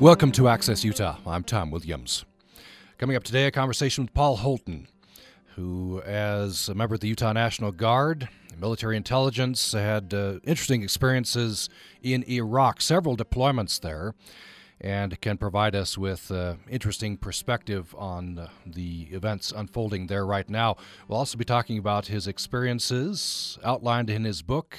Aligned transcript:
Welcome 0.00 0.30
to 0.32 0.46
Access 0.46 0.84
Utah. 0.84 1.16
I'm 1.26 1.42
Tom 1.42 1.72
Williams. 1.72 2.24
Coming 2.98 3.16
up 3.16 3.24
today, 3.24 3.46
a 3.46 3.50
conversation 3.50 4.04
with 4.04 4.14
Paul 4.14 4.36
Holton, 4.36 4.86
who, 5.56 6.00
as 6.02 6.68
a 6.68 6.74
member 6.76 6.94
of 6.94 7.00
the 7.00 7.08
Utah 7.08 7.32
National 7.32 7.72
Guard, 7.72 8.28
military 8.56 8.96
intelligence, 8.96 9.72
had 9.72 10.14
uh, 10.14 10.38
interesting 10.44 10.84
experiences 10.84 11.68
in 12.00 12.22
Iraq, 12.30 12.80
several 12.80 13.16
deployments 13.16 13.80
there, 13.80 14.14
and 14.80 15.20
can 15.20 15.36
provide 15.36 15.74
us 15.74 15.98
with 15.98 16.30
uh, 16.30 16.54
interesting 16.70 17.16
perspective 17.16 17.92
on 17.98 18.38
uh, 18.38 18.48
the 18.64 19.08
events 19.10 19.50
unfolding 19.50 20.06
there 20.06 20.24
right 20.24 20.48
now. 20.48 20.76
We'll 21.08 21.18
also 21.18 21.36
be 21.36 21.44
talking 21.44 21.76
about 21.76 22.06
his 22.06 22.28
experiences 22.28 23.58
outlined 23.64 24.10
in 24.10 24.22
his 24.22 24.42
book, 24.42 24.78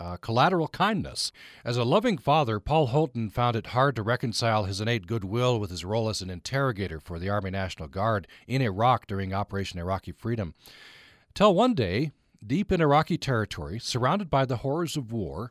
uh, 0.00 0.16
collateral 0.16 0.68
kindness. 0.68 1.32
As 1.64 1.76
a 1.76 1.84
loving 1.84 2.18
father, 2.18 2.60
Paul 2.60 2.88
Holton 2.88 3.30
found 3.30 3.56
it 3.56 3.68
hard 3.68 3.96
to 3.96 4.02
reconcile 4.02 4.64
his 4.64 4.80
innate 4.80 5.06
goodwill 5.06 5.58
with 5.58 5.70
his 5.70 5.84
role 5.84 6.08
as 6.08 6.22
an 6.22 6.30
interrogator 6.30 7.00
for 7.00 7.18
the 7.18 7.28
Army 7.28 7.50
National 7.50 7.88
Guard 7.88 8.26
in 8.46 8.62
Iraq 8.62 9.06
during 9.06 9.34
Operation 9.34 9.78
Iraqi 9.78 10.12
Freedom. 10.12 10.54
Till 11.34 11.54
one 11.54 11.74
day, 11.74 12.12
deep 12.44 12.72
in 12.72 12.80
Iraqi 12.80 13.18
territory, 13.18 13.78
surrounded 13.78 14.30
by 14.30 14.44
the 14.44 14.58
horrors 14.58 14.96
of 14.96 15.12
war, 15.12 15.50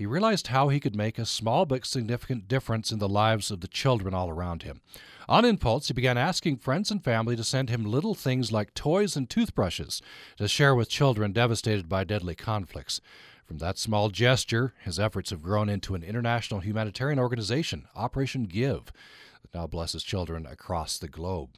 he 0.00 0.06
realized 0.06 0.46
how 0.46 0.68
he 0.68 0.80
could 0.80 0.96
make 0.96 1.18
a 1.18 1.26
small 1.26 1.66
but 1.66 1.84
significant 1.84 2.48
difference 2.48 2.90
in 2.90 2.98
the 2.98 3.08
lives 3.08 3.50
of 3.50 3.60
the 3.60 3.68
children 3.68 4.14
all 4.14 4.30
around 4.30 4.62
him. 4.62 4.80
On 5.28 5.44
impulse, 5.44 5.88
he 5.88 5.94
began 5.94 6.16
asking 6.16 6.56
friends 6.56 6.90
and 6.90 7.04
family 7.04 7.36
to 7.36 7.44
send 7.44 7.68
him 7.68 7.84
little 7.84 8.14
things 8.14 8.50
like 8.50 8.72
toys 8.72 9.14
and 9.14 9.28
toothbrushes 9.28 10.00
to 10.38 10.48
share 10.48 10.74
with 10.74 10.88
children 10.88 11.32
devastated 11.32 11.88
by 11.88 12.04
deadly 12.04 12.34
conflicts. 12.34 13.00
From 13.50 13.58
that 13.58 13.78
small 13.78 14.10
gesture, 14.10 14.74
his 14.84 15.00
efforts 15.00 15.30
have 15.30 15.42
grown 15.42 15.68
into 15.68 15.96
an 15.96 16.04
international 16.04 16.60
humanitarian 16.60 17.18
organization, 17.18 17.88
Operation 17.96 18.44
Give, 18.44 18.84
that 19.42 19.52
now 19.52 19.66
blesses 19.66 20.04
children 20.04 20.46
across 20.46 20.98
the 20.98 21.08
globe. 21.08 21.48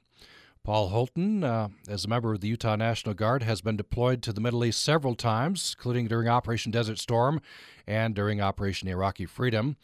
Paul 0.65 0.89
Holton, 0.89 1.45
uh, 1.45 1.69
as 1.87 2.07
a 2.07 2.09
member 2.09 2.33
of 2.33 2.41
the 2.41 2.49
Utah 2.49 2.77
National 2.77 3.15
Guard, 3.15 3.43
has 3.43 3.61
been 3.61 3.77
deployed 3.77 4.23
to 4.23 4.33
the 4.33 4.41
Middle 4.41 4.65
East 4.65 4.83
several 4.83 5.15
times, 5.15 5.77
including 5.77 6.09
during 6.09 6.29
Operation 6.29 6.73
Desert 6.73 6.99
Storm 6.99 7.43
and 7.87 8.15
during 8.15 8.41
Operation 8.41 8.89
Iraqi 8.89 9.27
Freedom. 9.27 9.77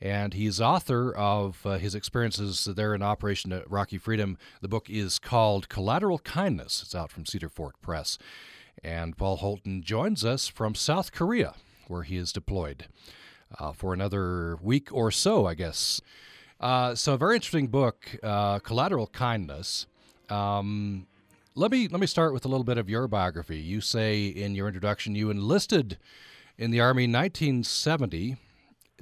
And 0.00 0.34
he's 0.34 0.60
author 0.60 1.14
of 1.14 1.64
uh, 1.64 1.78
his 1.78 1.94
experiences 1.94 2.64
there 2.74 2.92
in 2.92 3.02
Operation 3.02 3.52
Iraqi 3.52 3.98
Freedom. 3.98 4.36
The 4.62 4.66
book 4.66 4.90
is 4.90 5.20
called 5.20 5.68
Collateral 5.68 6.18
Kindness. 6.18 6.82
It's 6.82 6.96
out 6.96 7.12
from 7.12 7.24
Cedar 7.24 7.48
Fort 7.48 7.80
Press. 7.80 8.18
And 8.84 9.16
Paul 9.16 9.36
Holton 9.36 9.82
joins 9.82 10.24
us 10.24 10.48
from 10.48 10.74
South 10.74 11.12
Korea, 11.12 11.54
where 11.86 12.02
he 12.02 12.16
is 12.16 12.32
deployed 12.32 12.86
uh, 13.58 13.72
for 13.72 13.92
another 13.94 14.56
week 14.60 14.88
or 14.92 15.10
so, 15.10 15.46
I 15.46 15.54
guess. 15.54 16.00
Uh, 16.60 16.94
so, 16.94 17.14
a 17.14 17.18
very 17.18 17.36
interesting 17.36 17.68
book, 17.68 18.16
uh, 18.22 18.58
Collateral 18.60 19.08
Kindness. 19.08 19.86
Um, 20.28 21.06
let 21.54 21.70
me 21.70 21.88
let 21.88 22.00
me 22.00 22.06
start 22.06 22.32
with 22.32 22.44
a 22.44 22.48
little 22.48 22.64
bit 22.64 22.78
of 22.78 22.88
your 22.88 23.06
biography. 23.08 23.58
You 23.58 23.80
say 23.80 24.26
in 24.26 24.54
your 24.54 24.68
introduction 24.68 25.14
you 25.14 25.30
enlisted 25.30 25.98
in 26.56 26.70
the 26.70 26.80
army 26.80 27.04
in 27.04 27.12
1970 27.12 28.36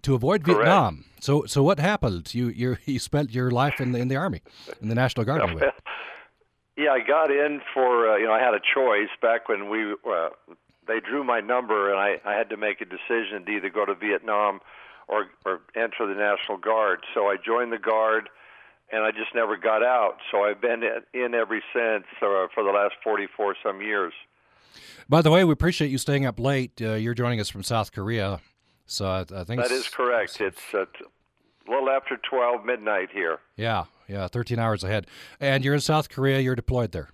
to 0.03 0.15
avoid 0.15 0.43
Correct. 0.45 0.59
Vietnam. 0.59 1.05
So 1.21 1.45
so 1.47 1.63
what 1.63 1.79
happened? 1.79 2.35
You 2.35 2.49
you 2.49 2.77
you 2.87 2.99
spent 2.99 3.33
your 3.33 3.51
life 3.51 3.81
in 3.81 3.93
the 3.93 3.99
in 3.99 4.09
the 4.09 4.17
army, 4.17 4.43
in 4.81 4.89
the 4.89 4.95
National 4.95 5.25
Guard. 5.25 5.43
anyway. 5.49 5.71
Yeah, 6.81 6.93
I 6.93 7.01
got 7.01 7.31
in 7.31 7.61
for 7.75 8.11
uh, 8.11 8.17
you 8.17 8.25
know 8.25 8.33
I 8.33 8.41
had 8.41 8.55
a 8.55 8.61
choice 8.75 9.11
back 9.21 9.51
when 9.51 9.69
we 9.69 9.93
uh, 9.93 10.31
they 10.89 10.99
drew 10.99 11.23
my 11.23 11.41
number 11.41 11.91
and 11.91 12.01
I 12.01 12.21
I 12.25 12.35
had 12.35 12.49
to 12.49 12.57
make 12.57 12.81
a 12.81 12.87
decision 12.87 13.45
to 13.45 13.53
either 13.53 13.69
go 13.69 13.85
to 13.85 13.95
Vietnam 13.95 14.61
or 15.07 15.27
or 15.45 15.61
enter 15.77 16.07
the 16.07 16.15
National 16.15 16.57
Guard. 16.57 17.01
So 17.13 17.27
I 17.27 17.37
joined 17.37 17.71
the 17.71 17.79
Guard 17.79 18.31
and 18.91 19.05
I 19.05 19.11
just 19.11 19.35
never 19.35 19.59
got 19.59 19.83
out. 19.83 20.17
So 20.31 20.45
I've 20.45 20.63
been 20.63 20.83
in 21.13 21.35
every 21.35 21.63
since 21.75 22.07
uh, 22.23 22.49
for 22.55 22.65
the 22.65 22.73
last 22.73 22.95
44 23.05 23.57
some 23.63 23.83
years. 23.83 24.15
By 25.07 25.21
the 25.21 25.31
way, 25.31 25.45
we 25.45 25.53
appreciate 25.53 25.91
you 25.91 25.99
staying 25.99 26.25
up 26.25 26.41
late. 26.41 26.81
Uh, 26.81 26.95
you're 26.95 27.15
joining 27.15 27.41
us 27.41 27.51
from 27.51 27.63
South 27.63 27.93
Korea, 27.93 28.41
so 28.87 29.07
I, 29.07 29.21
I 29.21 29.45
think 29.45 29.61
that 29.61 29.71
is 29.71 29.89
correct. 29.89 30.41
It's 30.41 30.73
uh, 30.73 30.87
a 31.71 31.73
little 31.73 31.91
after 31.91 32.17
12 32.29 32.65
midnight 32.65 33.09
here. 33.13 33.39
Yeah, 33.57 33.85
yeah, 34.09 34.29
13 34.29 34.59
hours 34.59 34.85
ahead. 34.85 35.07
And 35.39 35.65
you're 35.65 35.75
in 35.75 35.81
South 35.81 36.09
Korea. 36.09 36.41
You're 36.41 36.57
deployed 36.57 36.93
there. 36.93 37.11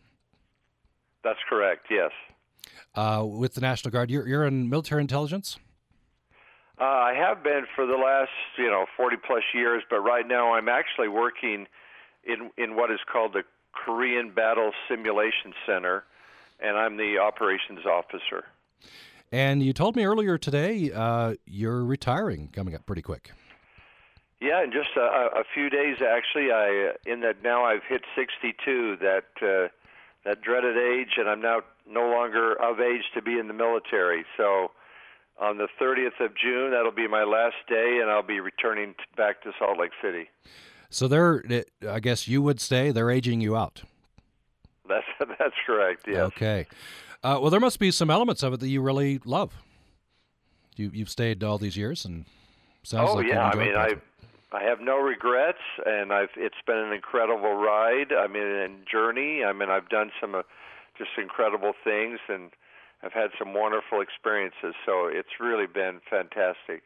That's 1.22 1.38
correct. 1.48 1.86
Yes. 1.90 2.12
Uh, 2.94 3.24
with 3.26 3.54
the 3.54 3.60
National 3.60 3.90
Guard, 3.90 4.10
you're 4.10 4.26
you're 4.26 4.44
in 4.44 4.70
military 4.70 5.02
intelligence. 5.02 5.58
Uh, 6.80 6.84
I 6.84 7.14
have 7.14 7.42
been 7.42 7.64
for 7.74 7.86
the 7.86 7.96
last, 7.96 8.30
you 8.58 8.68
know, 8.70 8.84
40 8.96 9.16
plus 9.26 9.42
years, 9.54 9.82
but 9.88 10.00
right 10.00 10.26
now 10.26 10.54
I'm 10.54 10.68
actually 10.68 11.08
working 11.08 11.66
in 12.24 12.50
in 12.56 12.76
what 12.76 12.90
is 12.90 13.00
called 13.10 13.32
the 13.32 13.42
Korean 13.72 14.30
Battle 14.30 14.72
Simulation 14.88 15.52
Center, 15.66 16.04
and 16.60 16.76
I'm 16.76 16.96
the 16.96 17.18
operations 17.18 17.84
officer. 17.86 18.44
And 19.32 19.62
you 19.62 19.72
told 19.72 19.96
me 19.96 20.04
earlier 20.04 20.38
today 20.38 20.92
uh, 20.94 21.34
you're 21.44 21.84
retiring 21.84 22.48
coming 22.52 22.74
up 22.74 22.86
pretty 22.86 23.02
quick. 23.02 23.32
Yeah, 24.40 24.62
in 24.62 24.70
just 24.70 24.90
a, 24.96 25.00
a 25.00 25.44
few 25.54 25.70
days, 25.70 25.96
actually, 26.02 26.52
I 26.52 26.92
in 27.06 27.20
that 27.20 27.42
now 27.42 27.64
I've 27.64 27.84
hit 27.88 28.02
62, 28.14 28.98
that 29.00 29.24
uh, 29.40 29.68
that 30.24 30.42
dreaded 30.42 30.76
age, 30.76 31.14
and 31.16 31.28
I'm 31.28 31.40
now 31.40 31.60
no 31.88 32.08
longer 32.10 32.52
of 32.60 32.80
age 32.80 33.04
to 33.14 33.22
be 33.22 33.38
in 33.38 33.48
the 33.48 33.54
military. 33.54 34.24
So 34.36 34.72
on 35.38 35.58
the 35.58 35.68
30th 35.80 36.24
of 36.24 36.32
June. 36.36 36.70
That'll 36.70 36.92
be 36.92 37.08
my 37.08 37.24
last 37.24 37.56
day, 37.68 37.98
and 38.00 38.10
I'll 38.10 38.22
be 38.22 38.40
returning 38.40 38.94
back 39.16 39.42
to 39.42 39.52
Salt 39.58 39.78
Lake 39.78 39.92
City. 40.02 40.28
So 40.88 41.08
they're, 41.08 41.44
I 41.88 42.00
guess 42.00 42.28
you 42.28 42.42
would 42.42 42.60
say 42.60 42.90
they're 42.90 43.10
aging 43.10 43.40
you 43.40 43.56
out. 43.56 43.82
That's 44.88 45.06
that's 45.38 45.54
correct. 45.66 46.04
Yes. 46.06 46.18
Okay. 46.18 46.66
Uh, 47.22 47.38
well, 47.40 47.50
there 47.50 47.60
must 47.60 47.78
be 47.78 47.90
some 47.90 48.10
elements 48.10 48.42
of 48.42 48.52
it 48.52 48.60
that 48.60 48.68
you 48.68 48.80
really 48.80 49.20
love. 49.24 49.52
You 50.76 50.90
you've 50.94 51.10
stayed 51.10 51.42
all 51.42 51.58
these 51.58 51.76
years, 51.76 52.04
and 52.04 52.24
sounds 52.84 53.10
oh 53.10 53.14
like 53.14 53.26
yeah. 53.26 53.48
I 53.48 53.54
you 53.54 53.60
mean, 53.60 53.76
I 53.76 53.94
I 54.56 54.62
have 54.62 54.80
no 54.80 54.96
regrets, 54.96 55.58
and 55.84 56.12
I've 56.12 56.30
it's 56.36 56.62
been 56.66 56.78
an 56.78 56.92
incredible 56.92 57.54
ride. 57.54 58.12
I 58.16 58.26
mean, 58.26 58.42
and 58.42 58.86
journey. 58.90 59.44
I 59.44 59.52
mean, 59.52 59.68
I've 59.68 59.90
done 59.90 60.10
some 60.18 60.34
uh, 60.34 60.42
just 60.96 61.10
incredible 61.18 61.72
things, 61.84 62.20
and 62.28 62.50
I've 63.02 63.12
had 63.12 63.30
some 63.38 63.52
wonderful 63.52 64.00
experiences. 64.00 64.74
So 64.86 65.08
it's 65.08 65.40
really 65.40 65.66
been 65.66 66.00
fantastic. 66.08 66.82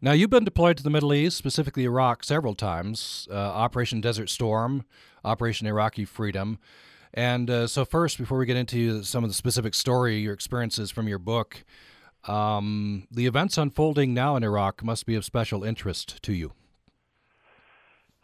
Now, 0.00 0.12
you've 0.12 0.30
been 0.30 0.44
deployed 0.44 0.78
to 0.78 0.82
the 0.82 0.90
Middle 0.90 1.12
East, 1.12 1.36
specifically 1.36 1.84
Iraq, 1.84 2.24
several 2.24 2.54
times 2.54 3.28
uh, 3.30 3.34
Operation 3.34 4.00
Desert 4.00 4.30
Storm, 4.30 4.84
Operation 5.22 5.66
Iraqi 5.66 6.06
Freedom. 6.06 6.58
And 7.12 7.50
uh, 7.50 7.66
so, 7.66 7.84
first, 7.84 8.16
before 8.16 8.38
we 8.38 8.46
get 8.46 8.56
into 8.56 9.02
some 9.02 9.22
of 9.22 9.28
the 9.28 9.34
specific 9.34 9.74
story, 9.74 10.18
your 10.18 10.32
experiences 10.32 10.90
from 10.90 11.08
your 11.08 11.18
book, 11.18 11.62
um, 12.24 13.06
the 13.10 13.26
events 13.26 13.58
unfolding 13.58 14.14
now 14.14 14.34
in 14.36 14.42
Iraq 14.42 14.82
must 14.82 15.04
be 15.04 15.14
of 15.14 15.26
special 15.26 15.62
interest 15.62 16.22
to 16.22 16.32
you. 16.32 16.52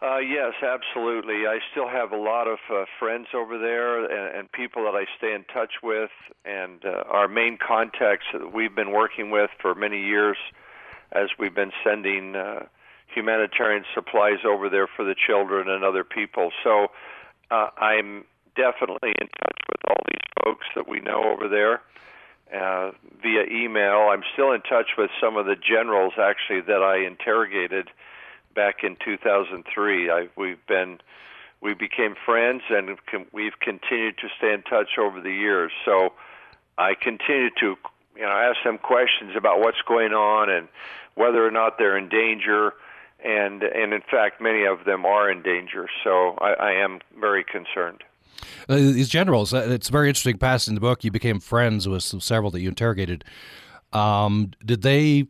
Uh, 0.02 0.18
yes, 0.18 0.52
absolutely. 0.62 1.46
I 1.46 1.60
still 1.70 1.88
have 1.88 2.10
a 2.10 2.16
lot 2.16 2.48
of 2.48 2.58
uh, 2.68 2.86
friends 2.98 3.28
over 3.34 3.56
there 3.56 4.04
and, 4.04 4.36
and 4.36 4.50
people 4.50 4.82
that 4.82 4.96
I 4.96 5.04
stay 5.16 5.32
in 5.32 5.44
touch 5.44 5.74
with, 5.80 6.10
and 6.44 6.84
uh, 6.84 7.04
our 7.08 7.28
main 7.28 7.56
contacts 7.56 8.26
that 8.32 8.52
we've 8.52 8.74
been 8.74 8.90
working 8.90 9.30
with 9.30 9.50
for 9.60 9.76
many 9.76 10.02
years 10.04 10.36
as 11.12 11.28
we've 11.38 11.54
been 11.54 11.70
sending 11.84 12.34
uh, 12.34 12.66
humanitarian 13.14 13.84
supplies 13.94 14.38
over 14.44 14.68
there 14.68 14.88
for 14.88 15.04
the 15.04 15.14
children 15.14 15.68
and 15.68 15.84
other 15.84 16.02
people. 16.02 16.50
So 16.64 16.88
uh, 17.52 17.68
I'm 17.78 18.24
definitely 18.56 19.12
in 19.20 19.28
touch 19.28 19.58
with 19.68 19.80
all 19.86 20.02
these 20.08 20.44
folks 20.44 20.66
that 20.74 20.88
we 20.88 20.98
know 20.98 21.30
over 21.30 21.48
there. 21.48 21.80
Uh, 22.52 22.90
via 23.22 23.44
email. 23.50 24.10
I'm 24.10 24.24
still 24.34 24.52
in 24.52 24.60
touch 24.62 24.90
with 24.98 25.10
some 25.18 25.38
of 25.38 25.46
the 25.46 25.56
generals 25.56 26.12
actually 26.18 26.60
that 26.62 26.82
I 26.82 27.06
interrogated 27.06 27.88
back 28.54 28.82
in 28.82 28.96
2003. 29.04 30.10
I, 30.10 30.28
we've 30.36 30.64
been 30.66 30.98
we 31.60 31.74
became 31.74 32.14
friends 32.26 32.62
and 32.70 32.98
we've 33.32 33.58
continued 33.60 34.18
to 34.18 34.28
stay 34.36 34.52
in 34.52 34.62
touch 34.62 34.98
over 34.98 35.20
the 35.20 35.30
years. 35.30 35.70
So 35.84 36.12
I 36.76 36.94
continue 36.94 37.50
to 37.60 37.76
you 38.16 38.22
know 38.22 38.28
ask 38.28 38.58
them 38.64 38.78
questions 38.78 39.32
about 39.36 39.60
what's 39.60 39.80
going 39.86 40.12
on 40.12 40.50
and 40.50 40.68
whether 41.14 41.46
or 41.46 41.50
not 41.50 41.78
they're 41.78 41.96
in 41.96 42.08
danger. 42.08 42.74
And 43.24 43.62
and 43.62 43.92
in 43.92 44.02
fact, 44.10 44.40
many 44.40 44.64
of 44.64 44.84
them 44.84 45.06
are 45.06 45.30
in 45.30 45.42
danger. 45.42 45.88
So 46.02 46.36
I, 46.40 46.52
I 46.54 46.72
am 46.72 47.00
very 47.18 47.44
concerned. 47.44 48.02
Uh, 48.68 48.76
these 48.76 49.08
generals, 49.08 49.54
uh, 49.54 49.66
it's 49.68 49.88
very 49.88 50.08
interesting. 50.08 50.38
Past 50.38 50.66
in 50.66 50.74
the 50.74 50.80
book, 50.80 51.04
you 51.04 51.12
became 51.12 51.38
friends 51.38 51.88
with 51.88 52.02
several 52.02 52.50
that 52.50 52.60
you 52.60 52.68
interrogated. 52.68 53.24
Um, 53.92 54.52
did 54.64 54.82
they 54.82 55.28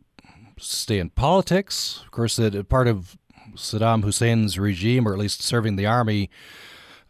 stay 0.57 0.99
in 0.99 1.09
politics. 1.09 2.01
Of 2.05 2.11
course, 2.11 2.35
that 2.37 2.69
part 2.69 2.87
of 2.87 3.17
Saddam 3.55 4.03
Hussein's 4.03 4.57
regime, 4.57 5.07
or 5.07 5.13
at 5.13 5.19
least 5.19 5.41
serving 5.41 5.75
the 5.75 5.85
army 5.85 6.29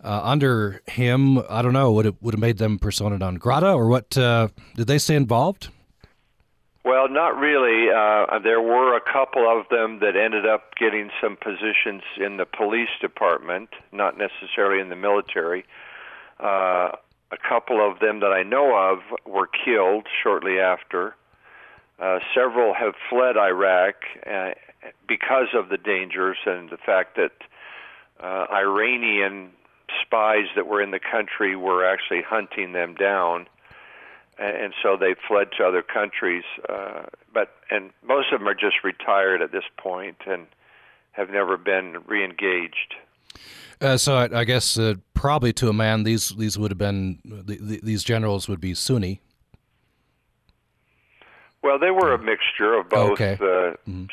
uh, 0.03 0.21
under 0.23 0.81
him, 0.87 1.39
I 1.49 1.61
don't 1.61 1.73
know, 1.73 1.91
would 1.93 2.05
it 2.05 2.15
would 2.21 2.33
have 2.33 2.41
made 2.41 2.57
them 2.57 2.79
persona 2.79 3.17
non 3.17 3.35
grata, 3.35 3.71
or 3.71 3.87
what? 3.87 4.17
Uh, 4.17 4.49
did 4.75 4.87
they 4.87 4.97
stay 4.97 5.15
involved? 5.15 5.69
Well, 6.85 7.07
not 7.07 7.37
really. 7.37 7.89
Uh, 7.89 8.39
there 8.39 8.59
were 8.59 8.97
a 8.97 9.01
couple 9.01 9.47
of 9.47 9.69
them 9.69 9.99
that 9.99 10.17
ended 10.17 10.45
up 10.45 10.75
getting 10.75 11.11
some 11.21 11.37
positions 11.37 12.03
in 12.17 12.35
the 12.35 12.45
police 12.45 12.89
department, 12.99 13.69
not 13.93 14.17
necessarily 14.17 14.81
in 14.81 14.89
the 14.89 14.97
military. 14.97 15.63
Uh, 16.41 16.91
a 17.31 17.37
couple 17.49 17.79
of 17.79 17.99
them 17.99 18.19
that 18.19 18.33
I 18.33 18.43
know 18.43 18.75
of 18.75 18.99
were 19.25 19.47
killed 19.47 20.07
shortly 20.21 20.59
after. 20.59 21.15
Uh, 21.99 22.19
several 22.33 22.73
have 22.73 22.95
fled 23.09 23.37
Iraq 23.37 23.95
uh, 24.25 24.51
because 25.07 25.47
of 25.53 25.69
the 25.69 25.77
dangers 25.77 26.37
and 26.45 26.69
the 26.69 26.77
fact 26.77 27.15
that 27.15 27.31
uh, 28.19 28.47
Iranian 28.51 29.51
spies 30.01 30.47
that 30.55 30.67
were 30.67 30.81
in 30.81 30.91
the 30.91 30.99
country 30.99 31.55
were 31.55 31.85
actually 31.85 32.21
hunting 32.21 32.73
them 32.73 32.95
down, 32.95 33.47
and, 34.39 34.73
so 34.81 34.97
they 34.97 35.15
fled 35.27 35.49
to 35.57 35.63
other 35.63 35.83
countries. 35.83 36.43
Uh, 36.67 37.03
but 37.33 37.55
and 37.69 37.91
most 38.03 38.33
of 38.33 38.39
them 38.39 38.47
are 38.47 38.55
just 38.55 38.83
retired 38.83 39.41
at 39.41 39.51
this 39.51 39.63
point 39.77 40.17
and 40.25 40.47
have 41.11 41.29
never 41.29 41.57
been 41.57 41.95
reengaged. 42.07 42.95
Uh, 43.79 43.97
so 43.97 44.15
I, 44.15 44.39
I 44.39 44.43
guess 44.43 44.77
uh, 44.77 44.95
probably 45.13 45.53
to 45.53 45.69
a 45.69 45.73
man, 45.73 46.03
these 46.03 46.29
these 46.29 46.57
would 46.57 46.71
have 46.71 46.77
been 46.77 47.19
the, 47.23 47.57
the, 47.57 47.79
these 47.83 48.03
generals 48.03 48.47
would 48.47 48.61
be 48.61 48.73
Sunni. 48.73 49.21
Well, 51.63 51.79
they 51.79 51.91
were 51.91 52.13
a 52.13 52.19
mixture 52.19 52.77
of 52.77 52.89
both 52.89 53.13
okay. 53.13 53.33
uh, 53.35 53.75
mm-hmm. 53.87 54.05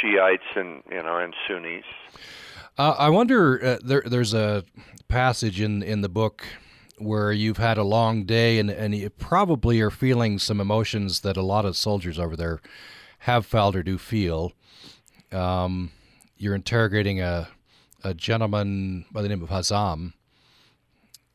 Shiites 0.00 0.42
and 0.56 0.82
you 0.90 1.02
know 1.02 1.18
and 1.18 1.34
Sunnis. 1.48 1.84
Uh, 2.76 2.94
I 2.98 3.08
wonder. 3.08 3.64
Uh, 3.64 3.78
there, 3.82 4.02
there's 4.04 4.34
a 4.34 4.64
passage 5.08 5.60
in 5.60 5.82
in 5.82 6.00
the 6.00 6.08
book 6.08 6.44
where 6.98 7.30
you've 7.30 7.58
had 7.58 7.78
a 7.78 7.84
long 7.84 8.24
day 8.24 8.58
and 8.58 8.70
and 8.70 8.94
you 8.94 9.08
probably 9.08 9.80
are 9.80 9.90
feeling 9.90 10.38
some 10.38 10.60
emotions 10.60 11.20
that 11.20 11.36
a 11.36 11.42
lot 11.42 11.64
of 11.64 11.76
soldiers 11.76 12.18
over 12.18 12.36
there 12.36 12.60
have 13.20 13.46
felt 13.46 13.76
or 13.76 13.82
do 13.82 13.98
feel. 13.98 14.52
Um, 15.30 15.92
you're 16.36 16.56
interrogating 16.56 17.20
a 17.20 17.48
a 18.02 18.14
gentleman 18.14 19.04
by 19.12 19.22
the 19.22 19.28
name 19.28 19.42
of 19.42 19.48
Hazam, 19.48 20.12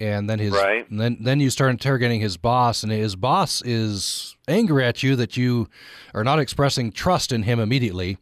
and 0.01 0.27
then 0.27 0.39
his 0.39 0.51
right. 0.51 0.89
and 0.89 1.00
then 1.00 1.18
then 1.21 1.39
you 1.39 1.51
start 1.51 1.69
interrogating 1.69 2.19
his 2.21 2.36
boss, 2.36 2.81
and 2.81 2.92
his 2.92 3.15
boss 3.15 3.62
is 3.62 4.36
angry 4.48 4.83
at 4.83 5.03
you 5.03 5.15
that 5.15 5.38
you 5.38 5.68
are 6.15 6.24
not 6.24 6.39
expressing 6.39 6.92
trust 6.92 7.31
in 7.31 7.44
him 7.44 7.59
immediately, 7.59 8.18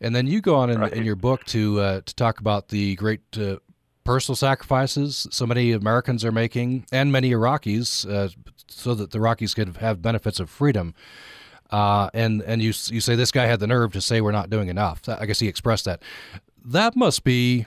and 0.00 0.14
then 0.14 0.26
you 0.26 0.42
go 0.42 0.54
on 0.54 0.68
in, 0.68 0.78
right. 0.78 0.92
in 0.92 1.04
your 1.04 1.16
book 1.16 1.44
to 1.46 1.80
uh, 1.80 2.00
to 2.02 2.14
talk 2.14 2.40
about 2.40 2.68
the 2.68 2.94
great 2.96 3.22
uh, 3.38 3.56
personal 4.04 4.36
sacrifices 4.36 5.26
so 5.30 5.46
many 5.46 5.72
Americans 5.72 6.24
are 6.24 6.32
making, 6.32 6.84
and 6.92 7.10
many 7.10 7.30
Iraqis, 7.30 8.08
uh, 8.08 8.28
so 8.66 8.94
that 8.94 9.10
the 9.10 9.18
Iraqis 9.18 9.54
could 9.54 9.78
have 9.78 10.02
benefits 10.02 10.38
of 10.38 10.50
freedom. 10.50 10.94
Uh, 11.70 12.10
and 12.12 12.42
and 12.42 12.60
you 12.60 12.68
you 12.90 13.00
say 13.00 13.16
this 13.16 13.32
guy 13.32 13.46
had 13.46 13.60
the 13.60 13.66
nerve 13.66 13.92
to 13.92 14.02
say 14.02 14.20
we're 14.20 14.30
not 14.30 14.50
doing 14.50 14.68
enough. 14.68 15.08
I 15.08 15.24
guess 15.24 15.38
he 15.38 15.48
expressed 15.48 15.86
that. 15.86 16.02
That 16.64 16.96
must 16.96 17.24
be 17.24 17.64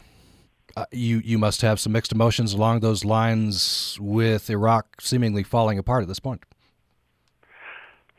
uh, 0.75 0.85
you. 0.91 1.21
You 1.23 1.37
must 1.37 1.61
have 1.61 1.79
some 1.79 1.93
mixed 1.93 2.11
emotions 2.11 2.53
along 2.53 2.79
those 2.79 3.03
lines 3.05 3.97
with 3.99 4.49
Iraq 4.49 5.01
seemingly 5.01 5.43
falling 5.43 5.77
apart 5.77 6.01
at 6.01 6.07
this 6.07 6.19
point. 6.19 6.43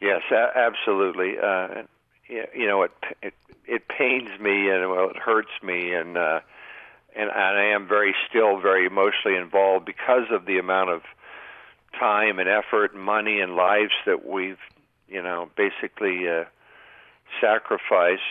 Yes, 0.00 0.22
a- 0.30 0.56
absolutely. 0.56 1.38
Uh, 1.38 1.82
you 2.28 2.66
know, 2.66 2.82
it, 2.82 2.92
it 3.22 3.34
it 3.66 3.88
pains 3.88 4.28
me 4.40 4.68
and 4.70 4.90
well, 4.90 5.10
it 5.10 5.16
hurts 5.16 5.52
me, 5.62 5.94
and 5.94 6.16
uh, 6.16 6.40
and 7.14 7.30
I 7.30 7.72
am 7.74 7.86
very 7.86 8.14
still 8.28 8.60
very 8.60 8.86
emotionally 8.86 9.36
involved 9.36 9.84
because 9.84 10.26
of 10.30 10.46
the 10.46 10.58
amount 10.58 10.90
of 10.90 11.02
time 11.98 12.38
and 12.38 12.48
effort, 12.48 12.94
and 12.94 13.02
money 13.02 13.40
and 13.40 13.54
lives 13.54 13.92
that 14.06 14.26
we've 14.26 14.58
you 15.08 15.22
know 15.22 15.48
basically 15.56 16.28
uh, 16.28 16.44
sacrificed 17.40 18.22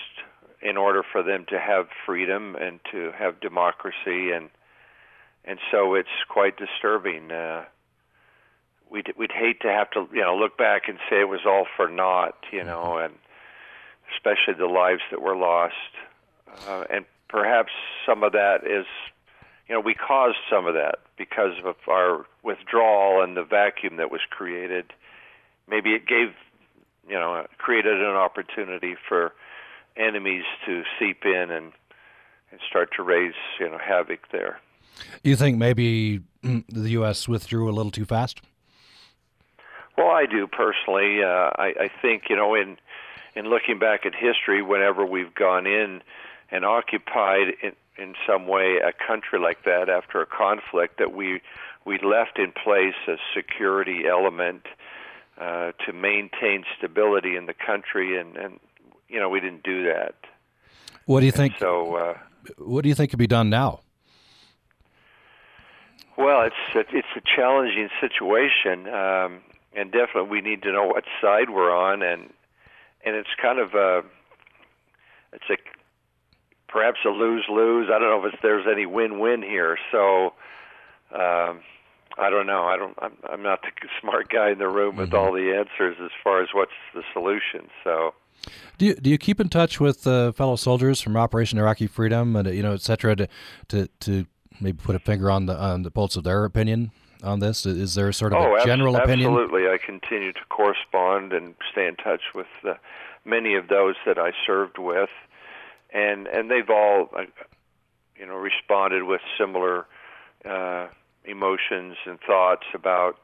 in 0.61 0.77
order 0.77 1.03
for 1.11 1.23
them 1.23 1.45
to 1.49 1.59
have 1.59 1.87
freedom 2.05 2.55
and 2.55 2.79
to 2.91 3.11
have 3.17 3.39
democracy 3.39 4.31
and 4.31 4.49
and 5.43 5.59
so 5.71 5.95
it's 5.95 6.09
quite 6.29 6.55
disturbing. 6.57 7.31
Uh, 7.31 7.65
we'd 8.89 9.13
we'd 9.17 9.31
hate 9.31 9.61
to 9.61 9.69
have 9.69 9.89
to 9.91 10.07
you 10.13 10.21
know 10.21 10.35
look 10.35 10.57
back 10.57 10.83
and 10.87 10.97
say 11.09 11.19
it 11.19 11.29
was 11.29 11.41
all 11.45 11.65
for 11.75 11.89
naught, 11.89 12.35
you 12.51 12.63
know, 12.63 12.97
and 12.97 13.13
especially 14.15 14.53
the 14.53 14.71
lives 14.71 15.01
that 15.09 15.21
were 15.21 15.35
lost, 15.35 15.73
uh, 16.67 16.83
and 16.89 17.05
perhaps 17.27 17.71
some 18.05 18.23
of 18.23 18.33
that 18.33 18.65
is, 18.65 18.85
you 19.67 19.73
know, 19.73 19.79
we 19.79 19.95
caused 19.95 20.37
some 20.49 20.67
of 20.67 20.73
that 20.73 20.99
because 21.17 21.53
of 21.63 21.75
our 21.87 22.25
withdrawal 22.43 23.23
and 23.23 23.37
the 23.37 23.43
vacuum 23.43 23.95
that 23.97 24.11
was 24.11 24.21
created. 24.29 24.93
Maybe 25.67 25.91
it 25.91 26.05
gave, 26.05 26.33
you 27.07 27.15
know, 27.15 27.47
created 27.57 28.01
an 28.01 28.15
opportunity 28.15 28.95
for 29.07 29.31
enemies 29.97 30.43
to 30.65 30.83
seep 30.99 31.25
in 31.25 31.51
and 31.51 31.71
and 32.51 32.59
start 32.69 32.89
to 32.97 33.03
raise, 33.03 33.33
you 33.59 33.69
know, 33.69 33.77
havoc 33.77 34.29
there. 34.31 34.59
You 35.23 35.37
think 35.37 35.57
maybe 35.57 36.21
the 36.43 36.89
U.S. 36.91 37.27
withdrew 37.27 37.69
a 37.69 37.71
little 37.71 37.91
too 37.91 38.05
fast? 38.05 38.41
Well, 39.97 40.09
I 40.09 40.25
do 40.25 40.47
personally. 40.47 41.23
Uh, 41.23 41.51
I, 41.55 41.73
I 41.79 41.91
think 42.01 42.23
you 42.29 42.35
know 42.35 42.55
in 42.55 42.77
in 43.35 43.45
looking 43.45 43.79
back 43.79 44.05
at 44.05 44.13
history, 44.13 44.61
whenever 44.61 45.05
we've 45.05 45.33
gone 45.33 45.65
in 45.65 46.01
and 46.49 46.65
occupied 46.65 47.53
in, 47.63 47.71
in 47.97 48.15
some 48.27 48.47
way 48.47 48.77
a 48.83 48.91
country 48.91 49.39
like 49.39 49.63
that 49.63 49.89
after 49.89 50.21
a 50.21 50.25
conflict, 50.25 50.97
that 50.99 51.13
we 51.13 51.41
we 51.85 51.97
left 51.99 52.37
in 52.37 52.51
place 52.51 52.95
a 53.07 53.15
security 53.35 54.03
element 54.07 54.63
uh, 55.39 55.71
to 55.85 55.93
maintain 55.93 56.63
stability 56.77 57.35
in 57.35 57.45
the 57.45 57.53
country, 57.53 58.19
and, 58.19 58.37
and 58.37 58.59
you 59.11 59.19
know 59.19 59.29
we 59.29 59.39
didn't 59.39 59.63
do 59.63 59.83
that. 59.85 60.15
What 61.05 61.19
do 61.19 61.25
you 61.25 61.31
think? 61.31 61.53
And 61.53 61.59
so, 61.59 61.95
uh, 61.95 62.17
what 62.57 62.83
do 62.83 62.89
you 62.89 62.95
think 62.95 63.11
could 63.11 63.19
be 63.19 63.27
done 63.27 63.49
now? 63.49 63.81
Well, 66.17 66.43
it's 66.43 66.89
it's 66.93 67.07
a 67.15 67.21
challenging 67.35 67.89
situation, 67.99 68.87
um, 68.87 69.41
and 69.73 69.91
definitely 69.91 70.29
we 70.29 70.41
need 70.41 70.61
to 70.63 70.71
know 70.71 70.85
what 70.85 71.03
side 71.21 71.49
we're 71.49 71.75
on, 71.75 72.01
and 72.01 72.31
and 73.03 73.15
it's 73.15 73.29
kind 73.41 73.59
of 73.59 73.73
a 73.73 74.03
it's 75.33 75.49
a 75.49 75.57
perhaps 76.67 76.99
a 77.05 77.09
lose 77.09 77.45
lose. 77.49 77.89
I 77.93 77.99
don't 77.99 78.23
know 78.23 78.27
if 78.27 78.39
there's 78.41 78.65
any 78.71 78.85
win 78.85 79.19
win 79.19 79.41
here. 79.41 79.77
So 79.91 80.33
um, 81.13 81.61
I 82.17 82.29
don't 82.29 82.47
know. 82.47 82.65
I 82.65 82.77
don't. 82.77 82.97
I'm, 83.01 83.13
I'm 83.29 83.43
not 83.43 83.61
the 83.61 83.71
smart 84.01 84.29
guy 84.29 84.51
in 84.51 84.59
the 84.59 84.69
room 84.69 84.97
with 84.97 85.09
mm-hmm. 85.09 85.17
all 85.17 85.33
the 85.33 85.53
answers 85.57 85.97
as 86.03 86.11
far 86.23 86.41
as 86.41 86.49
what's 86.53 86.71
the 86.93 87.03
solution. 87.13 87.69
So. 87.83 88.13
Do 88.77 88.85
you, 88.87 88.95
do 88.95 89.09
you 89.09 89.17
keep 89.17 89.39
in 89.39 89.49
touch 89.49 89.79
with 89.79 90.07
uh, 90.07 90.31
fellow 90.31 90.55
soldiers 90.55 91.01
from 91.01 91.15
Operation 91.15 91.59
Iraqi 91.59 91.87
Freedom 91.87 92.35
and 92.35 92.47
you 92.53 92.63
know 92.63 92.73
et 92.73 92.81
cetera 92.81 93.15
to 93.15 93.27
to 93.67 93.87
to 94.01 94.25
maybe 94.59 94.77
put 94.77 94.95
a 94.95 94.99
finger 94.99 95.29
on 95.29 95.45
the 95.45 95.57
on 95.57 95.83
the 95.83 95.91
pulse 95.91 96.15
of 96.15 96.23
their 96.23 96.45
opinion 96.45 96.91
on 97.23 97.39
this? 97.39 97.65
Is 97.65 97.95
there 97.95 98.11
sort 98.11 98.33
of 98.33 98.39
oh, 98.39 98.55
a 98.55 98.65
general 98.65 98.97
ab- 98.97 99.03
opinion? 99.03 99.31
Absolutely. 99.31 99.67
I 99.67 99.77
continue 99.77 100.33
to 100.33 100.39
correspond 100.49 101.33
and 101.33 101.55
stay 101.71 101.87
in 101.87 101.95
touch 101.95 102.21
with 102.33 102.47
uh, 102.67 102.73
many 103.25 103.55
of 103.55 103.67
those 103.67 103.95
that 104.05 104.17
I 104.17 104.31
served 104.45 104.77
with, 104.77 105.09
and 105.93 106.27
and 106.27 106.49
they've 106.49 106.69
all, 106.69 107.09
uh, 107.15 107.23
you 108.15 108.25
know, 108.25 108.35
responded 108.35 109.03
with 109.03 109.21
similar 109.37 109.85
uh, 110.45 110.87
emotions 111.25 111.97
and 112.05 112.19
thoughts 112.25 112.65
about. 112.73 113.19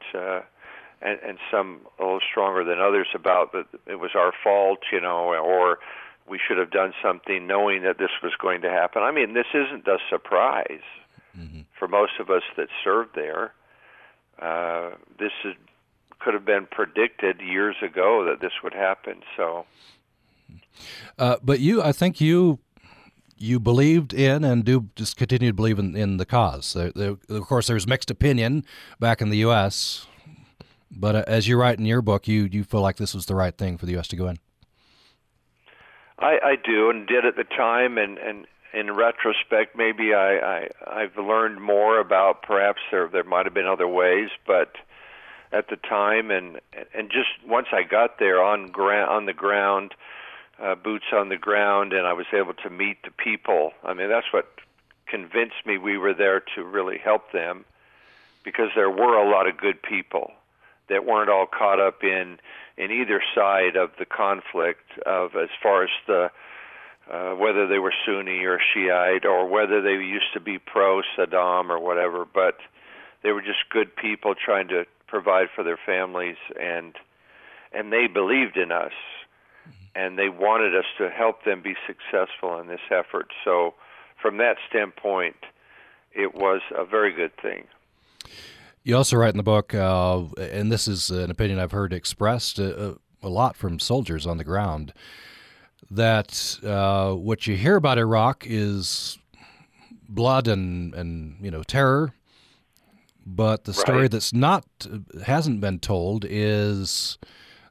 And, 1.00 1.18
and 1.24 1.38
some 1.50 1.82
a 2.00 2.02
little 2.02 2.20
stronger 2.28 2.64
than 2.64 2.80
others 2.80 3.06
about 3.14 3.52
that 3.52 3.66
it 3.86 4.00
was 4.00 4.10
our 4.16 4.32
fault, 4.42 4.80
you 4.92 5.00
know, 5.00 5.32
or 5.32 5.78
we 6.28 6.38
should 6.38 6.58
have 6.58 6.70
done 6.70 6.92
something 7.02 7.46
knowing 7.46 7.82
that 7.82 7.98
this 7.98 8.10
was 8.22 8.32
going 8.40 8.62
to 8.62 8.70
happen. 8.70 9.02
I 9.02 9.12
mean, 9.12 9.34
this 9.34 9.46
isn't 9.54 9.86
a 9.86 9.98
surprise 10.10 10.82
mm-hmm. 11.38 11.60
for 11.78 11.88
most 11.88 12.12
of 12.20 12.30
us 12.30 12.42
that 12.56 12.68
served 12.82 13.14
there. 13.14 13.52
Uh, 14.40 14.90
this 15.18 15.32
is, 15.44 15.54
could 16.20 16.34
have 16.34 16.44
been 16.44 16.66
predicted 16.70 17.40
years 17.40 17.76
ago 17.82 18.24
that 18.28 18.40
this 18.40 18.52
would 18.62 18.74
happen. 18.74 19.22
So, 19.36 19.66
uh, 21.18 21.36
but 21.42 21.60
you, 21.60 21.82
I 21.82 21.92
think 21.92 22.20
you 22.20 22.58
you 23.40 23.60
believed 23.60 24.12
in 24.12 24.42
and 24.42 24.64
do 24.64 24.88
just 24.96 25.16
continue 25.16 25.50
to 25.50 25.54
believe 25.54 25.78
in, 25.78 25.96
in 25.96 26.16
the 26.16 26.26
cause. 26.26 26.72
There, 26.72 26.90
there, 26.90 27.16
of 27.28 27.42
course, 27.44 27.68
there's 27.68 27.86
mixed 27.86 28.10
opinion 28.10 28.64
back 28.98 29.20
in 29.20 29.30
the 29.30 29.38
U.S., 29.38 30.06
but 30.90 31.16
uh, 31.16 31.24
as 31.26 31.48
you 31.48 31.58
write 31.58 31.78
in 31.78 31.86
your 31.86 32.02
book, 32.02 32.28
you 32.28 32.48
you 32.50 32.64
feel 32.64 32.80
like 32.80 32.96
this 32.96 33.14
was 33.14 33.26
the 33.26 33.34
right 33.34 33.56
thing 33.56 33.78
for 33.78 33.86
the 33.86 33.92
U.S. 33.92 34.08
to 34.08 34.16
go 34.16 34.28
in. 34.28 34.38
I, 36.18 36.38
I 36.42 36.56
do 36.56 36.90
and 36.90 37.06
did 37.06 37.24
at 37.24 37.36
the 37.36 37.44
time, 37.44 37.98
and 37.98 38.18
and 38.18 38.46
in 38.72 38.94
retrospect, 38.94 39.76
maybe 39.76 40.14
I, 40.14 40.38
I 40.38 40.68
I've 40.86 41.16
learned 41.16 41.60
more 41.60 42.00
about 42.00 42.42
perhaps 42.42 42.80
there 42.90 43.08
there 43.08 43.24
might 43.24 43.46
have 43.46 43.54
been 43.54 43.66
other 43.66 43.88
ways, 43.88 44.30
but 44.46 44.76
at 45.52 45.68
the 45.68 45.76
time 45.76 46.30
and 46.30 46.60
and 46.94 47.10
just 47.10 47.28
once 47.46 47.68
I 47.72 47.82
got 47.82 48.18
there 48.18 48.42
on 48.42 48.66
ground 48.68 49.10
on 49.10 49.26
the 49.26 49.32
ground, 49.32 49.94
uh, 50.60 50.74
boots 50.74 51.06
on 51.12 51.28
the 51.28 51.38
ground, 51.38 51.92
and 51.92 52.06
I 52.06 52.12
was 52.12 52.26
able 52.32 52.54
to 52.54 52.70
meet 52.70 53.02
the 53.04 53.10
people. 53.10 53.72
I 53.84 53.94
mean, 53.94 54.08
that's 54.08 54.32
what 54.32 54.46
convinced 55.06 55.64
me 55.64 55.78
we 55.78 55.96
were 55.96 56.12
there 56.12 56.42
to 56.54 56.64
really 56.64 56.98
help 56.98 57.32
them, 57.32 57.64
because 58.44 58.70
there 58.74 58.90
were 58.90 59.16
a 59.16 59.30
lot 59.30 59.46
of 59.48 59.56
good 59.56 59.80
people 59.82 60.32
that 60.88 61.04
weren't 61.04 61.30
all 61.30 61.46
caught 61.46 61.80
up 61.80 62.02
in 62.02 62.38
in 62.76 62.92
either 62.92 63.20
side 63.34 63.76
of 63.76 63.90
the 63.98 64.06
conflict 64.06 64.98
of 65.04 65.34
as 65.34 65.48
far 65.62 65.84
as 65.84 65.90
the 66.06 66.30
uh, 67.10 67.34
whether 67.34 67.66
they 67.66 67.78
were 67.78 67.94
Sunni 68.04 68.44
or 68.44 68.58
Shiite 68.74 69.24
or 69.24 69.46
whether 69.48 69.80
they 69.80 69.92
used 69.92 70.32
to 70.34 70.40
be 70.40 70.58
pro 70.58 71.00
Saddam 71.16 71.70
or 71.70 71.78
whatever, 71.78 72.26
but 72.26 72.58
they 73.22 73.32
were 73.32 73.40
just 73.40 73.68
good 73.70 73.96
people 73.96 74.34
trying 74.34 74.68
to 74.68 74.84
provide 75.06 75.48
for 75.54 75.64
their 75.64 75.78
families 75.84 76.36
and 76.60 76.94
and 77.72 77.92
they 77.92 78.06
believed 78.06 78.56
in 78.56 78.72
us 78.72 78.92
and 79.94 80.18
they 80.18 80.28
wanted 80.28 80.74
us 80.76 80.84
to 80.98 81.10
help 81.10 81.44
them 81.44 81.62
be 81.62 81.74
successful 81.86 82.60
in 82.60 82.68
this 82.68 82.80
effort. 82.90 83.28
So 83.44 83.74
from 84.20 84.36
that 84.38 84.56
standpoint, 84.68 85.36
it 86.12 86.34
was 86.34 86.60
a 86.76 86.84
very 86.84 87.12
good 87.12 87.36
thing. 87.36 87.64
You 88.88 88.96
also 88.96 89.18
write 89.18 89.34
in 89.34 89.36
the 89.36 89.42
book, 89.42 89.74
uh, 89.74 90.22
and 90.38 90.72
this 90.72 90.88
is 90.88 91.10
an 91.10 91.30
opinion 91.30 91.58
I've 91.58 91.72
heard 91.72 91.92
expressed 91.92 92.58
a, 92.58 92.96
a 93.22 93.28
lot 93.28 93.54
from 93.54 93.78
soldiers 93.78 94.26
on 94.26 94.38
the 94.38 94.44
ground, 94.44 94.94
that 95.90 96.58
uh, 96.64 97.12
what 97.12 97.46
you 97.46 97.54
hear 97.54 97.76
about 97.76 97.98
Iraq 97.98 98.46
is 98.46 99.18
blood 100.08 100.48
and, 100.48 100.94
and 100.94 101.36
you 101.42 101.50
know 101.50 101.62
terror, 101.62 102.14
but 103.26 103.64
the 103.64 103.74
story 103.74 104.00
Right. 104.00 104.10
that's 104.10 104.32
not 104.32 104.64
hasn't 105.22 105.60
been 105.60 105.80
told 105.80 106.24
is 106.26 107.18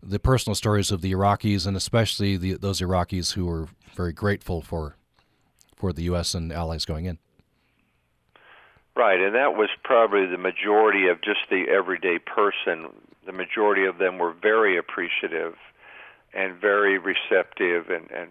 the 0.03 0.19
personal 0.19 0.53
stories 0.53 0.91
of 0.91 1.01
the 1.01 1.13
Iraqis, 1.13 1.65
and 1.65 1.75
especially 1.75 2.37
the, 2.37 2.53
those 2.53 2.79
Iraqis 2.79 3.33
who 3.33 3.47
were 3.47 3.69
very 3.95 4.13
grateful 4.13 4.61
for 4.61 4.97
for 5.75 5.91
the 5.91 6.03
U.S. 6.03 6.35
and 6.35 6.53
allies 6.53 6.85
going 6.85 7.05
in. 7.05 7.17
Right, 8.97 9.21
and 9.21 9.35
that 9.35 9.53
was 9.53 9.69
probably 9.83 10.25
the 10.25 10.39
majority 10.39 11.07
of 11.07 11.21
just 11.21 11.41
the 11.51 11.65
everyday 11.69 12.17
person. 12.17 12.87
The 13.27 13.31
majority 13.31 13.85
of 13.85 13.99
them 13.99 14.17
were 14.17 14.33
very 14.33 14.75
appreciative 14.75 15.53
and 16.33 16.59
very 16.59 16.97
receptive 16.97 17.91
and, 17.91 18.09
and 18.09 18.29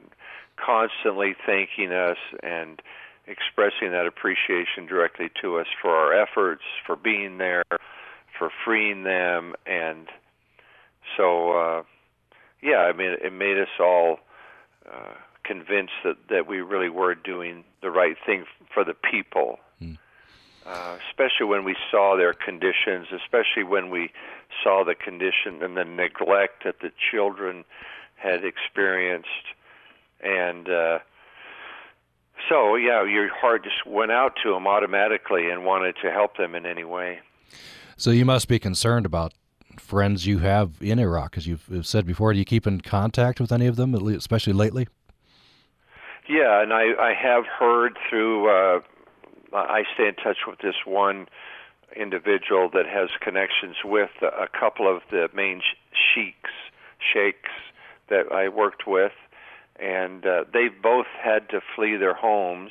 constantly 0.57 1.37
thanking 1.47 1.93
us 1.93 2.17
and 2.43 2.83
expressing 3.29 3.93
that 3.93 4.07
appreciation 4.09 4.87
directly 4.89 5.31
to 5.41 5.59
us 5.59 5.69
for 5.81 5.91
our 5.91 6.13
efforts, 6.13 6.63
for 6.85 6.97
being 6.97 7.39
there, 7.39 7.63
for 8.37 8.51
freeing 8.65 9.05
them, 9.05 9.55
and 9.67 10.09
so 11.17 11.53
uh, 11.53 11.83
yeah, 12.61 12.79
I 12.79 12.93
mean, 12.93 13.17
it 13.23 13.33
made 13.33 13.59
us 13.59 13.69
all 13.79 14.19
uh, 14.85 15.15
convinced 15.45 15.93
that 16.03 16.17
that 16.29 16.49
we 16.49 16.61
really 16.61 16.91
were 16.91 17.15
doing 17.15 17.63
the 17.83 17.91
right 17.93 18.17
thing 18.27 18.47
for 18.75 18.83
the 18.83 18.95
people. 18.95 19.61
Uh, 20.67 20.99
especially 21.09 21.47
when 21.47 21.63
we 21.63 21.77
saw 21.93 22.17
their 22.17 22.33
conditions, 22.33 23.07
especially 23.13 23.63
when 23.63 23.89
we 23.89 24.11
saw 24.65 24.83
the 24.85 24.97
condition 24.97 25.63
and 25.63 25.77
the 25.77 25.85
neglect 25.85 26.65
that 26.65 26.81
the 26.81 26.91
children 27.11 27.65
had 28.17 28.45
experienced, 28.45 29.29
and 30.21 30.69
uh, 30.69 30.99
so 32.49 32.75
yeah, 32.75 33.05
your 33.05 33.33
heart 33.33 33.63
just 33.63 33.87
went 33.87 34.11
out 34.11 34.33
to 34.43 34.53
them 34.53 34.67
automatically 34.67 35.51
and 35.51 35.65
wanted 35.65 35.95
to 36.03 36.11
help 36.11 36.37
them 36.37 36.57
in 36.57 36.67
any 36.67 36.85
way. 36.85 37.21
So 37.97 38.11
you 38.11 38.25
must 38.25 38.49
be 38.49 38.59
concerned 38.59 39.07
about 39.07 39.35
friends 39.79 40.27
you 40.27 40.39
have 40.39 40.73
in 40.81 40.99
Iraq, 40.99 41.37
as 41.37 41.47
you've 41.47 41.87
said 41.87 42.07
before. 42.07 42.33
Do 42.33 42.41
you 42.41 42.45
keep 42.45 42.67
in 42.67 42.81
contact 42.81 43.41
with 43.41 43.53
any 43.53 43.69
of 43.69 43.77
them, 43.77 43.95
especially 43.95 44.53
lately? 44.53 44.89
Yeah, 46.29 46.61
and 46.61 46.73
I 46.73 46.93
I 46.99 47.15
have 47.15 47.45
heard 47.47 47.97
through. 48.11 48.51
Uh, 48.51 48.81
I 49.53 49.85
stay 49.95 50.09
in 50.09 50.15
touch 50.15 50.39
with 50.47 50.59
this 50.61 50.75
one 50.85 51.29
individual 51.95 52.69
that 52.71 52.87
has 52.87 53.09
connections 53.21 53.77
with 53.85 54.11
a 54.23 54.49
couple 54.49 54.95
of 54.95 55.03
the 55.11 55.29
main 55.35 55.61
sh- 55.61 55.97
sheiks, 56.15 56.51
sheikhs 56.99 57.53
that 58.09 58.33
I 58.33 58.49
worked 58.49 58.87
with, 58.87 59.13
and 59.79 60.27
uh, 60.27 60.45
they've 60.53 60.83
both 60.83 61.07
had 61.23 61.49
to 61.51 61.61
flee 61.75 61.97
their 61.97 62.15
homes 62.15 62.71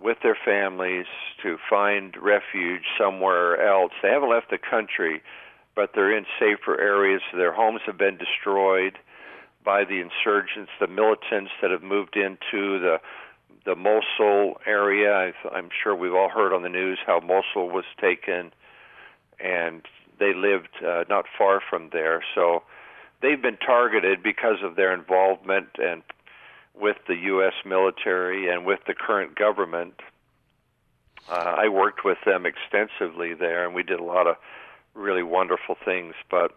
with 0.00 0.18
their 0.22 0.36
families 0.44 1.06
to 1.42 1.56
find 1.68 2.16
refuge 2.20 2.82
somewhere 2.98 3.66
else. 3.66 3.92
They 4.02 4.10
haven't 4.10 4.30
left 4.30 4.50
the 4.50 4.58
country, 4.58 5.22
but 5.74 5.90
they're 5.94 6.16
in 6.16 6.26
safer 6.38 6.80
areas. 6.80 7.22
Their 7.34 7.52
homes 7.52 7.80
have 7.86 7.98
been 7.98 8.18
destroyed 8.18 8.98
by 9.64 9.84
the 9.84 10.00
insurgents, 10.00 10.70
the 10.80 10.86
militants 10.86 11.50
that 11.60 11.70
have 11.70 11.82
moved 11.82 12.16
into 12.16 12.78
the 12.78 13.00
the 13.66 13.74
Mosul 13.74 14.58
area. 14.64 15.32
I'm 15.52 15.68
sure 15.82 15.94
we've 15.94 16.14
all 16.14 16.30
heard 16.30 16.54
on 16.54 16.62
the 16.62 16.68
news 16.68 16.98
how 17.04 17.20
Mosul 17.20 17.68
was 17.68 17.84
taken, 18.00 18.52
and 19.38 19.82
they 20.18 20.32
lived 20.32 20.70
uh, 20.86 21.04
not 21.10 21.26
far 21.36 21.60
from 21.68 21.90
there. 21.92 22.22
So 22.34 22.62
they've 23.20 23.42
been 23.42 23.58
targeted 23.58 24.22
because 24.22 24.62
of 24.62 24.76
their 24.76 24.94
involvement 24.94 25.68
and 25.78 26.02
with 26.74 26.96
the 27.08 27.16
U.S. 27.16 27.54
military 27.64 28.48
and 28.48 28.64
with 28.64 28.80
the 28.86 28.94
current 28.94 29.34
government. 29.34 29.94
Uh, 31.28 31.54
I 31.58 31.68
worked 31.68 32.04
with 32.04 32.18
them 32.24 32.46
extensively 32.46 33.34
there, 33.34 33.66
and 33.66 33.74
we 33.74 33.82
did 33.82 33.98
a 33.98 34.04
lot 34.04 34.26
of 34.26 34.36
really 34.94 35.24
wonderful 35.24 35.76
things. 35.84 36.14
But 36.30 36.52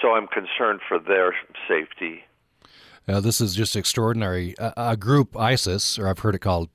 so 0.00 0.12
I'm 0.12 0.28
concerned 0.28 0.80
for 0.88 0.98
their 0.98 1.34
safety. 1.68 2.24
Uh, 3.08 3.20
this 3.20 3.40
is 3.40 3.54
just 3.54 3.76
extraordinary. 3.76 4.54
A, 4.58 4.72
a 4.76 4.96
group, 4.96 5.36
ISIS, 5.36 5.98
or 5.98 6.08
I've 6.08 6.18
heard 6.20 6.34
it 6.34 6.40
called 6.40 6.68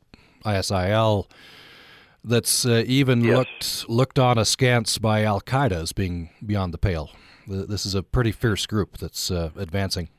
ISIL, 0.46 1.30
that's 2.24 2.66
uh, 2.66 2.84
even 2.86 3.22
Yes. 3.24 3.38
looked 3.38 3.90
looked 3.90 4.20
on 4.20 4.38
askance 4.38 4.98
by 4.98 5.24
Al 5.24 5.42
Qaeda 5.42 5.74
as 5.74 5.92
being 5.92 6.30
beyond 6.46 6.74
the 6.74 6.78
pale. 6.78 7.12
This 7.48 7.86
is 7.86 7.96
a 7.96 8.04
pretty 8.04 8.32
fierce 8.32 8.66
group 8.66 8.98
that's 8.98 9.32
uh, 9.32 9.50
advancing. 9.58 10.10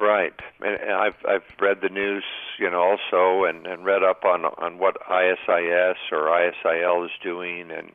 Right, 0.00 0.34
and 0.60 0.74
and 0.74 0.92
I've 0.92 1.16
I've 1.26 1.44
read 1.60 1.78
the 1.82 1.88
news, 1.88 2.24
you 2.58 2.70
know, 2.70 2.80
also, 2.80 3.44
and 3.44 3.66
and 3.66 3.84
read 3.84 4.02
up 4.02 4.24
on 4.24 4.44
on 4.44 4.78
what 4.78 4.96
ISIS 5.10 5.98
or 6.12 6.28
ISIL 6.28 7.04
is 7.06 7.10
doing, 7.22 7.70
and 7.70 7.92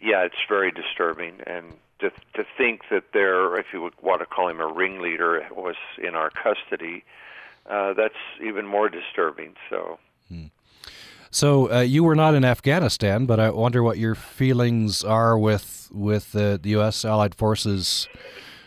yeah, 0.00 0.24
it's 0.24 0.36
very 0.48 0.70
disturbing. 0.70 1.40
And 1.46 1.74
to 2.00 2.10
to 2.34 2.44
think 2.56 2.82
that 2.90 3.12
their, 3.12 3.56
if 3.58 3.66
you 3.72 3.82
would 3.82 3.94
want 4.02 4.20
to 4.20 4.26
call 4.26 4.48
him 4.48 4.60
a 4.60 4.66
ringleader, 4.66 5.46
was 5.50 5.76
in 6.02 6.14
our 6.14 6.30
custody, 6.30 7.04
uh, 7.68 7.92
that's 7.94 8.14
even 8.42 8.66
more 8.66 8.88
disturbing. 8.88 9.54
So. 9.70 9.98
So 11.30 11.70
uh, 11.70 11.80
you 11.80 12.04
were 12.04 12.14
not 12.14 12.34
in 12.34 12.44
Afghanistan, 12.44 13.26
but 13.26 13.38
I 13.38 13.50
wonder 13.50 13.82
what 13.82 13.98
your 13.98 14.14
feelings 14.14 15.04
are 15.04 15.38
with 15.38 15.90
with 15.92 16.34
uh, 16.34 16.56
the 16.56 16.70
U.S. 16.70 17.04
allied 17.04 17.34
forces 17.34 18.08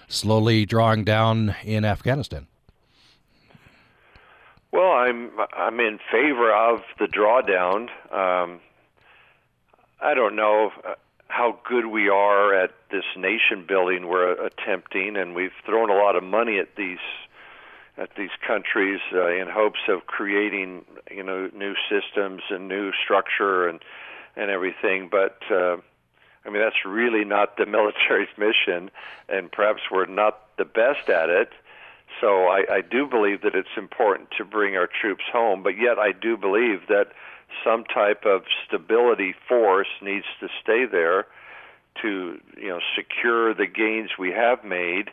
slowly 0.08 0.66
drawing 0.66 1.04
down 1.04 1.56
in 1.64 1.86
Afghanistan. 1.86 2.48
Well, 4.72 4.92
I'm 4.92 5.32
I'm 5.54 5.80
in 5.80 6.00
favor 6.12 6.54
of 6.54 6.82
the 7.00 7.08
drawdown. 7.08 7.90
Um, 8.14 8.60
I 10.02 10.14
don't 10.14 10.36
know 10.36 10.72
uh, 10.88 10.94
how 11.32 11.58
good 11.64 11.86
we 11.86 12.10
are 12.10 12.54
at 12.54 12.72
this 12.92 13.06
nation 13.16 13.66
building 13.66 14.08
we're 14.08 14.34
attempting, 14.34 15.16
and 15.16 15.34
we've 15.34 15.54
thrown 15.66 15.90
a 15.90 15.96
lot 15.96 16.16
of 16.16 16.24
money 16.24 16.60
at 16.60 16.76
these 16.76 17.00
at 17.98 18.10
these 18.16 18.32
countries 18.46 19.00
uh, 19.14 19.28
in 19.28 19.48
hopes 19.48 19.80
of 19.88 20.06
creating 20.06 20.84
you 21.10 21.24
know 21.24 21.50
new 21.56 21.74
systems 21.90 22.42
and 22.50 22.68
new 22.68 22.92
structure 23.04 23.68
and 23.68 23.80
and 24.36 24.52
everything. 24.52 25.08
But 25.10 25.38
uh, 25.50 25.78
I 26.46 26.50
mean 26.50 26.62
that's 26.62 26.86
really 26.86 27.24
not 27.24 27.56
the 27.58 27.66
military's 27.78 28.36
mission, 28.38 28.92
and 29.30 29.50
perhaps 29.50 29.84
we're 29.90 30.08
not 30.08 30.42
the 30.58 30.66
best 30.66 31.10
at 31.10 31.30
it. 31.30 31.52
So 32.20 32.48
I, 32.48 32.66
I 32.70 32.82
do 32.82 33.08
believe 33.08 33.42
that 33.44 33.56
it's 33.56 33.78
important 33.78 34.30
to 34.38 34.44
bring 34.44 34.76
our 34.76 34.88
troops 34.88 35.24
home, 35.32 35.64
but 35.64 35.78
yet 35.78 35.98
I 35.98 36.12
do 36.12 36.36
believe 36.36 36.88
that 36.90 37.14
some 37.64 37.84
type 37.84 38.26
of 38.26 38.44
stability 38.66 39.34
force 39.48 39.88
needs 40.02 40.26
to 40.40 40.48
stay 40.62 40.86
there 40.86 41.28
to 42.02 42.40
you 42.58 42.70
know 42.70 42.80
secure 42.96 43.54
the 43.54 43.68
gains 43.68 44.12
we 44.18 44.32
have 44.32 44.64
made 44.64 45.10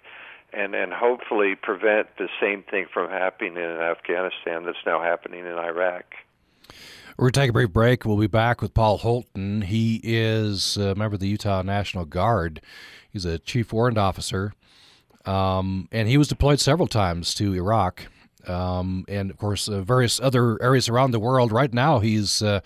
and 0.52 0.75
and 0.75 0.92
hopefully 0.92 1.54
prevent 1.54 2.09
the 2.16 2.28
same 2.40 2.62
thing 2.62 2.87
from 2.92 3.11
happening 3.11 3.57
in 3.57 3.62
Afghanistan 3.62 4.64
that's 4.64 4.78
now 4.87 5.02
happening 5.02 5.40
in 5.40 5.59
Iraq. 5.59 6.04
We're 7.16 7.25
going 7.25 7.33
to 7.33 7.40
take 7.40 7.50
a 7.50 7.52
brief 7.52 7.73
break. 7.73 8.04
We'll 8.04 8.16
be 8.16 8.28
back 8.28 8.62
with 8.62 8.75
Paul 8.75 8.99
Holton. 8.99 9.62
He 9.62 10.00
is 10.04 10.76
a 10.76 10.95
member 10.95 11.14
of 11.14 11.21
the 11.21 11.26
Utah 11.26 11.62
National 11.62 12.04
Guard. 12.04 12.61
He's 13.11 13.25
a 13.25 13.40
chief 13.40 13.73
warrant 13.73 13.99
officer, 13.99 14.52
um, 15.25 15.88
and 15.90 16.07
he 16.07 16.16
was 16.16 16.28
deployed 16.28 16.61
several 16.61 16.87
times 16.87 17.35
to 17.35 17.54
Iraq. 17.54 18.07
Um, 18.47 19.04
and 19.09 19.30
of 19.30 19.37
course, 19.37 19.68
uh, 19.68 19.83
various 19.83 20.21
other 20.21 20.62
areas 20.62 20.88
around 20.88 21.11
the 21.11 21.21
world. 21.21 21.52
Right 21.52 21.73
now, 21.73 21.99
he's 21.99 22.42
uh, 22.42 22.61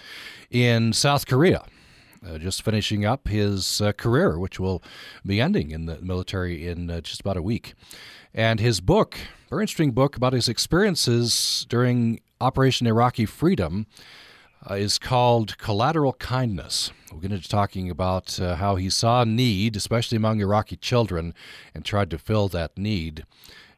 in 0.50 0.92
South 0.92 1.26
Korea, 1.26 1.64
uh, 2.26 2.38
just 2.38 2.62
finishing 2.62 3.04
up 3.04 3.28
his 3.28 3.80
uh, 3.80 3.92
career, 3.92 4.38
which 4.38 4.60
will 4.60 4.82
be 5.24 5.40
ending 5.40 5.70
in 5.70 5.86
the 5.86 6.00
military 6.00 6.66
in 6.66 6.90
uh, 6.90 7.00
just 7.00 7.20
about 7.20 7.36
a 7.36 7.42
week. 7.42 7.74
And 8.34 8.60
his 8.60 8.80
book, 8.80 9.18
very 9.50 9.62
interesting 9.62 9.92
book 9.92 10.16
about 10.16 10.32
his 10.32 10.48
experiences 10.48 11.66
during 11.68 12.20
Operation 12.40 12.86
Iraqi 12.86 13.26
Freedom, 13.26 13.86
uh, 14.70 14.74
is 14.74 14.98
called 14.98 15.58
Collateral 15.58 16.12
Kindness. 16.14 16.92
We're 17.10 17.20
going 17.20 17.32
to 17.32 17.38
be 17.38 17.42
talking 17.42 17.90
about 17.90 18.36
how 18.36 18.76
he 18.76 18.88
saw 18.88 19.24
need, 19.24 19.76
especially 19.76 20.16
among 20.16 20.40
Iraqi 20.40 20.76
children, 20.76 21.34
and 21.74 21.84
tried 21.84 22.10
to 22.10 22.18
fill 22.18 22.48
that 22.48 22.78
need. 22.78 23.26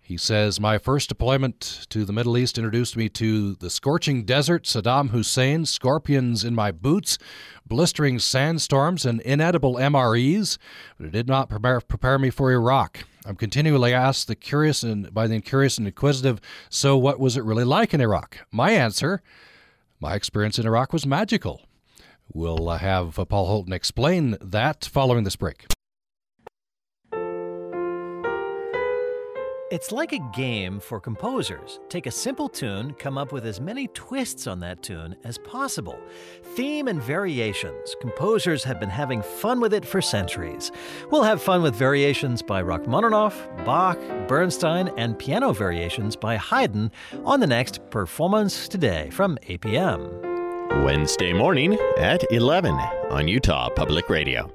He 0.06 0.18
says, 0.18 0.60
My 0.60 0.76
first 0.76 1.08
deployment 1.08 1.86
to 1.88 2.04
the 2.04 2.12
Middle 2.12 2.36
East 2.36 2.58
introduced 2.58 2.94
me 2.94 3.08
to 3.08 3.54
the 3.54 3.70
scorching 3.70 4.24
desert, 4.24 4.64
Saddam 4.64 5.08
Hussein, 5.08 5.64
scorpions 5.64 6.44
in 6.44 6.54
my 6.54 6.72
boots, 6.72 7.16
blistering 7.66 8.18
sandstorms, 8.18 9.06
and 9.06 9.22
inedible 9.22 9.76
MREs, 9.76 10.58
but 10.98 11.06
it 11.06 11.12
did 11.12 11.26
not 11.26 11.48
prepare, 11.48 12.18
me 12.18 12.28
for 12.28 12.52
Iraq. 12.52 13.04
I'm 13.24 13.36
continually 13.36 13.94
asked 13.94 14.28
the 14.28 14.36
curious 14.36 14.82
and 14.82 15.12
by 15.14 15.26
the 15.26 15.40
curious 15.40 15.78
and 15.78 15.86
inquisitive, 15.86 16.38
so 16.68 16.98
what 16.98 17.18
was 17.18 17.38
it 17.38 17.44
really 17.44 17.64
like 17.64 17.94
in 17.94 18.02
Iraq? 18.02 18.40
My 18.52 18.72
answer, 18.72 19.22
my 20.00 20.14
experience 20.16 20.58
in 20.58 20.66
Iraq 20.66 20.92
was 20.92 21.06
magical. 21.06 21.62
We'll 22.30 22.68
uh, 22.68 22.76
have 22.76 23.18
uh, 23.18 23.24
Paul 23.24 23.46
Holton 23.46 23.72
explain 23.72 24.36
that 24.42 24.84
following 24.84 25.24
this 25.24 25.36
break. 25.36 25.64
It's 29.74 29.90
like 29.90 30.12
a 30.12 30.20
game 30.32 30.78
for 30.78 31.00
composers. 31.00 31.80
Take 31.88 32.06
a 32.06 32.10
simple 32.12 32.48
tune, 32.48 32.94
come 32.94 33.18
up 33.18 33.32
with 33.32 33.44
as 33.44 33.60
many 33.60 33.88
twists 33.88 34.46
on 34.46 34.60
that 34.60 34.84
tune 34.84 35.16
as 35.24 35.36
possible. 35.38 35.98
Theme 36.54 36.86
and 36.86 37.02
variations. 37.02 37.96
Composers 38.00 38.62
have 38.62 38.78
been 38.78 38.88
having 38.88 39.20
fun 39.20 39.58
with 39.58 39.74
it 39.74 39.84
for 39.84 40.00
centuries. 40.00 40.70
We'll 41.10 41.24
have 41.24 41.42
fun 41.42 41.60
with 41.60 41.74
variations 41.74 42.40
by 42.40 42.62
Rachmaninoff, 42.62 43.48
Bach, 43.64 43.98
Bernstein, 44.28 44.92
and 44.96 45.18
piano 45.18 45.52
variations 45.52 46.14
by 46.14 46.36
Haydn 46.36 46.92
on 47.24 47.40
the 47.40 47.48
next 47.48 47.80
Performance 47.90 48.68
Today 48.68 49.10
from 49.10 49.36
APM. 49.48 50.84
Wednesday 50.84 51.32
morning 51.32 51.76
at 51.98 52.22
11 52.30 52.74
on 53.10 53.26
Utah 53.26 53.70
Public 53.70 54.08
Radio. 54.08 54.52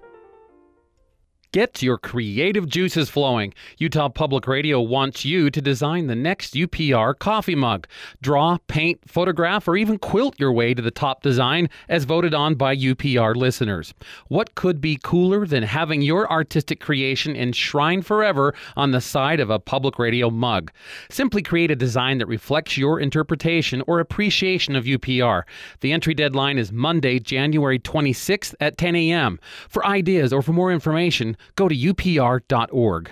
Get 1.52 1.82
your 1.82 1.98
creative 1.98 2.70
juices 2.70 3.10
flowing. 3.10 3.56
Utah 3.80 4.08
Public 4.08 4.46
Radio 4.46 4.80
wants 4.80 5.26
you 5.26 5.50
to 5.50 5.60
design 5.60 6.06
the 6.06 6.16
next 6.16 6.54
UPR 6.54 7.18
coffee 7.18 7.56
mug. 7.56 7.88
Draw, 8.22 8.60
paint, 8.68 9.00
photograph, 9.08 9.68
or 9.68 9.76
even 9.76 9.98
quilt 9.98 10.40
your 10.40 10.52
way 10.52 10.76
to 10.76 10.82
the 10.84 10.92
top 10.92 11.24
design 11.24 11.68
as 11.88 12.04
voted 12.04 12.36
on 12.36 12.54
by 12.54 12.76
UPR 12.76 13.36
listeners. 13.36 13.96
What 14.28 14.54
could 14.54 14.80
be 14.80 15.00
cooler 15.02 15.48
than 15.48 15.64
having 15.64 16.04
your 16.04 16.32
artistic 16.32 16.80
creation 16.80 17.36
enshrined 17.36 18.06
forever 18.06 18.54
on 18.78 18.92
the 18.92 19.02
side 19.02 19.40
of 19.40 19.50
a 19.50 19.58
public 19.58 19.98
radio 19.98 20.30
mug? 20.30 20.72
Simply 21.10 21.42
create 21.42 21.72
a 21.72 21.76
design 21.76 22.20
that 22.20 22.28
reflects 22.28 22.78
your 22.78 23.00
interpretation 23.00 23.82
or 23.88 24.00
appreciation 24.00 24.76
of 24.76 24.86
UPR. 24.86 25.46
The 25.80 25.94
entry 25.94 26.14
deadline 26.14 26.60
is 26.60 26.72
Monday, 26.72 27.18
January 27.18 27.80
26th 27.80 28.54
at 28.60 28.78
10 28.78 28.96
a.m. 28.96 29.40
For 29.68 29.84
ideas 29.84 30.32
or 30.32 30.44
for 30.44 30.54
more 30.54 30.72
information, 30.72 31.38
go 31.56 31.68
to 31.68 31.76
upr.org. 31.76 33.12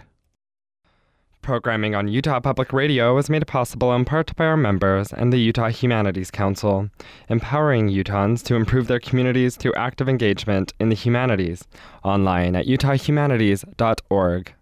Programming 1.42 1.96
on 1.96 2.10
Utah 2.10 2.42
Public 2.42 2.74
Radio 2.74 3.16
was 3.16 3.30
made 3.30 3.48
possible 3.48 3.94
in 3.94 4.04
part 4.04 4.36
by 4.36 4.44
our 4.44 4.58
members 4.58 5.14
and 5.14 5.32
the 5.32 5.38
Utah 5.38 5.70
Humanities 5.70 6.30
Council, 6.30 6.90
empowering 7.30 7.88
Utahns 7.88 8.44
to 8.44 8.56
improve 8.56 8.88
their 8.88 9.00
communities 9.00 9.56
through 9.56 9.74
active 9.76 10.10
engagement 10.10 10.74
in 10.78 10.90
the 10.90 10.96
humanities. 10.96 11.64
Online 12.04 12.54
at 12.54 12.66
utahhumanities.org. 12.66 14.54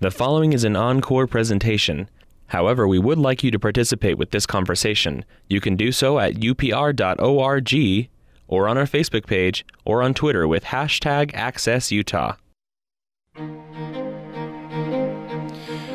The 0.00 0.10
following 0.10 0.52
is 0.52 0.64
an 0.64 0.74
encore 0.74 1.28
presentation. 1.28 2.10
However, 2.46 2.88
we 2.88 2.98
would 2.98 3.18
like 3.18 3.44
you 3.44 3.52
to 3.52 3.58
participate 3.60 4.18
with 4.18 4.32
this 4.32 4.44
conversation. 4.44 5.24
You 5.48 5.60
can 5.60 5.76
do 5.76 5.92
so 5.92 6.18
at 6.18 6.34
upr.org 6.34 8.08
or 8.48 8.68
on 8.68 8.76
our 8.76 8.86
Facebook 8.86 9.26
page 9.26 9.64
or 9.84 10.02
on 10.02 10.14
Twitter 10.14 10.48
with 10.48 10.64
hashtag 10.64 11.30
AccessUtah. 11.30 12.36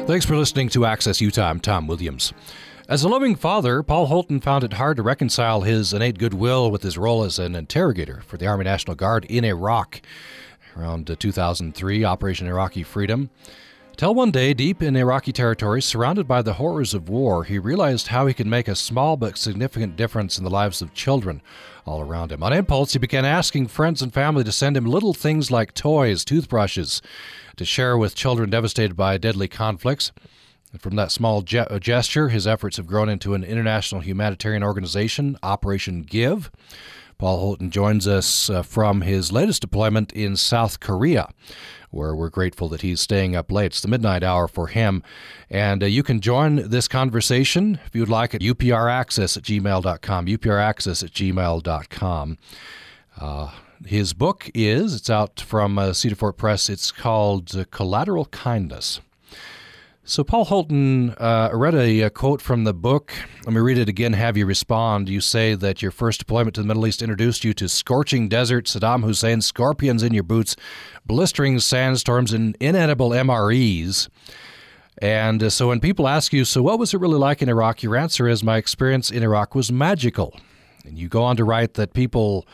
Thanks 0.08 0.26
for 0.26 0.36
listening 0.36 0.70
to 0.70 0.86
Access 0.86 1.22
Utah. 1.22 1.50
I'm 1.50 1.60
Tom 1.60 1.86
Williams. 1.86 2.34
As 2.90 3.04
a 3.04 3.10
loving 3.10 3.36
father, 3.36 3.84
Paul 3.84 4.08
Holton 4.08 4.40
found 4.40 4.64
it 4.64 4.74
hard 4.74 4.98
to 4.98 5.04
reconcile 5.04 5.62
his 5.62 5.94
innate 5.94 6.18
goodwill 6.18 6.72
with 6.72 6.82
his 6.82 6.98
role 6.98 7.24
as 7.24 7.38
an 7.38 7.54
interrogator 7.54 8.22
for 8.26 8.38
the 8.38 8.48
Army 8.48 8.64
National 8.64 8.96
Guard 8.96 9.26
in 9.26 9.46
Iraq. 9.46 10.02
Around 10.76 11.12
uh, 11.12 11.16
2003, 11.16 12.04
Operation 12.04 12.48
Iraqi 12.48 12.82
Freedom. 12.82 13.30
Till 13.98 14.16
one 14.16 14.32
day, 14.32 14.54
deep 14.54 14.82
in 14.82 14.96
Iraqi 14.96 15.32
territory, 15.32 15.82
surrounded 15.82 16.28
by 16.28 16.42
the 16.42 16.54
horrors 16.54 16.94
of 16.94 17.10
war, 17.10 17.44
he 17.44 17.60
realized 17.60 18.08
how 18.08 18.28
he 18.28 18.34
could 18.34 18.48
make 18.48 18.68
a 18.68 18.76
small 18.76 19.18
but 19.18 19.38
significant 19.38 19.96
difference 19.96 20.38
in 20.38 20.44
the 20.44 20.50
lives 20.50 20.82
of 20.82 20.94
children 20.94 21.42
all 21.88 22.02
around 22.02 22.32
him. 22.32 22.44
On 22.44 22.54
impulse, 22.54 22.94
he 22.94 23.00
began 23.00 23.26
asking 23.26 23.68
friends 23.68 24.02
and 24.02 24.14
family 24.14 24.44
to 24.44 24.52
send 24.52 24.76
him 24.76 24.86
little 24.86 25.14
things 25.14 25.50
like 25.50 25.74
toys, 25.74 26.26
toothbrushes, 26.26 27.02
to 27.56 27.66
share 27.66 27.98
with 27.98 28.16
children 28.16 28.50
devastated 28.50 28.96
by 28.96 29.18
deadly 29.18 29.48
conflicts. 29.48 30.12
And 30.72 30.82
from 30.82 30.96
that 30.96 31.12
small 31.12 31.42
ge- 31.42 31.80
gesture, 31.80 32.30
his 32.30 32.46
efforts 32.46 32.78
have 32.78 32.88
grown 32.88 33.10
into 33.10 33.34
an 33.34 33.44
international 33.44 34.02
humanitarian 34.02 34.64
organization, 34.64 35.38
Operation 35.42 36.04
Give. 36.04 36.52
Paul 37.18 37.40
Holton 37.40 37.72
joins 37.72 38.08
us 38.08 38.50
uh, 38.50 38.62
from 38.62 39.02
his 39.02 39.32
latest 39.32 39.62
deployment 39.62 40.14
in 40.14 40.36
South 40.36 40.80
Korea 40.80 41.30
where 41.90 42.16
we're 42.16 42.30
grateful 42.30 42.70
that 42.70 42.82
he's 42.82 43.02
staying 43.02 43.36
up 43.36 43.52
late. 43.52 43.68
It's 43.68 43.82
the 43.82 43.88
midnight 43.88 44.24
hour 44.24 44.48
for 44.48 44.68
him. 44.68 45.04
And 45.50 45.84
uh, 45.84 45.88
you 45.88 46.04
can 46.04 46.20
join 46.22 46.70
this 46.70 46.88
conversation 46.88 47.80
if 47.86 47.96
you'd 47.96 48.10
like 48.10 48.36
at 48.36 48.42
upraccess 48.42 49.38
at 49.38 49.44
gmail.com, 49.44 50.26
upraccess 50.26 51.04
at 51.04 51.12
gmail.com. 51.12 52.38
Uh, 53.20 53.52
his 53.86 54.14
book 54.14 54.50
is, 54.54 54.96
it's 54.96 55.10
out 55.10 55.40
from 55.40 55.78
uh, 55.78 55.94
Cedar 55.94 56.16
Fort 56.16 56.38
Press, 56.38 56.70
it's 56.70 56.92
called 56.92 57.56
uh, 57.56 57.66
Collateral 57.72 58.26
Kindness. 58.26 59.02
So, 60.10 60.24
Paul 60.24 60.46
Holton, 60.46 61.10
uh, 61.20 61.50
I 61.52 61.54
read 61.54 61.76
a, 61.76 62.04
a, 62.04 62.10
quote 62.10 62.42
from 62.42 62.64
the 62.64 62.74
book. 62.74 63.12
Let 63.44 63.52
me 63.52 63.60
read 63.60 63.78
it 63.78 63.90
again, 63.90 64.14
have 64.14 64.38
you 64.38 64.46
respond. 64.46 65.10
You 65.10 65.20
say 65.20 65.54
that 65.54 65.82
your 65.82 65.92
first 65.92 66.20
deployment 66.20 66.56
to 66.56 66.62
the 66.62 66.68
Middle 66.68 66.88
East 66.88 67.02
introduced 67.02 67.44
you 67.44 67.54
to 67.56 67.68
scorching 67.68 68.30
desert, 68.30 68.68
Saddam 68.68 69.04
Hussein, 69.04 69.42
scorpions 69.42 70.04
in 70.04 70.14
your 70.14 70.24
boots, 70.24 70.56
blistering 71.06 71.60
sandstorms, 71.60 72.32
and 72.32 72.56
inedible 72.62 73.10
MREs. 73.10 74.08
And 74.98 75.44
uh, 75.44 75.50
so, 75.50 75.68
when 75.68 75.82
people 75.82 76.08
ask 76.08 76.32
you, 76.32 76.46
so 76.46 76.64
what 76.64 76.80
was 76.80 76.94
it 76.94 77.02
really 77.02 77.20
like 77.20 77.42
in 77.42 77.50
Iraq? 77.50 77.84
Your 77.84 77.98
answer 77.98 78.30
is, 78.30 78.42
my 78.42 78.56
experience 78.56 79.12
in 79.12 79.24
Iraq 79.24 79.56
was 79.56 79.74
magical. 79.74 80.40
And 80.86 80.98
you 80.98 81.10
go 81.10 81.22
on 81.22 81.36
to 81.36 81.44
write 81.44 81.74
that 81.74 81.92
people 81.92 82.48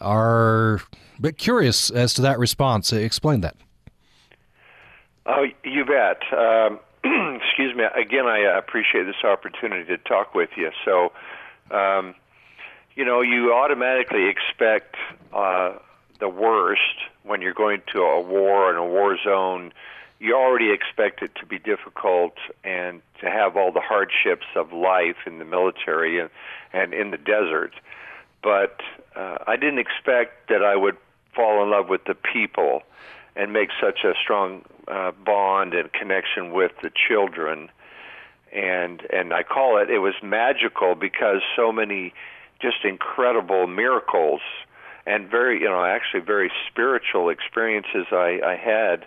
are 0.00 0.74
a 1.18 1.20
bit 1.20 1.36
curious 1.36 1.90
as 1.90 2.14
to 2.14 2.22
that 2.22 2.38
response. 2.38 2.92
Explain 2.92 3.40
that. 3.40 3.56
Oh, 5.26 5.46
you 5.64 5.84
bet. 5.84 6.22
Um, 6.32 6.78
excuse 7.04 7.74
me. 7.74 7.84
Again, 7.84 8.26
I 8.26 8.40
appreciate 8.58 9.04
this 9.04 9.24
opportunity 9.24 9.84
to 9.86 9.98
talk 9.98 10.34
with 10.34 10.50
you. 10.56 10.70
So, 10.84 11.12
um, 11.70 12.14
you 12.94 13.04
know, 13.04 13.22
you 13.22 13.52
automatically 13.52 14.28
expect 14.28 14.96
uh, 15.32 15.74
the 16.20 16.28
worst 16.28 16.80
when 17.24 17.42
you're 17.42 17.54
going 17.54 17.82
to 17.92 18.00
a 18.02 18.20
war 18.20 18.70
in 18.70 18.76
a 18.76 18.86
war 18.86 19.18
zone. 19.22 19.72
You 20.20 20.36
already 20.36 20.70
expect 20.70 21.22
it 21.22 21.34
to 21.40 21.46
be 21.46 21.58
difficult 21.58 22.34
and 22.62 23.02
to 23.20 23.28
have 23.28 23.56
all 23.56 23.72
the 23.72 23.80
hardships 23.80 24.46
of 24.54 24.72
life 24.72 25.16
in 25.26 25.38
the 25.40 25.44
military 25.44 26.20
and, 26.20 26.30
and 26.72 26.94
in 26.94 27.10
the 27.10 27.18
desert. 27.18 27.74
But 28.42 28.80
uh, 29.16 29.38
I 29.46 29.56
didn't 29.56 29.80
expect 29.80 30.48
that 30.48 30.62
I 30.62 30.76
would 30.76 30.96
fall 31.34 31.62
in 31.64 31.70
love 31.70 31.88
with 31.88 32.04
the 32.04 32.14
people 32.14 32.82
and 33.36 33.52
make 33.52 33.70
such 33.80 34.04
a 34.04 34.12
strong 34.22 34.62
uh, 34.88 35.12
bond 35.24 35.74
and 35.74 35.92
connection 35.92 36.52
with 36.52 36.72
the 36.82 36.90
children. 37.08 37.70
And 38.52 39.02
and 39.10 39.32
I 39.32 39.42
call 39.42 39.78
it 39.80 39.90
it 39.90 39.98
was 39.98 40.14
magical 40.22 40.94
because 40.94 41.40
so 41.56 41.72
many 41.72 42.12
just 42.60 42.84
incredible 42.84 43.66
miracles 43.66 44.40
and 45.06 45.28
very 45.28 45.60
you 45.60 45.68
know 45.68 45.84
actually 45.84 46.20
very 46.20 46.50
spiritual 46.70 47.30
experiences 47.30 48.06
I, 48.12 48.40
I 48.44 48.56
had 48.56 49.06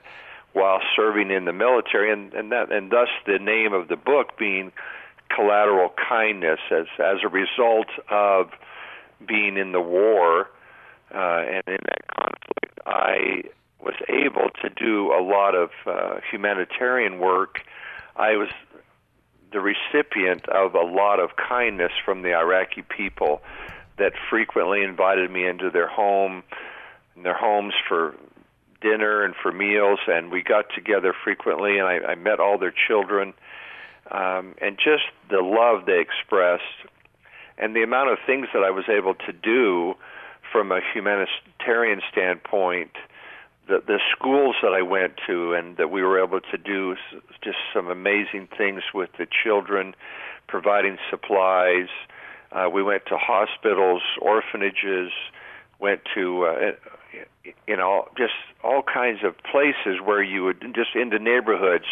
while 0.53 0.79
serving 0.95 1.29
in 1.29 1.45
the 1.45 1.53
military. 1.53 2.11
And 2.11 2.33
and 2.33 2.51
that 2.51 2.71
and 2.71 2.89
thus 2.89 3.09
the 3.27 3.38
name 3.38 3.73
of 3.73 3.88
the 3.88 3.97
book 3.97 4.38
being 4.38 4.71
collateral 5.29 5.93
kindness 6.09 6.59
as 6.71 6.88
as 6.97 7.17
a 7.23 7.27
result 7.27 7.88
of 8.09 8.49
being 9.27 9.57
in 9.57 9.71
the 9.71 9.81
war 9.81 10.49
uh, 11.13 11.43
and 11.47 11.63
in 11.67 11.77
that 11.85 12.07
conflict 12.07 12.79
I 12.85 13.43
was 13.85 13.95
able 14.09 14.49
to 14.61 14.69
do 14.69 15.13
a 15.13 15.21
lot 15.21 15.55
of 15.55 15.69
uh, 15.85 16.19
humanitarian 16.29 17.19
work, 17.19 17.61
I 18.15 18.35
was 18.35 18.49
the 19.51 19.59
recipient 19.59 20.49
of 20.49 20.73
a 20.75 20.81
lot 20.81 21.19
of 21.19 21.35
kindness 21.35 21.91
from 22.03 22.23
the 22.23 22.33
Iraqi 22.33 22.81
people 22.81 23.41
that 23.97 24.13
frequently 24.29 24.81
invited 24.81 25.31
me 25.31 25.47
into 25.47 25.69
their 25.69 25.87
home, 25.87 26.43
their 27.15 27.37
homes 27.37 27.73
for 27.87 28.15
dinner 28.81 29.23
and 29.23 29.33
for 29.41 29.51
meals, 29.51 29.99
and 30.07 30.31
we 30.31 30.41
got 30.41 30.65
together 30.75 31.13
frequently, 31.23 31.77
and 31.77 31.87
I, 31.87 31.99
I 31.99 32.15
met 32.15 32.39
all 32.39 32.57
their 32.57 32.73
children, 32.87 33.33
um, 34.11 34.55
and 34.61 34.77
just 34.77 35.03
the 35.29 35.41
love 35.41 35.85
they 35.85 35.99
expressed 36.01 36.63
and 37.57 37.75
the 37.75 37.83
amount 37.83 38.11
of 38.11 38.17
things 38.25 38.47
that 38.53 38.63
I 38.63 38.71
was 38.71 38.85
able 38.89 39.13
to 39.13 39.31
do 39.31 39.95
from 40.51 40.71
a 40.71 40.81
humanitarian 40.93 42.01
standpoint 42.11 42.91
the 43.67 43.82
the 43.86 43.99
schools 44.12 44.56
that 44.62 44.73
I 44.73 44.82
went 44.82 45.13
to 45.28 45.54
and 45.54 45.78
that 45.78 45.89
we 45.89 46.04
were 46.04 46.23
able 46.23 46.39
to 46.39 46.58
do 46.58 46.95
just 47.43 47.58
some 47.73 47.88
amazing 47.88 48.47
things 48.58 48.84
with 48.93 49.10
the 49.17 49.28
children, 49.43 49.95
providing 50.47 50.97
supplies. 51.10 51.88
Uh, 52.51 52.69
we 52.71 52.84
went 52.84 53.06
to 53.08 53.17
hospitals, 53.17 54.01
orphanages, 54.21 55.12
went 55.80 56.01
to 56.13 56.45
uh, 56.45 56.71
you 57.67 57.75
know 57.75 58.08
just 58.17 58.34
all 58.63 58.82
kinds 58.82 59.19
of 59.23 59.36
places 59.38 59.99
where 60.04 60.23
you 60.23 60.43
would 60.43 60.62
just 60.75 60.95
into 60.95 61.19
neighborhoods 61.19 61.86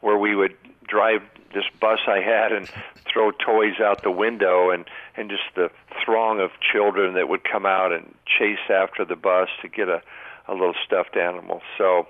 where 0.00 0.16
we 0.16 0.34
would 0.34 0.56
drive 0.86 1.22
this 1.54 1.64
bus 1.80 2.00
I 2.06 2.20
had 2.20 2.52
and 2.52 2.68
throw 3.12 3.30
toys 3.30 3.80
out 3.82 4.02
the 4.02 4.10
window 4.10 4.70
and 4.70 4.84
and 5.16 5.30
just 5.30 5.42
the 5.54 5.70
throng 6.04 6.40
of 6.40 6.50
children 6.60 7.14
that 7.14 7.28
would 7.28 7.44
come 7.44 7.66
out 7.66 7.92
and 7.92 8.14
chase 8.26 8.70
after 8.70 9.04
the 9.04 9.16
bus 9.16 9.48
to 9.62 9.68
get 9.68 9.88
a 9.88 10.02
a 10.48 10.52
little 10.52 10.74
stuffed 10.84 11.16
animal. 11.16 11.60
So. 11.76 12.06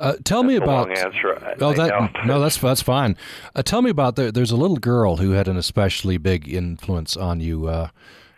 Uh, 0.00 0.14
tell 0.24 0.42
me 0.42 0.56
about. 0.56 0.90
Answer, 0.90 1.56
oh, 1.60 1.72
that 1.74 2.10
no, 2.26 2.40
that's 2.40 2.56
that's 2.56 2.82
fine. 2.82 3.16
Uh, 3.54 3.62
tell 3.62 3.82
me 3.82 3.90
about 3.90 4.16
there, 4.16 4.32
there's 4.32 4.50
a 4.50 4.56
little 4.56 4.78
girl 4.78 5.18
who 5.18 5.30
had 5.30 5.46
an 5.46 5.56
especially 5.56 6.18
big 6.18 6.48
influence 6.48 7.16
on 7.16 7.38
you. 7.38 7.68
Uh, 7.68 7.88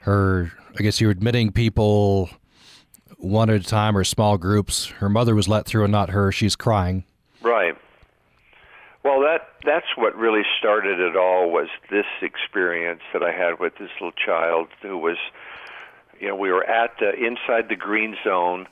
her, 0.00 0.52
I 0.78 0.82
guess 0.82 1.00
you're 1.00 1.10
admitting 1.10 1.52
people 1.52 2.28
one 3.16 3.48
at 3.48 3.60
a 3.60 3.64
time 3.64 3.96
or 3.96 4.04
small 4.04 4.36
groups. 4.36 4.86
Her 4.86 5.08
mother 5.08 5.34
was 5.34 5.48
let 5.48 5.66
through 5.66 5.84
and 5.84 5.92
not 5.92 6.10
her. 6.10 6.30
She's 6.32 6.54
crying. 6.54 7.04
Right. 7.40 7.76
Well, 9.02 9.20
that 9.20 9.48
that's 9.64 9.86
what 9.96 10.16
really 10.16 10.42
started 10.58 10.98
it 10.98 11.16
all 11.16 11.50
was 11.50 11.68
this 11.90 12.06
experience 12.22 13.02
that 13.12 13.22
I 13.22 13.30
had 13.30 13.60
with 13.60 13.74
this 13.78 13.90
little 14.00 14.12
child 14.12 14.68
who 14.82 14.98
was 14.98 15.16
you 16.20 16.28
know, 16.28 16.36
we 16.36 16.50
were 16.50 16.64
at 16.64 16.98
the 16.98 17.12
inside 17.14 17.68
the 17.68 17.76
green 17.76 18.16
zone, 18.24 18.66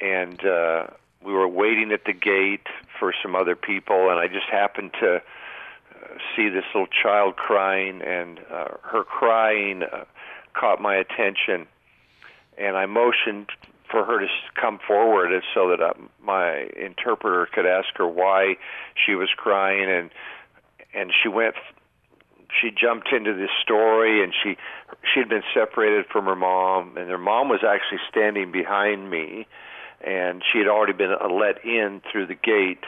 and 0.00 0.44
uh, 0.44 0.86
we 1.22 1.32
were 1.32 1.48
waiting 1.48 1.92
at 1.92 2.04
the 2.04 2.12
gate 2.12 2.66
for 2.98 3.12
some 3.22 3.34
other 3.34 3.56
people, 3.56 4.10
and 4.10 4.18
I 4.18 4.28
just 4.28 4.46
happened 4.50 4.92
to 5.00 5.16
uh, 5.16 5.20
see 6.34 6.48
this 6.48 6.64
little 6.74 6.88
child 6.88 7.36
crying, 7.36 8.02
and 8.02 8.38
uh, 8.50 8.68
her 8.82 9.04
crying 9.04 9.82
uh, 9.82 10.04
caught 10.54 10.80
my 10.80 10.96
attention, 10.96 11.66
and 12.58 12.76
I 12.76 12.86
motioned 12.86 13.50
for 13.90 14.04
her 14.04 14.20
to 14.20 14.26
come 14.54 14.78
forward 14.86 15.30
so 15.52 15.70
that 15.70 15.80
uh, 15.80 15.94
my 16.22 16.68
interpreter 16.76 17.46
could 17.52 17.66
ask 17.66 17.88
her 17.96 18.06
why 18.06 18.56
she 18.94 19.14
was 19.14 19.28
crying 19.36 19.90
and 19.90 20.10
and 20.92 21.12
she 21.22 21.28
went 21.28 21.54
she 22.60 22.70
jumped 22.70 23.12
into 23.12 23.34
this 23.34 23.50
story 23.62 24.22
and 24.22 24.32
she 24.42 24.56
she 25.12 25.20
had 25.20 25.28
been 25.28 25.42
separated 25.54 26.06
from 26.06 26.24
her 26.26 26.36
mom 26.36 26.96
and 26.96 27.08
her 27.10 27.18
mom 27.18 27.48
was 27.48 27.60
actually 27.66 28.00
standing 28.08 28.50
behind 28.50 29.10
me 29.10 29.46
and 30.00 30.42
she 30.50 30.58
had 30.58 30.68
already 30.68 30.92
been 30.92 31.12
uh, 31.12 31.28
let 31.28 31.64
in 31.64 32.00
through 32.10 32.26
the 32.26 32.34
gate 32.34 32.84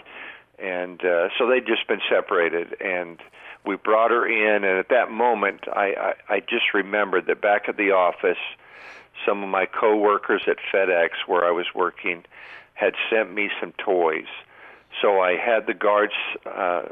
and 0.59 1.05
uh, 1.05 1.29
so 1.39 1.49
they'd 1.49 1.67
just 1.67 1.87
been 1.87 2.01
separated 2.09 2.77
and 2.81 3.19
we 3.65 3.77
brought 3.77 4.11
her 4.11 4.27
in 4.27 4.65
and 4.65 4.79
at 4.79 4.89
that 4.89 5.11
moment 5.11 5.61
I, 5.73 6.15
I 6.29 6.35
I 6.35 6.41
just 6.41 6.75
remembered 6.75 7.27
that 7.27 7.41
back 7.41 7.69
at 7.69 7.77
the 7.77 7.93
office 7.93 8.43
some 9.27 9.43
of 9.43 9.49
my 9.49 9.67
coworkers 9.67 10.43
at 10.47 10.57
FedEx 10.73 11.11
where 11.27 11.45
I 11.45 11.51
was 11.51 11.67
working 11.75 12.25
had 12.75 12.95
sent 13.11 13.33
me 13.33 13.51
some 13.61 13.73
toys. 13.73 14.27
So 15.01 15.21
I 15.21 15.37
had 15.37 15.67
the 15.67 15.75
guards 15.75 16.15
uh 16.47 16.83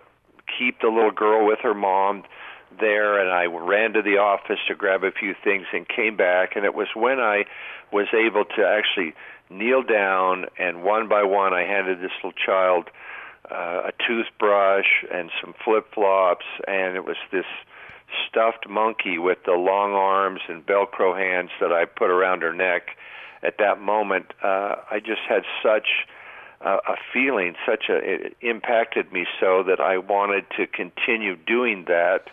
keep 0.59 0.81
the 0.81 0.89
little 0.89 1.11
girl 1.11 1.47
with 1.47 1.61
her 1.61 1.75
mom 1.75 2.25
there 2.79 3.19
and 3.19 3.31
I 3.31 3.47
ran 3.47 3.93
to 3.95 4.03
the 4.03 4.19
office 4.19 4.59
to 4.69 4.75
grab 4.75 5.03
a 5.05 5.11
few 5.11 5.35
things 5.43 5.67
and 5.73 5.89
came 5.89 6.17
back 6.17 6.57
and 6.57 6.65
it 6.65 6.75
was 6.75 6.89
when 6.95 7.19
I 7.19 7.45
was 7.93 8.07
able 8.15 8.45
to 8.45 8.67
actually 8.67 9.15
kneel 9.49 9.83
down 9.83 10.47
and 10.59 10.85
one 10.85 11.09
by 11.09 11.23
one 11.23 11.53
I 11.53 11.63
handed 11.63 12.01
this 12.01 12.13
little 12.23 12.33
child 12.33 12.89
uh, 13.51 13.89
a 13.89 13.93
toothbrush 14.07 15.05
and 15.13 15.31
some 15.41 15.55
flip-flops 15.65 16.45
and 16.69 16.97
it 16.97 17.05
was 17.05 17.17
this 17.33 17.47
stuffed 18.29 18.69
monkey 18.69 19.19
with 19.19 19.39
the 19.45 19.53
long 19.53 19.93
arms 19.93 20.41
and 20.49 20.65
velcro 20.65 21.17
hands 21.17 21.51
that 21.61 21.73
I 21.73 21.85
put 21.85 22.11
around 22.11 22.43
her 22.43 22.53
neck. 22.53 22.97
At 23.43 23.59
that 23.59 23.81
moment 23.81 24.27
uh 24.43 24.77
I 24.91 25.01
just 25.01 25.23
had 25.29 25.43
such 25.63 26.07
uh, 26.65 26.79
a 26.87 26.97
feeling 27.13 27.55
such 27.67 27.85
a 27.89 27.97
it 27.97 28.37
impacted 28.41 29.13
me 29.13 29.27
so 29.41 29.63
that 29.65 29.81
I 29.81 29.99
wanted 29.99 30.45
to 30.57 30.67
continue 30.67 31.35
doing 31.35 31.87
that 31.89 32.29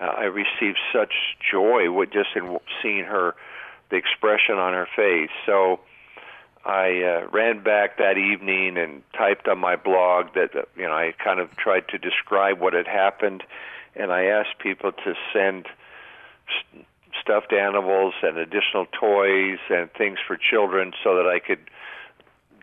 uh, 0.00 0.04
I 0.04 0.24
received 0.24 0.78
such 0.92 1.12
joy 1.50 1.90
with 1.90 2.10
just 2.10 2.30
in 2.34 2.58
seeing 2.82 3.04
her, 3.04 3.34
the 3.90 3.96
expression 3.96 4.56
on 4.56 4.72
her 4.72 4.88
face. 4.96 5.30
So 5.46 5.80
I 6.64 7.02
uh, 7.02 7.28
ran 7.30 7.62
back 7.62 7.98
that 7.98 8.16
evening 8.16 8.78
and 8.78 9.02
typed 9.16 9.48
on 9.48 9.58
my 9.58 9.76
blog 9.76 10.34
that 10.34 10.56
uh, 10.56 10.62
you 10.76 10.84
know 10.84 10.94
I 10.94 11.12
kind 11.22 11.38
of 11.38 11.54
tried 11.56 11.88
to 11.88 11.98
describe 11.98 12.60
what 12.60 12.72
had 12.72 12.86
happened, 12.86 13.42
and 13.94 14.10
I 14.10 14.24
asked 14.24 14.58
people 14.58 14.92
to 14.92 15.14
send 15.32 15.66
st- 16.48 16.86
stuffed 17.20 17.52
animals 17.52 18.14
and 18.22 18.38
additional 18.38 18.86
toys 18.86 19.58
and 19.70 19.90
things 19.92 20.18
for 20.26 20.36
children 20.36 20.92
so 21.02 21.16
that 21.16 21.26
I 21.26 21.38
could 21.38 21.60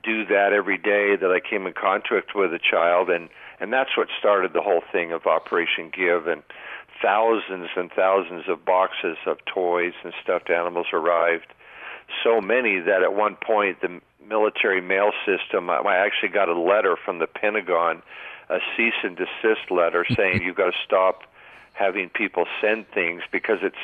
do 0.04 0.26
that 0.26 0.52
every 0.52 0.78
day 0.78 1.15
that 1.15 1.32
I 1.32 1.39
came 1.39 1.67
in 1.67 1.74
contact 1.74 2.36
with 2.36 2.54
a 2.54 2.60
child. 2.60 3.10
And 3.10 3.30
and 3.60 3.72
that's 3.72 3.96
what 3.96 4.08
started 4.17 4.54
the 4.54 4.62
whole 4.62 4.82
thing 4.91 5.12
of 5.12 5.28
Operation 5.28 5.91
Give. 5.96 6.26
And 6.26 6.41
thousands 7.02 7.70
and 7.76 7.92
thousands 7.92 8.44
of 8.48 8.64
boxes 8.66 9.18
of 9.26 9.38
toys 9.46 9.94
and 10.04 10.14
stuffed 10.24 10.50
animals 10.50 10.88
arrived. 10.94 11.48
So 12.24 12.42
many 12.42 12.80
that 12.80 13.04
at 13.04 13.14
one 13.14 13.36
point 13.36 13.82
the 13.82 14.02
military 14.28 14.82
mail 14.82 15.12
system, 15.26 15.70
I 15.70 15.96
actually 15.98 16.30
got 16.30 16.50
a 16.50 16.60
letter 16.60 16.98
from 17.04 17.20
the 17.20 17.28
Pentagon, 17.28 18.02
a 18.50 18.60
cease 18.76 18.94
and 19.04 19.18
desist 19.18 19.72
letter 19.72 20.06
saying 20.16 20.42
you've 20.44 20.58
got 20.58 20.72
to 20.72 20.78
stop 20.86 21.24
having 21.74 22.10
people 22.10 22.46
send 22.62 22.86
things 22.94 23.24
because 23.32 23.60
it's 23.62 23.76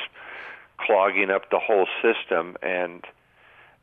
clogging 0.78 1.30
up 1.30 1.50
the 1.50 1.58
whole 1.58 1.86
system 2.02 2.56
and 2.62 3.04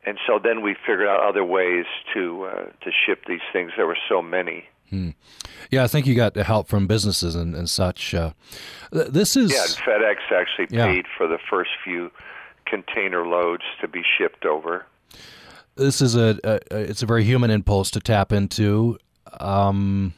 and 0.06 0.18
so 0.24 0.38
then 0.42 0.62
we 0.62 0.74
figured 0.86 1.08
out 1.08 1.28
other 1.28 1.44
ways 1.44 1.84
to 2.14 2.44
uh, 2.44 2.64
to 2.84 2.90
ship 3.04 3.24
these 3.26 3.40
things. 3.52 3.72
There 3.76 3.88
were 3.88 3.98
so 4.08 4.22
many. 4.22 4.64
Hmm. 4.90 5.10
Yeah, 5.70 5.84
I 5.84 5.88
think 5.88 6.06
you 6.06 6.14
got 6.14 6.34
the 6.34 6.44
help 6.44 6.68
from 6.68 6.86
businesses 6.86 7.34
and, 7.34 7.54
and 7.54 7.68
such. 7.68 8.14
Uh, 8.14 8.32
this 8.90 9.36
is 9.36 9.52
yeah. 9.52 9.64
FedEx 9.84 10.16
actually 10.32 10.68
yeah. 10.70 10.86
paid 10.86 11.06
for 11.16 11.26
the 11.26 11.38
first 11.50 11.70
few 11.82 12.10
container 12.66 13.26
loads 13.26 13.64
to 13.80 13.88
be 13.88 14.02
shipped 14.16 14.44
over. 14.44 14.86
This 15.74 16.00
is 16.00 16.16
a, 16.16 16.38
a 16.44 16.60
it's 16.70 17.02
a 17.02 17.06
very 17.06 17.24
human 17.24 17.50
impulse 17.50 17.90
to 17.92 18.00
tap 18.00 18.32
into. 18.32 18.98
Um, 19.40 20.14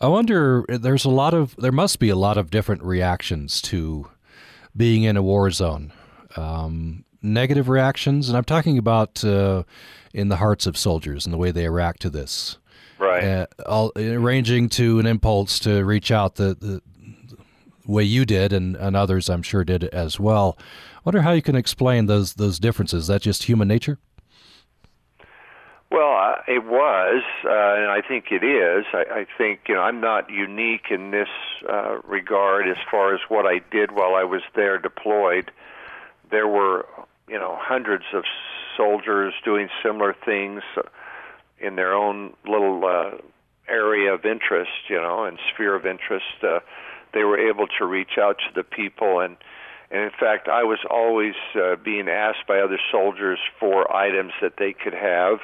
I 0.00 0.08
wonder. 0.08 0.64
There's 0.68 1.04
a 1.04 1.10
lot 1.10 1.32
of 1.32 1.56
there 1.56 1.72
must 1.72 1.98
be 1.98 2.08
a 2.08 2.16
lot 2.16 2.36
of 2.36 2.50
different 2.50 2.82
reactions 2.82 3.62
to 3.62 4.08
being 4.76 5.04
in 5.04 5.16
a 5.16 5.22
war 5.22 5.50
zone. 5.50 5.92
Um, 6.36 7.04
negative 7.22 7.68
reactions, 7.68 8.28
and 8.28 8.36
I'm 8.36 8.44
talking 8.44 8.76
about 8.78 9.24
uh, 9.24 9.62
in 10.12 10.28
the 10.28 10.36
hearts 10.36 10.66
of 10.66 10.76
soldiers 10.76 11.24
and 11.24 11.32
the 11.32 11.38
way 11.38 11.52
they 11.52 11.68
react 11.68 12.02
to 12.02 12.10
this 12.10 12.58
right? 13.02 13.24
Uh, 13.24 13.46
all, 13.66 13.92
ranging 13.96 14.68
to 14.70 14.98
an 14.98 15.06
impulse 15.06 15.58
to 15.60 15.84
reach 15.84 16.10
out 16.10 16.36
the, 16.36 16.54
the 16.54 16.80
way 17.86 18.04
you 18.04 18.24
did, 18.24 18.52
and, 18.52 18.76
and 18.76 18.96
others 18.96 19.28
I'm 19.28 19.42
sure 19.42 19.64
did 19.64 19.84
as 19.84 20.18
well. 20.18 20.56
I 20.96 21.00
wonder 21.04 21.22
how 21.22 21.32
you 21.32 21.42
can 21.42 21.56
explain 21.56 22.06
those 22.06 22.34
those 22.34 22.58
differences. 22.58 23.04
Is 23.04 23.08
that 23.08 23.22
just 23.22 23.44
human 23.44 23.68
nature? 23.68 23.98
Well, 25.90 26.16
uh, 26.16 26.36
it 26.48 26.64
was, 26.64 27.22
uh, 27.44 27.50
and 27.50 27.90
I 27.90 28.00
think 28.06 28.26
it 28.30 28.42
is. 28.42 28.86
I, 28.94 29.04
I 29.20 29.26
think 29.36 29.60
you 29.68 29.74
know 29.74 29.82
I'm 29.82 30.00
not 30.00 30.30
unique 30.30 30.86
in 30.90 31.10
this 31.10 31.28
uh, 31.68 31.98
regard 32.04 32.68
as 32.68 32.78
far 32.90 33.14
as 33.14 33.20
what 33.28 33.46
I 33.46 33.60
did 33.70 33.92
while 33.92 34.14
I 34.14 34.24
was 34.24 34.42
there 34.54 34.78
deployed. 34.78 35.50
There 36.30 36.48
were 36.48 36.86
you 37.28 37.38
know 37.38 37.58
hundreds 37.60 38.04
of 38.14 38.24
soldiers 38.76 39.34
doing 39.44 39.68
similar 39.82 40.14
things 40.24 40.62
in 41.62 41.76
their 41.76 41.94
own 41.94 42.34
little 42.44 42.84
uh, 42.84 43.16
area 43.68 44.12
of 44.12 44.24
interest, 44.24 44.70
you 44.88 45.00
know, 45.00 45.24
and 45.24 45.38
sphere 45.52 45.74
of 45.74 45.86
interest, 45.86 46.42
uh, 46.42 46.60
they 47.14 47.24
were 47.24 47.38
able 47.38 47.66
to 47.78 47.86
reach 47.86 48.18
out 48.18 48.38
to 48.38 48.54
the 48.54 48.64
people. 48.64 49.20
And 49.20 49.36
and 49.90 50.02
in 50.02 50.10
fact 50.10 50.48
I 50.48 50.64
was 50.64 50.78
always 50.90 51.34
uh, 51.54 51.76
being 51.76 52.08
asked 52.08 52.46
by 52.48 52.60
other 52.60 52.78
soldiers 52.90 53.38
for 53.60 53.94
items 53.94 54.32
that 54.40 54.54
they 54.58 54.72
could 54.72 54.94
have. 54.94 55.40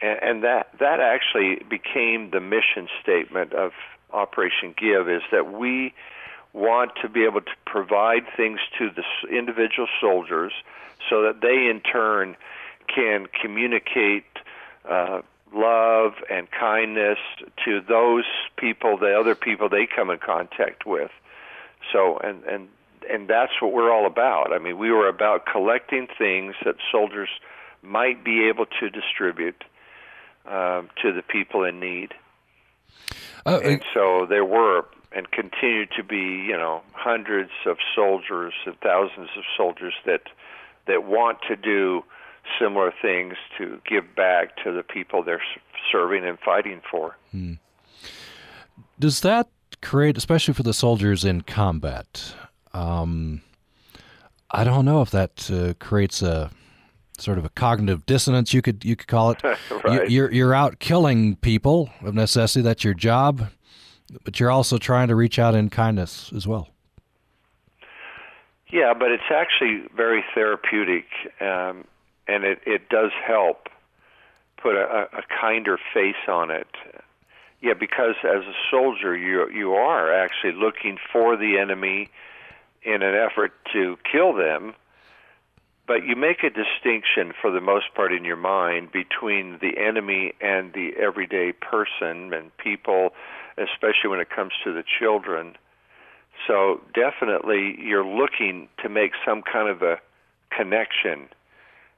And, 0.00 0.18
and 0.22 0.44
that 0.44 0.68
that 0.78 1.00
actually 1.00 1.62
became 1.68 2.30
the 2.30 2.40
mission 2.40 2.88
statement 3.02 3.52
of 3.52 3.72
Operation 4.12 4.74
Give 4.76 5.08
is 5.08 5.22
that 5.32 5.52
we 5.52 5.92
want 6.52 6.92
to 7.02 7.08
be 7.08 7.24
able 7.24 7.40
to 7.40 7.50
provide 7.66 8.22
things 8.36 8.60
to 8.78 8.88
the 8.90 9.02
individual 9.28 9.88
soldiers 10.00 10.52
so 11.10 11.22
that 11.22 11.40
they 11.40 11.68
in 11.68 11.80
turn 11.80 12.36
can 12.86 13.26
communicate 13.42 14.24
uh, 14.88 15.20
love 15.54 16.12
and 16.30 16.48
kindness 16.50 17.18
to 17.64 17.80
those 17.80 18.24
people, 18.56 18.96
the 18.98 19.18
other 19.18 19.34
people 19.34 19.68
they 19.68 19.86
come 19.86 20.10
in 20.10 20.18
contact 20.18 20.86
with. 20.86 21.10
So, 21.92 22.18
and 22.18 22.42
and 22.44 22.68
and 23.10 23.28
that's 23.28 23.52
what 23.60 23.72
we're 23.72 23.92
all 23.92 24.06
about. 24.06 24.52
I 24.52 24.58
mean, 24.58 24.78
we 24.78 24.90
were 24.90 25.08
about 25.08 25.46
collecting 25.46 26.08
things 26.18 26.54
that 26.64 26.76
soldiers 26.90 27.28
might 27.82 28.24
be 28.24 28.48
able 28.48 28.66
to 28.80 28.90
distribute 28.90 29.62
um, 30.46 30.88
to 31.02 31.12
the 31.12 31.22
people 31.22 31.64
in 31.64 31.80
need. 31.80 32.14
Uh, 33.46 33.60
and 33.62 33.84
so 33.92 34.26
there 34.28 34.44
were 34.44 34.86
and 35.12 35.30
continue 35.30 35.86
to 35.96 36.02
be, 36.02 36.16
you 36.16 36.56
know, 36.56 36.82
hundreds 36.92 37.52
of 37.66 37.76
soldiers 37.94 38.52
and 38.66 38.76
thousands 38.80 39.28
of 39.36 39.44
soldiers 39.56 39.94
that 40.06 40.22
that 40.86 41.04
want 41.04 41.38
to 41.48 41.56
do 41.56 42.02
similar 42.60 42.92
things 43.02 43.34
to 43.58 43.80
give 43.88 44.14
back 44.14 44.56
to 44.64 44.72
the 44.72 44.82
people 44.82 45.22
they're 45.22 45.42
serving 45.90 46.24
and 46.24 46.38
fighting 46.38 46.80
for. 46.90 47.16
Hmm. 47.30 47.54
Does 48.98 49.20
that 49.20 49.48
create, 49.82 50.16
especially 50.16 50.54
for 50.54 50.62
the 50.62 50.74
soldiers 50.74 51.24
in 51.24 51.42
combat? 51.42 52.34
Um, 52.72 53.42
I 54.50 54.64
don't 54.64 54.84
know 54.84 55.02
if 55.02 55.10
that 55.10 55.50
uh, 55.50 55.74
creates 55.84 56.22
a 56.22 56.50
sort 57.18 57.38
of 57.38 57.44
a 57.44 57.48
cognitive 57.50 58.06
dissonance. 58.06 58.54
You 58.54 58.62
could 58.62 58.84
you 58.84 58.96
could 58.96 59.08
call 59.08 59.30
it. 59.30 59.42
right. 59.84 60.08
you, 60.08 60.16
you're 60.16 60.32
you're 60.32 60.54
out 60.54 60.78
killing 60.78 61.36
people 61.36 61.90
of 62.02 62.14
necessity. 62.14 62.62
That's 62.62 62.84
your 62.84 62.94
job 62.94 63.48
but 64.22 64.38
you're 64.38 64.50
also 64.50 64.78
trying 64.78 65.08
to 65.08 65.16
reach 65.16 65.38
out 65.38 65.54
in 65.54 65.70
kindness 65.70 66.32
as 66.34 66.46
well. 66.46 66.68
Yeah, 68.70 68.92
but 68.98 69.10
it's 69.10 69.30
actually 69.30 69.88
very 69.96 70.24
therapeutic, 70.34 71.04
um, 71.40 71.84
and 72.26 72.44
it, 72.44 72.60
it 72.66 72.88
does 72.88 73.10
help 73.26 73.68
put 74.56 74.74
a, 74.76 75.08
a 75.12 75.22
kinder 75.40 75.78
face 75.92 76.28
on 76.28 76.50
it. 76.50 76.68
Yeah, 77.60 77.74
because 77.74 78.14
as 78.24 78.44
a 78.44 78.54
soldier, 78.70 79.16
you 79.16 79.48
you 79.50 79.72
are 79.72 80.12
actually 80.12 80.52
looking 80.52 80.98
for 81.12 81.36
the 81.36 81.58
enemy 81.58 82.08
in 82.82 83.02
an 83.02 83.14
effort 83.14 83.52
to 83.72 83.96
kill 84.10 84.34
them, 84.34 84.74
but 85.86 86.04
you 86.04 86.14
make 86.16 86.42
a 86.44 86.50
distinction 86.50 87.32
for 87.40 87.50
the 87.50 87.60
most 87.60 87.94
part 87.94 88.12
in 88.12 88.24
your 88.24 88.36
mind 88.36 88.92
between 88.92 89.58
the 89.60 89.78
enemy 89.78 90.34
and 90.40 90.74
the 90.74 90.92
everyday 91.00 91.52
person 91.52 92.34
and 92.34 92.54
people 92.58 93.14
especially 93.56 94.10
when 94.10 94.20
it 94.20 94.30
comes 94.30 94.52
to 94.64 94.72
the 94.72 94.82
children. 94.98 95.56
So 96.46 96.80
definitely 96.94 97.76
you're 97.80 98.06
looking 98.06 98.68
to 98.82 98.88
make 98.88 99.12
some 99.24 99.42
kind 99.42 99.68
of 99.68 99.82
a 99.82 99.98
connection. 100.50 101.28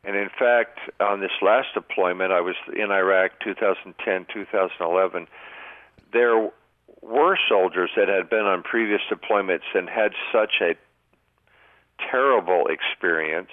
And 0.06 0.14
in 0.14 0.28
fact, 0.28 0.78
on 1.00 1.20
this 1.20 1.32
last 1.42 1.74
deployment, 1.74 2.32
I 2.32 2.40
was 2.40 2.54
in 2.72 2.92
Iraq 2.92 3.32
2010, 3.42 4.26
2011. 4.32 5.26
There 6.12 6.48
were 7.02 7.36
soldiers 7.48 7.90
that 7.96 8.08
had 8.08 8.30
been 8.30 8.46
on 8.46 8.62
previous 8.62 9.00
deployments 9.10 9.66
and 9.74 9.88
had 9.88 10.12
such 10.32 10.62
a 10.62 10.76
terrible 12.08 12.68
experience, 12.68 13.50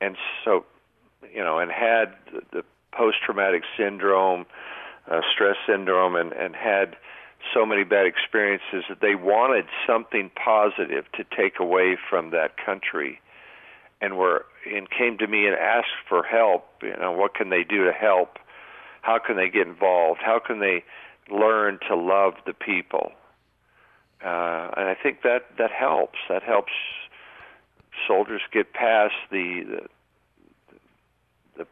and 0.00 0.16
so, 0.44 0.64
you 1.32 1.44
know, 1.44 1.60
and 1.60 1.70
had 1.70 2.14
the 2.52 2.64
post 2.92 3.18
traumatic 3.24 3.62
syndrome, 3.76 4.46
uh, 5.08 5.20
stress 5.32 5.56
syndrome, 5.68 6.16
and, 6.16 6.32
and 6.32 6.56
had 6.56 6.96
so 7.54 7.64
many 7.64 7.84
bad 7.84 8.06
experiences 8.06 8.84
that 8.88 9.00
they 9.00 9.14
wanted 9.14 9.66
something 9.86 10.32
positive 10.34 11.04
to 11.12 11.24
take 11.36 11.60
away 11.60 11.96
from 12.08 12.30
that 12.30 12.56
country 12.56 13.20
and 14.00 14.18
were 14.18 14.46
and 14.66 14.88
came 14.90 15.18
to 15.18 15.26
me 15.26 15.46
and 15.46 15.56
asked 15.56 15.88
for 16.08 16.22
help 16.22 16.66
you 16.82 16.96
know 16.96 17.12
what 17.12 17.34
can 17.34 17.50
they 17.50 17.64
do 17.64 17.84
to 17.84 17.92
help? 17.92 18.38
How 19.02 19.18
can 19.18 19.36
they 19.36 19.48
get 19.48 19.66
involved? 19.66 20.20
How 20.22 20.38
can 20.38 20.60
they 20.60 20.84
learn 21.30 21.78
to 21.88 21.96
love 21.96 22.34
the 22.46 22.52
people? 22.52 23.12
Uh, 24.22 24.70
and 24.76 24.88
I 24.88 24.96
think 25.02 25.22
that 25.22 25.46
that 25.58 25.70
helps. 25.70 26.18
That 26.28 26.42
helps 26.42 26.72
soldiers 28.06 28.42
get 28.52 28.72
past 28.72 29.14
the, 29.30 29.86
the 31.56 31.66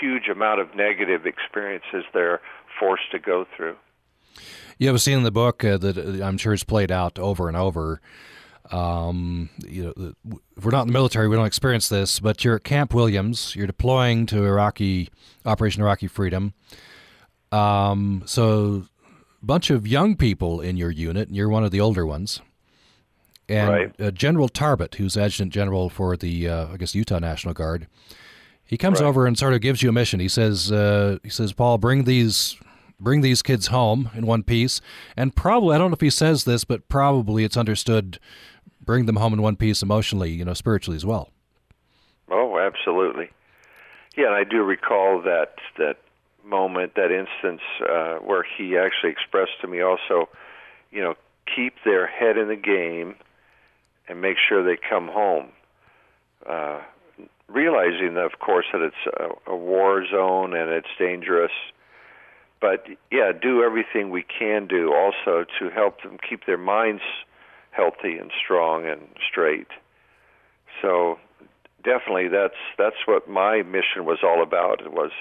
huge 0.00 0.28
amount 0.28 0.60
of 0.60 0.74
negative 0.74 1.26
experiences 1.26 2.04
they're 2.12 2.40
forced 2.78 3.10
to 3.12 3.18
go 3.18 3.46
through. 3.56 3.76
You 4.78 4.86
have 4.86 4.96
a 4.96 4.98
scene 4.98 5.18
in 5.18 5.24
the 5.24 5.30
book 5.30 5.64
uh, 5.64 5.78
that 5.78 5.98
uh, 5.98 6.24
I'm 6.24 6.38
sure 6.38 6.52
is 6.52 6.64
played 6.64 6.92
out 6.92 7.18
over 7.18 7.48
and 7.48 7.56
over. 7.56 8.00
Um, 8.70 9.50
you 9.66 9.94
know, 9.96 10.38
if 10.56 10.64
we're 10.64 10.70
not 10.70 10.82
in 10.82 10.88
the 10.88 10.92
military, 10.92 11.28
we 11.28 11.36
don't 11.36 11.46
experience 11.46 11.88
this. 11.88 12.20
But 12.20 12.44
you're 12.44 12.56
at 12.56 12.64
Camp 12.64 12.94
Williams. 12.94 13.54
You're 13.56 13.66
deploying 13.66 14.26
to 14.26 14.44
Iraqi 14.44 15.10
Operation 15.44 15.82
Iraqi 15.82 16.06
Freedom. 16.06 16.52
Um, 17.50 18.22
so, 18.26 18.84
a 19.42 19.46
bunch 19.46 19.70
of 19.70 19.86
young 19.86 20.16
people 20.16 20.60
in 20.60 20.76
your 20.76 20.90
unit, 20.90 21.28
and 21.28 21.36
you're 21.36 21.48
one 21.48 21.64
of 21.64 21.70
the 21.70 21.80
older 21.80 22.04
ones. 22.04 22.40
And 23.48 23.70
right. 23.70 24.00
uh, 24.00 24.10
General 24.10 24.48
Tarbet, 24.48 24.96
who's 24.96 25.16
adjutant 25.16 25.54
general 25.54 25.88
for 25.88 26.18
the, 26.18 26.48
uh, 26.48 26.66
I 26.72 26.76
guess, 26.76 26.94
Utah 26.94 27.18
National 27.18 27.54
Guard, 27.54 27.86
he 28.62 28.76
comes 28.76 29.00
right. 29.00 29.06
over 29.06 29.26
and 29.26 29.38
sort 29.38 29.54
of 29.54 29.62
gives 29.62 29.82
you 29.82 29.88
a 29.88 29.92
mission. 29.92 30.20
He 30.20 30.28
says, 30.28 30.70
uh, 30.70 31.18
he 31.22 31.30
says, 31.30 31.54
Paul, 31.54 31.78
bring 31.78 32.04
these 32.04 32.56
bring 33.00 33.20
these 33.20 33.42
kids 33.42 33.68
home 33.68 34.10
in 34.14 34.26
one 34.26 34.42
piece. 34.42 34.80
And 35.16 35.34
probably, 35.34 35.74
I 35.74 35.78
don't 35.78 35.90
know 35.90 35.94
if 35.94 36.00
he 36.00 36.10
says 36.10 36.44
this, 36.44 36.64
but 36.64 36.88
probably 36.88 37.44
it's 37.44 37.56
understood 37.56 38.18
bring 38.88 39.04
them 39.04 39.16
home 39.16 39.34
in 39.34 39.42
one 39.42 39.54
piece 39.54 39.82
emotionally, 39.82 40.30
you 40.30 40.46
know, 40.46 40.54
spiritually 40.54 40.96
as 40.96 41.04
well. 41.04 41.28
Oh, 42.30 42.58
absolutely. 42.58 43.28
Yeah, 44.16 44.28
and 44.28 44.34
I 44.34 44.44
do 44.44 44.62
recall 44.62 45.20
that 45.22 45.56
that 45.76 45.98
moment, 46.42 46.94
that 46.94 47.12
instance 47.12 47.60
uh, 47.86 48.16
where 48.16 48.42
he 48.56 48.78
actually 48.78 49.10
expressed 49.10 49.60
to 49.60 49.68
me 49.68 49.82
also, 49.82 50.30
you 50.90 51.02
know, 51.02 51.16
keep 51.54 51.74
their 51.84 52.06
head 52.06 52.38
in 52.38 52.48
the 52.48 52.56
game 52.56 53.14
and 54.08 54.22
make 54.22 54.38
sure 54.48 54.64
they 54.64 54.78
come 54.88 55.08
home. 55.08 55.50
Uh, 56.48 56.80
realizing, 57.46 58.16
of 58.16 58.38
course, 58.38 58.64
that 58.72 58.80
it's 58.80 59.04
a, 59.20 59.52
a 59.52 59.56
war 59.56 60.02
zone 60.10 60.56
and 60.56 60.70
it's 60.70 60.88
dangerous 60.98 61.52
but 62.60 62.88
yeah, 63.12 63.30
do 63.30 63.62
everything 63.62 64.10
we 64.10 64.24
can 64.24 64.66
do 64.66 64.92
also 64.92 65.44
to 65.60 65.70
help 65.70 66.02
them 66.02 66.18
keep 66.28 66.44
their 66.44 66.58
minds 66.58 67.02
healthy 67.78 68.18
and 68.18 68.32
strong 68.44 68.86
and 68.86 69.02
straight. 69.30 69.68
So 70.82 71.18
definitely 71.84 72.28
that's 72.28 72.58
that's 72.76 73.06
what 73.06 73.28
my 73.28 73.62
mission 73.62 74.04
was 74.04 74.18
all 74.24 74.42
about. 74.42 74.80
It 74.80 74.92
was 74.92 75.12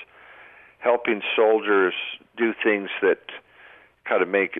helping 0.80 1.22
soldiers 1.36 1.93
do 2.36 2.54
things 2.63 2.89
that 3.02 3.20
kind 4.10 4.24
of 4.24 4.28
make 4.28 4.60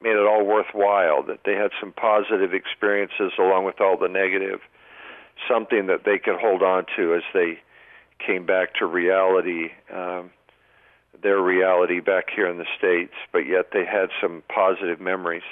made 0.00 0.16
it 0.16 0.26
all 0.26 0.44
worthwhile. 0.44 1.22
That 1.22 1.40
they 1.44 1.54
had 1.54 1.70
some 1.78 1.92
positive 1.92 2.54
experiences 2.54 3.32
along 3.38 3.66
with 3.66 3.80
all 3.80 3.98
the 3.98 4.08
negative, 4.08 4.60
something 5.46 5.86
that 5.86 6.04
they 6.04 6.18
could 6.18 6.40
hold 6.40 6.62
on 6.62 6.86
to 6.96 7.14
as 7.14 7.22
they 7.34 7.58
came 8.24 8.46
back 8.46 8.74
to 8.76 8.86
reality. 8.86 9.68
Um, 9.92 10.30
their 11.20 11.40
reality 11.42 11.98
back 11.98 12.26
here 12.34 12.46
in 12.46 12.58
the 12.58 12.66
states, 12.78 13.14
but 13.32 13.40
yet 13.40 13.70
they 13.72 13.84
had 13.84 14.08
some 14.22 14.40
positive 14.48 15.00
memories. 15.00 15.42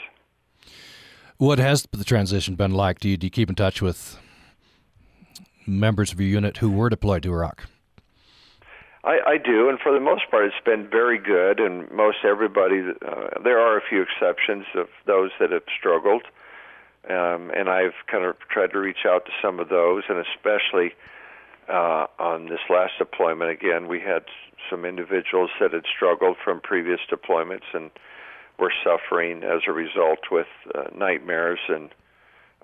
What 1.39 1.59
has 1.59 1.87
the 1.91 2.05
transition 2.05 2.55
been 2.55 2.71
like? 2.71 2.99
Do 2.99 3.11
you, 3.11 3.19
do 3.19 3.27
you 3.27 3.31
keep 3.31 3.51
in 3.51 3.57
touch 3.57 3.83
with 3.83 4.19
members 5.67 6.11
of 6.13 6.19
your 6.21 6.31
unit 6.31 6.59
who 6.59 6.71
were 6.71 6.89
deployed 6.89 7.25
to 7.25 7.33
Iraq? 7.33 7.69
I, 9.05 9.19
I 9.27 9.37
do, 9.37 9.69
and 9.69 9.79
for 9.79 9.93
the 9.93 10.01
most 10.01 10.31
part, 10.31 10.47
it's 10.47 10.65
been 10.65 10.89
very 10.89 11.19
good. 11.19 11.61
And 11.61 11.91
most 11.91 12.19
everybody, 12.25 12.81
uh, 13.07 13.41
there 13.45 13.61
are 13.61 13.77
a 13.77 13.83
few 13.87 14.03
exceptions 14.03 14.65
of 14.75 14.89
those 15.07 15.31
that 15.39 15.53
have 15.53 15.63
struggled, 15.79 16.23
um, 17.11 17.51
and 17.55 17.69
I've 17.69 17.95
kind 18.11 18.25
of 18.25 18.37
tried 18.51 18.73
to 18.73 18.79
reach 18.79 19.05
out 19.07 19.27
to 19.27 19.31
some 19.43 19.61
of 19.61 19.69
those, 19.69 20.05
and 20.09 20.19
especially 20.19 20.95
uh, 21.69 22.07
on 22.19 22.49
this 22.49 22.61
last 22.71 22.95
deployment. 22.99 23.51
Again, 23.51 23.89
we 23.89 24.01
had 24.01 24.25
some 24.71 24.87
individuals 24.87 25.51
that 25.61 25.75
had 25.75 25.85
struggled 25.95 26.39
from 26.43 26.61
previous 26.61 27.01
deployments 27.11 27.75
and 27.75 27.91
were 28.59 28.73
suffering 28.83 29.43
as 29.43 29.63
a 29.67 29.73
result 29.73 30.21
with 30.31 30.47
uh, 30.75 30.85
nightmares 30.97 31.61
and 31.69 31.91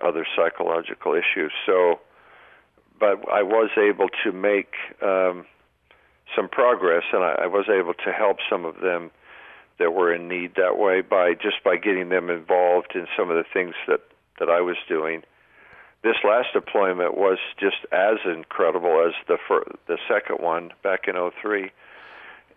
other 0.03 0.25
psychological 0.35 1.13
issues. 1.13 1.51
So, 1.65 1.99
but 2.99 3.27
I 3.31 3.43
was 3.43 3.69
able 3.77 4.07
to 4.23 4.31
make 4.31 4.73
um, 5.01 5.45
some 6.35 6.49
progress, 6.49 7.03
and 7.13 7.23
I, 7.23 7.43
I 7.43 7.47
was 7.47 7.65
able 7.69 7.93
to 8.05 8.11
help 8.11 8.37
some 8.49 8.65
of 8.65 8.81
them 8.81 9.11
that 9.79 9.93
were 9.93 10.13
in 10.13 10.27
need 10.27 10.55
that 10.55 10.77
way 10.77 11.01
by 11.01 11.33
just 11.33 11.63
by 11.63 11.77
getting 11.77 12.09
them 12.09 12.29
involved 12.29 12.93
in 12.95 13.07
some 13.17 13.29
of 13.29 13.37
the 13.37 13.45
things 13.53 13.75
that 13.87 14.01
that 14.39 14.49
I 14.49 14.61
was 14.61 14.77
doing. 14.87 15.23
This 16.03 16.15
last 16.23 16.47
deployment 16.53 17.15
was 17.15 17.37
just 17.59 17.85
as 17.91 18.17
incredible 18.25 19.05
as 19.07 19.13
the 19.27 19.37
fir- 19.47 19.71
the 19.87 19.97
second 20.07 20.43
one 20.43 20.71
back 20.83 21.07
in 21.07 21.15
03 21.15 21.71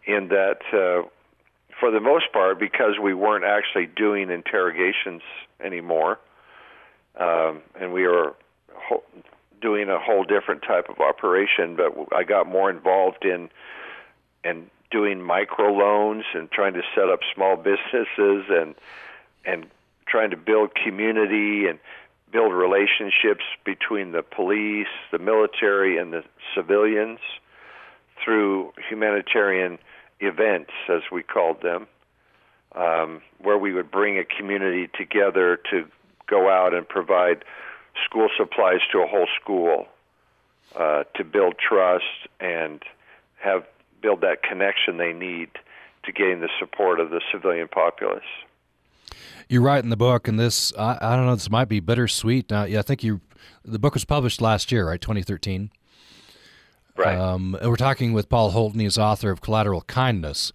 in 0.07 0.29
that, 0.29 0.61
uh, 0.73 1.09
for 1.79 1.91
the 1.91 2.01
most 2.01 2.33
part, 2.33 2.59
because 2.59 2.99
we 3.03 3.15
weren't 3.15 3.45
actually 3.45 3.87
doing 3.87 4.31
interrogations 4.31 5.23
anymore, 5.61 6.19
um, 7.19 7.63
and 7.79 7.93
we 7.93 8.07
were 8.07 8.35
ho- 8.75 9.03
doing 9.61 9.89
a 9.89 9.99
whole 9.99 10.25
different 10.25 10.63
type 10.63 10.89
of 10.89 11.01
operation, 11.01 11.77
but 11.77 11.93
I 12.15 12.25
got 12.25 12.47
more 12.47 12.71
involved 12.71 13.25
in 13.25 13.51
and 14.45 14.71
doing 14.91 15.21
micro 15.21 15.73
loans 15.73 16.25
and 16.35 16.51
trying 16.51 16.75
to 16.75 16.83
set 16.95 17.09
up 17.09 17.21
small 17.35 17.57
businesses 17.57 18.45
and 18.49 18.75
and 19.45 19.67
trying 20.07 20.31
to 20.31 20.37
build 20.37 20.75
community 20.75 21.67
and 21.67 21.79
build 22.33 22.53
relationships 22.53 23.45
between 23.65 24.13
the 24.13 24.23
police, 24.23 24.87
the 25.11 25.19
military, 25.19 25.99
and 25.99 26.13
the 26.13 26.23
civilians 26.55 27.19
through 28.23 28.73
humanitarian 28.89 29.79
events, 30.21 30.73
as 30.89 31.03
we 31.13 31.23
called 31.23 31.63
them, 31.63 31.87
um, 32.75 33.23
where 33.41 33.59
we 33.59 33.73
would 33.73 33.91
bring 33.91 34.19
a 34.19 34.25
community 34.25 34.89
together 34.97 35.59
to 35.71 35.87
go 36.27 36.51
out 36.51 36.75
and 36.75 36.89
provide 36.89 37.45
school 38.05 38.29
supplies 38.37 38.81
to 38.93 38.99
a 38.99 39.07
whole 39.07 39.29
school 39.41 39.87
uh, 40.77 41.05
to 41.15 41.25
build 41.25 41.55
trust 41.59 42.05
and 42.41 42.83
have 43.39 43.65
build 44.03 44.21
that 44.21 44.43
connection 44.43 44.99
they 44.99 45.13
need 45.13 45.51
to 46.05 46.13
gain 46.13 46.41
the 46.41 46.49
support 46.59 47.01
of 47.01 47.11
the 47.11 47.21
civilian 47.33 47.69
populace. 47.69 48.25
You 49.49 49.61
write 49.61 49.85
in 49.85 49.91
the 49.91 49.97
book, 49.97 50.29
and 50.29 50.39
this 50.39 50.73
I, 50.77 50.99
I 51.01 51.17
don't 51.17 51.27
know. 51.27 51.35
This 51.35 51.51
might 51.51 51.69
be 51.69 51.81
bittersweet. 51.81 52.51
Uh, 52.51 52.67
yeah, 52.69 52.81
I 52.81 52.83
think 52.83 53.05
you. 53.05 53.21
The 53.65 53.79
book 53.79 53.95
was 53.95 54.05
published 54.05 54.41
last 54.41 54.73
year, 54.73 54.89
right? 54.89 55.01
2013. 55.01 55.71
Right. 56.97 57.17
Um, 57.17 57.57
we're 57.63 57.77
talking 57.77 58.13
with 58.13 58.29
Paul 58.29 58.51
Holton. 58.51 58.81
He's 58.81 58.97
author 58.97 59.31
of 59.31 59.41
Collateral 59.41 59.83
Kindness. 59.83 60.53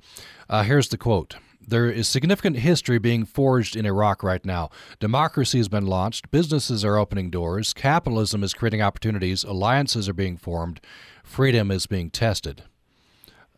Uh, 0.49 0.63
here's 0.63 0.89
the 0.89 0.97
quote. 0.97 1.35
There 1.65 1.89
is 1.89 2.07
significant 2.07 2.57
history 2.57 2.97
being 2.97 3.23
forged 3.23 3.75
in 3.75 3.85
Iraq 3.85 4.23
right 4.23 4.43
now. 4.43 4.71
Democracy 4.99 5.59
has 5.59 5.69
been 5.69 5.85
launched, 5.85 6.31
businesses 6.31 6.83
are 6.83 6.97
opening 6.97 7.29
doors, 7.29 7.71
capitalism 7.71 8.43
is 8.43 8.53
creating 8.53 8.81
opportunities, 8.81 9.43
alliances 9.43 10.09
are 10.09 10.13
being 10.13 10.37
formed, 10.37 10.81
freedom 11.23 11.69
is 11.69 11.85
being 11.85 12.09
tested. 12.09 12.63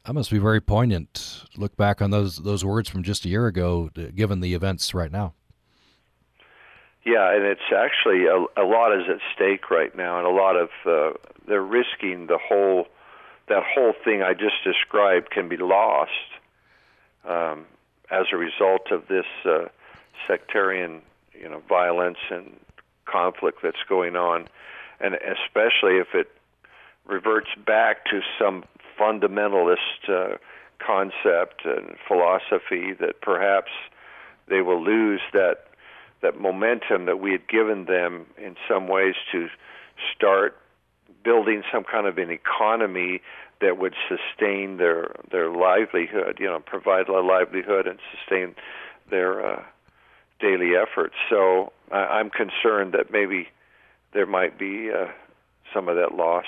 That 0.05 0.13
must 0.13 0.29
be 0.31 0.37
very 0.37 0.59
poignant. 0.59 1.45
Look 1.55 1.77
back 1.77 2.01
on 2.01 2.11
those 2.11 2.37
those 2.37 2.65
words 2.65 2.89
from 2.89 3.03
just 3.03 3.23
a 3.23 3.29
year 3.29 3.47
ago, 3.47 3.89
given 4.13 4.41
the 4.41 4.53
events 4.53 4.93
right 4.93 5.11
now. 5.11 5.33
Yeah, 7.05 7.33
and 7.33 7.43
it's 7.45 7.71
actually 7.75 8.25
a, 8.25 8.61
a 8.61 8.65
lot 8.65 8.93
is 8.97 9.07
at 9.09 9.19
stake 9.33 9.69
right 9.71 9.95
now, 9.95 10.17
and 10.17 10.27
a 10.27 10.29
lot 10.29 10.55
of 10.55 10.69
uh, 10.85 11.17
they're 11.47 11.61
risking 11.61 12.27
the 12.27 12.37
whole 12.37 12.87
that 13.49 13.63
whole 13.63 13.93
thing 14.03 14.21
I 14.21 14.33
just 14.33 14.63
described 14.63 15.29
can 15.29 15.49
be 15.49 15.57
lost 15.57 16.11
um, 17.27 17.65
as 18.09 18.27
a 18.31 18.37
result 18.37 18.91
of 18.91 19.07
this 19.09 19.25
uh, 19.45 19.65
sectarian, 20.27 21.01
you 21.33 21.49
know, 21.49 21.61
violence 21.67 22.19
and 22.29 22.55
conflict 23.05 23.59
that's 23.61 23.83
going 23.89 24.15
on, 24.15 24.47
and 25.01 25.15
especially 25.15 25.97
if 25.97 26.07
it 26.13 26.31
reverts 27.05 27.49
back 27.65 28.05
to 28.05 28.21
some 28.39 28.63
fundamentalist 28.97 30.07
uh, 30.07 30.37
concept 30.79 31.65
and 31.65 31.95
philosophy 32.07 32.93
that 32.99 33.21
perhaps 33.21 33.71
they 34.47 34.61
will 34.61 34.81
lose 34.83 35.21
that 35.33 35.67
that 36.21 36.39
momentum 36.39 37.05
that 37.05 37.19
we 37.19 37.33
had 37.33 37.47
given 37.49 37.83
them 37.83 38.25
in 38.37 38.55
some 38.69 38.87
ways 38.87 39.15
to 39.29 39.49
start 40.15 40.57
building 41.23 41.63
some 41.71 41.83
kind 41.83 42.07
of 42.07 42.17
an 42.17 42.29
economy 42.29 43.21
that 43.61 43.77
would 43.77 43.95
sustain 44.09 44.77
their 44.77 45.15
their 45.31 45.49
livelihood, 45.49 46.37
you 46.39 46.47
know, 46.47 46.59
provide 46.59 47.07
a 47.07 47.21
livelihood 47.21 47.87
and 47.87 47.99
sustain 48.11 48.55
their 49.09 49.45
uh, 49.45 49.63
daily 50.39 50.71
efforts. 50.75 51.15
So 51.29 51.71
I, 51.91 52.19
I'm 52.19 52.29
concerned 52.29 52.93
that 52.93 53.11
maybe 53.11 53.47
there 54.13 54.25
might 54.25 54.59
be 54.59 54.91
uh, 54.91 55.07
some 55.73 55.87
of 55.87 55.95
that 55.95 56.15
lost. 56.15 56.47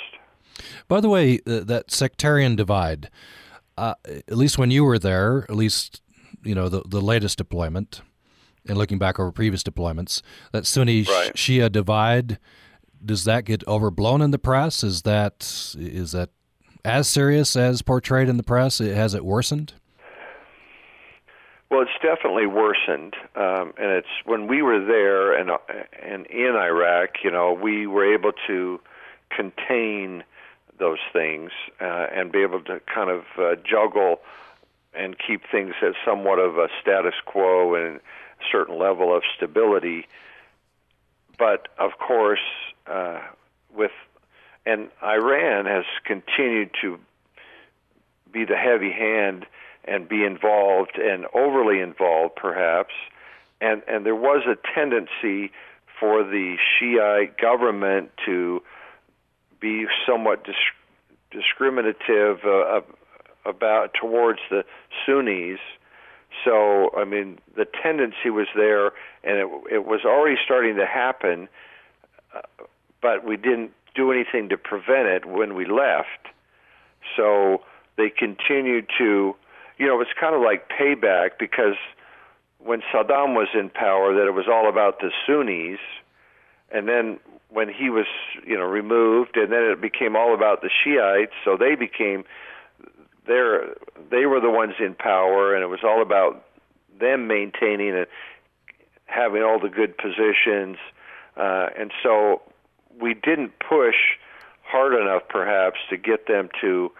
By 0.88 1.00
the 1.02 1.10
way, 1.10 1.40
uh, 1.48 1.62
that 1.62 1.92
sectarian 1.92 2.56
divide, 2.56 3.10
uh, 3.78 3.96
at 4.06 4.38
least 4.38 4.58
when 4.58 4.72
you 4.72 4.84
were 4.84 5.00
there, 5.00 5.46
at 5.50 5.56
least 5.56 6.02
you 6.44 6.56
know 6.56 6.70
the 6.70 6.82
the 6.86 7.02
latest 7.02 7.38
deployment, 7.38 8.02
and 8.68 8.78
looking 8.78 8.98
back 8.98 9.20
over 9.20 9.32
previous 9.32 9.64
deployments, 9.64 10.22
that 10.52 10.66
Sunni 10.66 11.04
right. 11.04 11.34
Shia 11.34 11.72
divide, 11.72 12.40
does 13.04 13.24
that 13.26 13.46
get 13.46 13.68
overblown 13.68 14.22
in 14.22 14.32
the 14.32 14.40
press? 14.40 14.84
Is 14.84 15.04
that 15.04 15.76
is 15.78 16.12
that 16.12 16.30
as 16.84 17.08
serious 17.08 17.56
as 17.56 17.82
portrayed 17.82 18.30
in 18.30 18.38
the 18.38 18.44
press? 18.44 18.80
Has 18.80 19.14
it 19.14 19.26
worsened? 19.26 19.74
Well, 21.70 21.82
it's 21.82 21.92
definitely 22.02 22.46
worsened, 22.46 23.16
um, 23.36 23.74
and 23.78 23.92
it's 23.92 24.08
when 24.24 24.48
we 24.48 24.62
were 24.62 24.86
there 24.86 25.34
and 25.34 25.50
and 26.02 26.26
in 26.28 26.56
Iraq, 26.56 27.24
you 27.24 27.32
know, 27.32 27.54
we 27.54 27.88
were 27.88 28.14
able 28.14 28.32
to 28.48 28.80
contain 29.30 30.24
those 30.78 31.00
things 31.12 31.52
uh, 31.82 32.08
and 32.14 32.32
be 32.32 32.42
able 32.44 32.62
to 32.62 32.80
kind 32.82 33.10
of 33.10 33.24
uh, 33.38 33.56
juggle 33.64 34.20
and 34.94 35.16
keep 35.18 35.42
things 35.52 35.74
at 35.82 35.94
somewhat 36.06 36.40
of 36.40 36.58
a 36.58 36.68
status 36.82 37.16
quo 37.26 37.76
and 37.76 37.98
a 37.98 38.02
certain 38.52 38.78
level 38.78 39.16
of 39.16 39.24
stability. 39.36 40.08
But 41.38 41.68
of 41.78 41.92
course, 41.98 42.40
uh, 42.88 43.22
with 43.76 43.92
and 44.66 44.90
Iran 45.04 45.66
has 45.66 45.86
continued 46.06 46.72
to 46.82 47.00
be 48.32 48.46
the 48.46 48.58
heavy 48.58 48.92
hand 48.92 49.46
and 49.84 50.10
be 50.10 50.24
involved 50.24 50.98
and 50.98 51.26
overly 51.34 51.80
involved, 51.80 52.36
perhaps. 52.36 52.94
And 53.62 53.84
and 53.88 54.06
there 54.06 54.16
was 54.16 54.44
a 54.48 54.58
tendency 54.74 55.52
for 56.00 56.24
the 56.24 56.58
Shiite 56.78 57.38
government 57.38 58.12
to 58.26 58.62
be 59.60 59.86
somewhat 60.06 60.44
dis- 60.44 60.56
discriminative 61.32 62.40
uh, 62.46 62.82
about 63.46 63.94
towards 63.94 64.40
the 64.50 64.66
Sunnis. 65.06 65.60
So, 66.44 66.92
I 66.98 67.06
mean, 67.06 67.40
the 67.56 67.66
tendency 67.66 68.30
was 68.30 68.48
there, 68.56 68.88
and 69.24 69.38
it, 69.38 69.48
it 69.72 69.86
was 69.86 70.02
already 70.04 70.36
starting 70.44 70.76
to 70.76 70.86
happen, 70.86 71.48
but 73.06 73.24
we 73.24 73.38
didn't 73.38 73.70
do 73.94 74.12
anything 74.12 74.50
to 74.50 74.58
prevent 74.58 75.08
it 75.08 75.28
when 75.28 75.54
we 75.54 75.64
left. 75.64 76.34
So 77.16 77.62
they 77.98 78.10
continued 78.10 78.88
to, 78.98 79.36
you 79.78 79.86
know, 79.86 80.02
it's 80.02 80.10
kind 80.20 80.34
of 80.34 80.42
like 80.42 80.70
payback 80.70 81.38
because 81.40 81.76
when 82.58 82.82
Saddam 82.92 83.36
was 83.36 83.50
in 83.54 83.70
power, 83.70 84.16
that 84.16 84.26
it 84.26 84.34
was 84.34 84.46
all 84.52 84.68
about 84.68 85.02
the 85.02 85.12
Sunnis, 85.28 85.78
and 86.72 86.88
then 86.88 87.20
when 87.50 87.70
he 87.70 87.92
was 87.92 88.08
you 88.44 88.58
know 88.58 88.66
removed 88.66 89.38
and 89.38 89.52
then 89.52 89.62
it 89.62 89.80
became 89.80 90.16
all 90.16 90.34
about 90.34 90.64
the 90.64 90.70
Shiites 90.84 91.32
so 91.46 91.56
they 91.56 91.76
became 91.76 92.26
their 93.28 93.76
they 94.10 94.26
were 94.26 94.42
the 94.42 94.50
ones 94.50 94.74
in 94.80 94.96
power 94.96 95.54
and 95.54 95.64
it 95.64 95.68
was 95.68 95.82
all 95.84 96.02
about 96.02 96.44
them 97.00 97.28
maintaining 97.28 97.96
and 97.96 98.08
having 99.06 99.44
all 99.44 99.60
the 99.60 99.70
good 99.70 99.96
positions 99.96 100.78
uh, 101.38 101.68
and 101.80 101.92
so 102.02 102.42
we 103.00 103.14
didn't 103.14 103.54
push 103.60 103.96
hard 104.64 104.94
enough 104.94 105.24
perhaps 105.30 105.78
to 105.90 105.98
get 105.98 106.28
them 106.28 106.50
to 106.62 106.92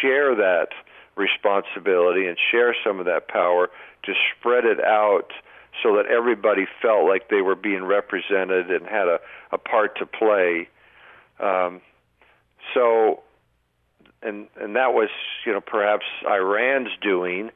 share 0.00 0.34
that 0.34 0.68
responsibility 1.16 2.26
and 2.26 2.38
share 2.50 2.74
some 2.84 2.98
of 2.98 3.06
that 3.06 3.28
power 3.28 3.68
to 4.04 4.14
spread 4.36 4.64
it 4.64 4.80
out 4.80 5.32
so 5.82 5.96
that 5.96 6.06
everybody 6.06 6.66
felt 6.80 7.06
like 7.06 7.28
they 7.28 7.40
were 7.40 7.54
being 7.54 7.84
represented 7.84 8.70
and 8.70 8.86
had 8.86 9.08
a, 9.08 9.18
a 9.52 9.58
part 9.58 9.96
to 9.98 10.06
play. 10.06 10.68
Um, 11.40 11.80
so, 12.74 13.22
and 14.22 14.46
and 14.60 14.76
that 14.76 14.94
was 14.94 15.08
you 15.44 15.52
know 15.52 15.60
perhaps 15.60 16.04
Iran's 16.26 16.90
doing 17.00 17.50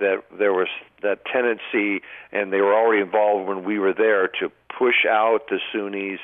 that 0.00 0.24
there 0.36 0.52
was 0.52 0.68
that 1.02 1.24
tendency, 1.24 2.02
and 2.32 2.52
they 2.52 2.60
were 2.60 2.74
already 2.74 3.02
involved 3.02 3.48
when 3.48 3.64
we 3.64 3.78
were 3.78 3.92
there 3.92 4.28
to 4.40 4.50
push 4.76 5.06
out 5.08 5.48
the 5.48 5.58
Sunnis 5.72 6.20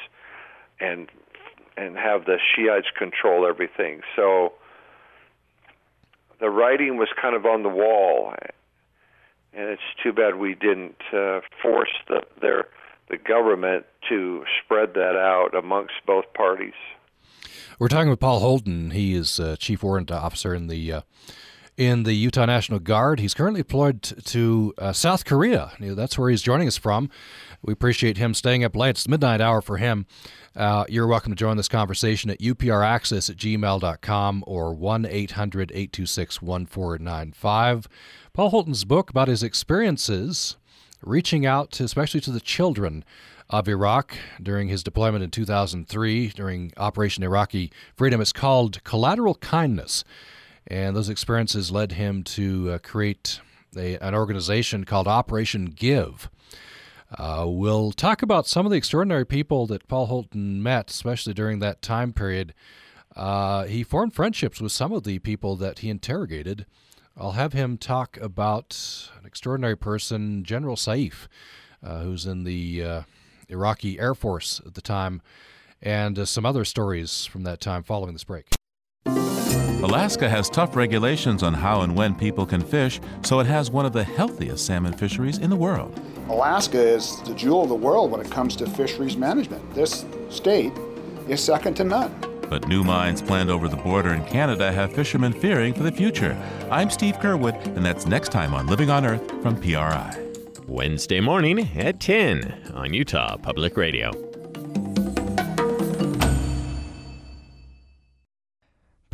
and 0.81 1.09
and 1.77 1.97
have 1.97 2.25
the 2.25 2.39
Shiites 2.39 2.87
control 2.97 3.47
everything. 3.47 4.03
So 4.15 4.53
the 6.41 6.49
writing 6.49 6.97
was 6.97 7.09
kind 7.21 7.35
of 7.35 7.47
on 7.47 7.63
the 7.63 7.69
wall, 7.69 8.33
and 9.53 9.69
it's 9.69 9.83
too 10.03 10.13
bad 10.13 10.37
we 10.37 10.55
didn't 10.55 11.01
uh, 11.13 11.41
force 11.63 11.91
the, 12.09 12.23
their 12.41 12.67
the 13.11 13.17
government 13.17 13.87
to 14.09 14.45
spread 14.65 14.95
that 14.95 15.17
out 15.17 15.55
amongst 15.55 15.95
both 16.07 16.25
parties. 16.35 16.73
We're 17.79 17.89
talking 17.89 18.09
with 18.09 18.21
Paul 18.21 18.41
Holton. 18.41 18.93
He 18.93 19.15
is 19.15 19.39
uh, 19.39 19.57
chief 19.59 19.83
warrant 19.83 20.11
officer 20.11 20.55
in 20.55 20.69
the 20.69 20.93
uh, 20.93 21.01
in 21.77 22.05
the 22.05 22.15
Utah 22.15 22.47
National 22.47 22.79
Guard. 22.79 23.21
He's 23.21 23.35
currently 23.35 23.61
deployed 23.61 24.03
to 24.03 24.75
uh, 24.79 24.93
South 24.93 25.25
Korea. 25.25 25.73
That's 25.81 26.17
where 26.19 26.31
he's 26.31 26.43
joining 26.43 26.69
us 26.69 26.77
from. 26.77 27.11
We 27.63 27.73
appreciate 27.73 28.19
him 28.19 28.35
staying 28.35 28.63
up 28.65 28.77
late. 28.77 28.91
It's 28.91 29.09
midnight 29.09 29.41
hour 29.41 29.61
for 29.61 29.79
him. 29.79 30.07
Uh, 30.55 30.85
you're 30.89 31.07
welcome 31.07 31.33
to 31.33 31.37
join 31.37 31.57
this 31.57 31.69
conversation 31.69 32.31
at 32.31 32.39
upraccess 32.41 33.29
at 33.29 33.37
gmail.com 33.37 34.45
or 34.47 34.75
1 34.75 35.07
800 35.07 35.71
826 35.73 36.43
1495. 36.43 37.89
Paul 38.33 38.51
Holton's 38.51 38.85
book 38.85 39.11
about 39.11 39.29
his 39.29 39.43
experiences 39.43 40.57
reaching 41.03 41.45
out, 41.45 41.71
to, 41.73 41.85
especially 41.85 42.21
to 42.21 42.31
the 42.31 42.41
children 42.41 43.05
of 43.51 43.69
Iraq 43.69 44.17
during 44.43 44.69
his 44.69 44.83
deployment 44.83 45.23
in 45.23 45.31
2003 45.31 46.29
during 46.29 46.73
Operation 46.77 47.23
Iraqi 47.23 47.71
Freedom. 47.95 48.21
It's 48.21 48.33
called 48.33 48.83
Collateral 48.85 49.35
Kindness. 49.37 50.05
And 50.67 50.97
those 50.97 51.09
experiences 51.09 51.71
led 51.71 51.93
him 51.93 52.23
to 52.25 52.73
uh, 52.73 52.79
create 52.79 53.41
a, 53.77 53.97
an 53.99 54.15
organization 54.15 54.85
called 54.85 55.07
Operation 55.07 55.67
Give. 55.67 56.31
Uh, 57.17 57.45
we'll 57.47 57.93
talk 57.93 58.23
about 58.23 58.47
some 58.47 58.67
of 58.67 58.71
the 58.71 58.79
extraordinary 58.79 59.27
people 59.27 59.67
that 59.67 59.87
Paul 59.87 60.07
Holton 60.07 60.63
met, 60.63 60.91
especially 60.91 61.35
during 61.35 61.59
that 61.61 61.83
time 61.83 62.13
period. 62.13 62.55
Uh, 63.15 63.65
he 63.65 63.85
formed 63.85 64.15
friendships 64.15 64.61
with 64.61 64.73
some 64.73 64.93
of 64.93 65.05
the 65.05 65.21
people 65.21 65.55
that 65.57 65.81
he 65.81 65.91
interrogated. 65.91 66.67
I'll 67.17 67.33
have 67.33 67.53
him 67.53 67.79
talk 67.79 68.17
about 68.17 69.11
an 69.21 69.27
extraordinary 69.27 69.77
person, 69.77 70.43
General 70.43 70.75
Saif, 70.75 71.29
uh, 71.83 72.01
who's 72.01 72.27
in 72.27 72.43
the 72.43 72.83
uh, 72.83 73.03
Iraqi 73.49 74.01
Air 74.01 74.15
Force 74.15 74.61
at 74.67 74.75
the 74.75 74.81
time, 74.81 75.23
and 75.81 76.19
uh, 76.19 76.25
some 76.25 76.45
other 76.45 76.65
stories 76.65 77.25
from 77.25 77.45
that 77.45 77.61
time 77.61 77.85
following 77.85 78.15
this 78.15 78.25
break. 78.25 78.49
Alaska 79.07 80.31
has 80.31 80.49
tough 80.49 80.77
regulations 80.77 81.43
on 81.43 81.53
how 81.53 81.83
and 81.83 81.95
when 81.95 82.15
people 82.15 82.47
can 82.47 82.63
fish, 82.63 83.01
so 83.23 83.39
it 83.41 83.47
has 83.47 83.71
one 83.71 83.85
of 83.85 83.93
the 83.93 84.03
healthiest 84.03 84.65
salmon 84.65 84.95
fisheries 84.95 85.39
in 85.39 85.51
the 85.51 85.57
world. 85.57 86.01
Alaska 86.31 86.81
is 86.81 87.21
the 87.25 87.35
jewel 87.35 87.65
of 87.65 87.69
the 87.69 87.75
world 87.75 88.11
when 88.11 88.21
it 88.21 88.31
comes 88.31 88.57
to 88.57 88.67
fisheries 88.67 89.15
management. 89.15 89.75
This 89.75 90.07
state 90.31 90.73
is 91.29 91.45
second 91.45 91.75
to 91.75 91.85
none. 91.85 92.15
But 92.49 92.67
new 92.67 92.83
mines 92.83 93.21
planned 93.21 93.51
over 93.51 93.69
the 93.69 93.77
border 93.77 94.15
in 94.15 94.25
Canada 94.25 94.73
have 94.73 94.95
fishermen 94.95 95.35
fearing 95.35 95.75
for 95.75 95.83
the 95.83 95.93
future. 95.93 96.35
I'm 96.71 96.89
Steve 96.89 97.17
Curwood, 97.19 97.63
and 97.77 97.85
that's 97.85 98.07
next 98.07 98.33
time 98.33 98.55
on 98.55 98.67
Living 98.67 98.89
on 98.89 99.05
Earth 99.05 99.31
from 99.43 99.61
PRI. 99.61 100.19
Wednesday 100.67 101.21
morning 101.21 101.69
at 101.77 102.01
10 102.01 102.73
on 102.75 102.95
Utah 102.95 103.37
Public 103.37 103.77
Radio. 103.77 104.34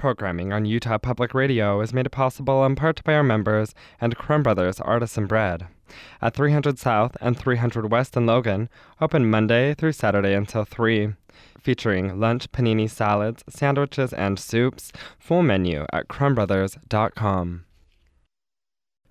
Programming 0.01 0.51
on 0.51 0.65
Utah 0.65 0.97
Public 0.97 1.35
Radio 1.35 1.83
is 1.83 1.93
made 1.93 2.11
possible 2.11 2.65
in 2.65 2.75
part 2.75 3.05
by 3.05 3.13
our 3.13 3.23
members 3.23 3.75
and 4.01 4.17
Crumb 4.17 4.43
Brothers 4.43 4.81
Artisan 4.81 5.27
Bread. 5.27 5.67
At 6.23 6.33
300 6.33 6.79
South 6.79 7.19
and 7.21 7.39
300 7.39 7.93
West 7.93 8.17
in 8.17 8.25
Logan, 8.25 8.71
open 8.99 9.29
Monday 9.29 9.75
through 9.75 9.93
Saturday 9.93 10.33
until 10.33 10.65
3. 10.65 11.13
Featuring 11.61 12.19
lunch, 12.19 12.51
panini 12.51 12.89
salads, 12.89 13.45
sandwiches, 13.51 14.15
and 14.15 14.39
soups. 14.39 14.91
Full 15.19 15.43
menu 15.43 15.85
at 15.93 16.09
crumbbrothers.com. 16.09 17.67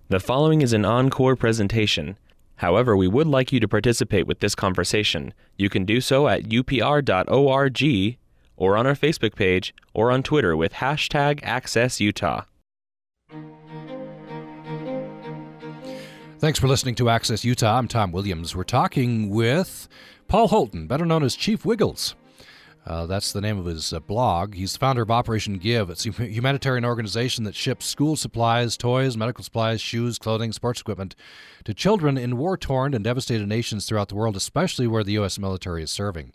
The 0.08 0.18
following 0.18 0.60
is 0.60 0.72
an 0.72 0.84
encore 0.84 1.36
presentation. 1.36 2.18
However, 2.56 2.96
we 2.96 3.06
would 3.06 3.28
like 3.28 3.52
you 3.52 3.60
to 3.60 3.68
participate 3.68 4.26
with 4.26 4.40
this 4.40 4.56
conversation. 4.56 5.34
You 5.56 5.68
can 5.70 5.84
do 5.84 6.00
so 6.00 6.26
at 6.26 6.48
upr.org 6.48 8.18
or 8.60 8.76
on 8.76 8.86
our 8.86 8.94
Facebook 8.94 9.34
page 9.34 9.74
or 9.92 10.12
on 10.12 10.22
Twitter 10.22 10.56
with 10.56 10.74
hashtag 10.74 11.40
AccessUtah. 11.40 12.44
Thanks 16.38 16.58
for 16.58 16.68
listening 16.68 16.94
to 16.96 17.10
Access 17.10 17.44
Utah. 17.44 17.78
I'm 17.78 17.88
Tom 17.88 18.12
Williams. 18.12 18.54
We're 18.54 18.64
talking 18.64 19.28
with 19.28 19.88
Paul 20.28 20.48
Holton, 20.48 20.86
better 20.86 21.04
known 21.04 21.22
as 21.22 21.34
Chief 21.34 21.64
Wiggles. 21.64 22.14
Uh, 22.86 23.04
that's 23.04 23.32
the 23.32 23.42
name 23.42 23.58
of 23.58 23.66
his 23.66 23.92
uh, 23.92 24.00
blog. 24.00 24.54
He's 24.54 24.72
the 24.72 24.78
founder 24.78 25.02
of 25.02 25.10
Operation 25.10 25.58
Give. 25.58 25.90
It's 25.90 26.06
a 26.06 26.10
humanitarian 26.10 26.84
organization 26.84 27.44
that 27.44 27.54
ships 27.54 27.84
school 27.84 28.16
supplies, 28.16 28.78
toys, 28.78 29.18
medical 29.18 29.44
supplies, 29.44 29.82
shoes, 29.82 30.18
clothing, 30.18 30.52
sports 30.52 30.80
equipment 30.80 31.14
to 31.64 31.74
children 31.74 32.16
in 32.16 32.38
war 32.38 32.56
torn 32.56 32.94
and 32.94 33.04
devastated 33.04 33.46
nations 33.46 33.84
throughout 33.84 34.08
the 34.08 34.14
world, 34.14 34.34
especially 34.34 34.86
where 34.86 35.04
the 35.04 35.12
U.S. 35.12 35.38
military 35.38 35.82
is 35.82 35.90
serving. 35.90 36.32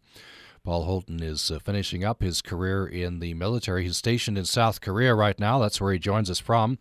Paul 0.65 0.85
Holton 0.85 1.21
is 1.21 1.51
uh, 1.51 1.59
finishing 1.59 2.03
up 2.03 2.23
his 2.23 2.41
career 2.41 2.87
in 2.87 3.19
the 3.19 3.35
military. 3.35 3.83
He's 3.83 3.97
stationed 3.97 4.35
in 4.35 4.45
South 4.45 4.81
Korea 4.81 5.13
right 5.13 5.39
now. 5.39 5.59
That's 5.59 5.79
where 5.79 5.93
he 5.93 5.99
joins 5.99 6.27
us 6.29 6.39
from. 6.39 6.79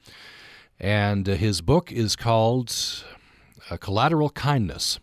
And 0.81 1.29
uh, 1.29 1.35
his 1.35 1.61
book 1.61 1.93
is 1.93 2.17
called 2.17 2.75
uh, 3.71 3.77
Collateral 3.77 4.31
Kindness. 4.31 5.01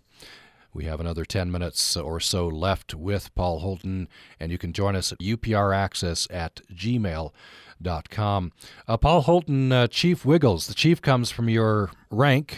We 0.74 0.86
have 0.86 1.00
another 1.00 1.26
10 1.26 1.52
minutes 1.52 1.96
or 1.96 2.20
so 2.20 2.48
left 2.48 2.96
with 2.96 3.34
Paul 3.36 3.60
Holton, 3.60 4.10
and 4.40 4.52
you 4.52 4.58
can 4.58 4.74
join 4.74 4.96
us 4.96 5.12
at 5.12 5.20
upraccess 5.20 6.28
at 6.34 6.62
gmail.com. 6.74 8.52
Uh, 8.88 8.98
Paul 8.98 9.22
Holton, 9.22 9.72
uh, 9.72 9.88
Chief 9.88 10.26
Wiggles. 10.26 10.66
The 10.66 10.74
chief 10.74 11.04
comes 11.04 11.30
from 11.30 11.50
your 11.50 11.92
rank. 12.10 12.58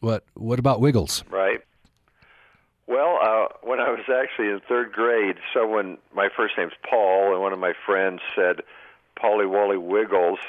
What, 0.00 0.24
what 0.34 0.58
about 0.58 0.80
Wiggles? 0.80 1.22
Right. 1.30 1.60
Well, 2.90 3.20
uh, 3.22 3.46
when 3.62 3.78
I 3.78 3.88
was 3.90 4.00
actually 4.08 4.48
in 4.48 4.60
third 4.68 4.90
grade, 4.90 5.36
someone, 5.54 5.98
my 6.12 6.28
first 6.36 6.54
name's 6.58 6.72
Paul, 6.82 7.32
and 7.32 7.40
one 7.40 7.52
of 7.52 7.60
my 7.60 7.72
friends 7.86 8.20
said, 8.34 8.62
Polly 9.14 9.46
Wally 9.46 9.76
Wiggles. 9.76 10.40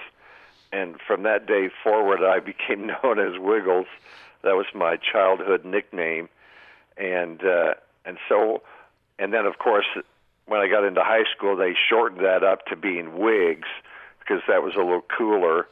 And 0.73 0.95
from 1.05 1.21
that 1.21 1.45
day 1.45 1.69
forward, 1.83 2.23
I 2.23 2.39
became 2.51 2.87
known 2.87 3.19
as 3.19 3.39
Wiggles. 3.39 3.85
That 4.41 4.55
was 4.55 4.65
my 4.73 4.97
childhood 4.97 5.65
nickname 5.65 6.29
and 6.97 7.43
uh, 7.43 7.73
and 8.05 8.17
so 8.27 8.61
and 9.19 9.33
then 9.33 9.45
of 9.45 9.57
course 9.57 9.85
when 10.45 10.61
I 10.61 10.67
got 10.67 10.83
into 10.83 11.01
high 11.01 11.25
school 11.35 11.55
they 11.55 11.75
shortened 11.89 12.25
that 12.25 12.43
up 12.43 12.65
to 12.67 12.75
being 12.75 13.19
Wiggs 13.19 13.67
because 14.19 14.41
that 14.47 14.63
was 14.63 14.73
a 14.75 14.79
little 14.79 15.05
cooler. 15.17 15.67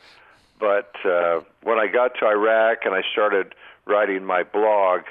But 0.59 0.93
uh, 1.05 1.41
when 1.63 1.80
I 1.80 1.88
got 1.88 2.15
to 2.20 2.26
Iraq 2.26 2.80
and 2.86 2.93
I 2.93 3.01
started 3.11 3.55
writing 3.86 4.26
my 4.26 4.43
blog, 4.43 5.01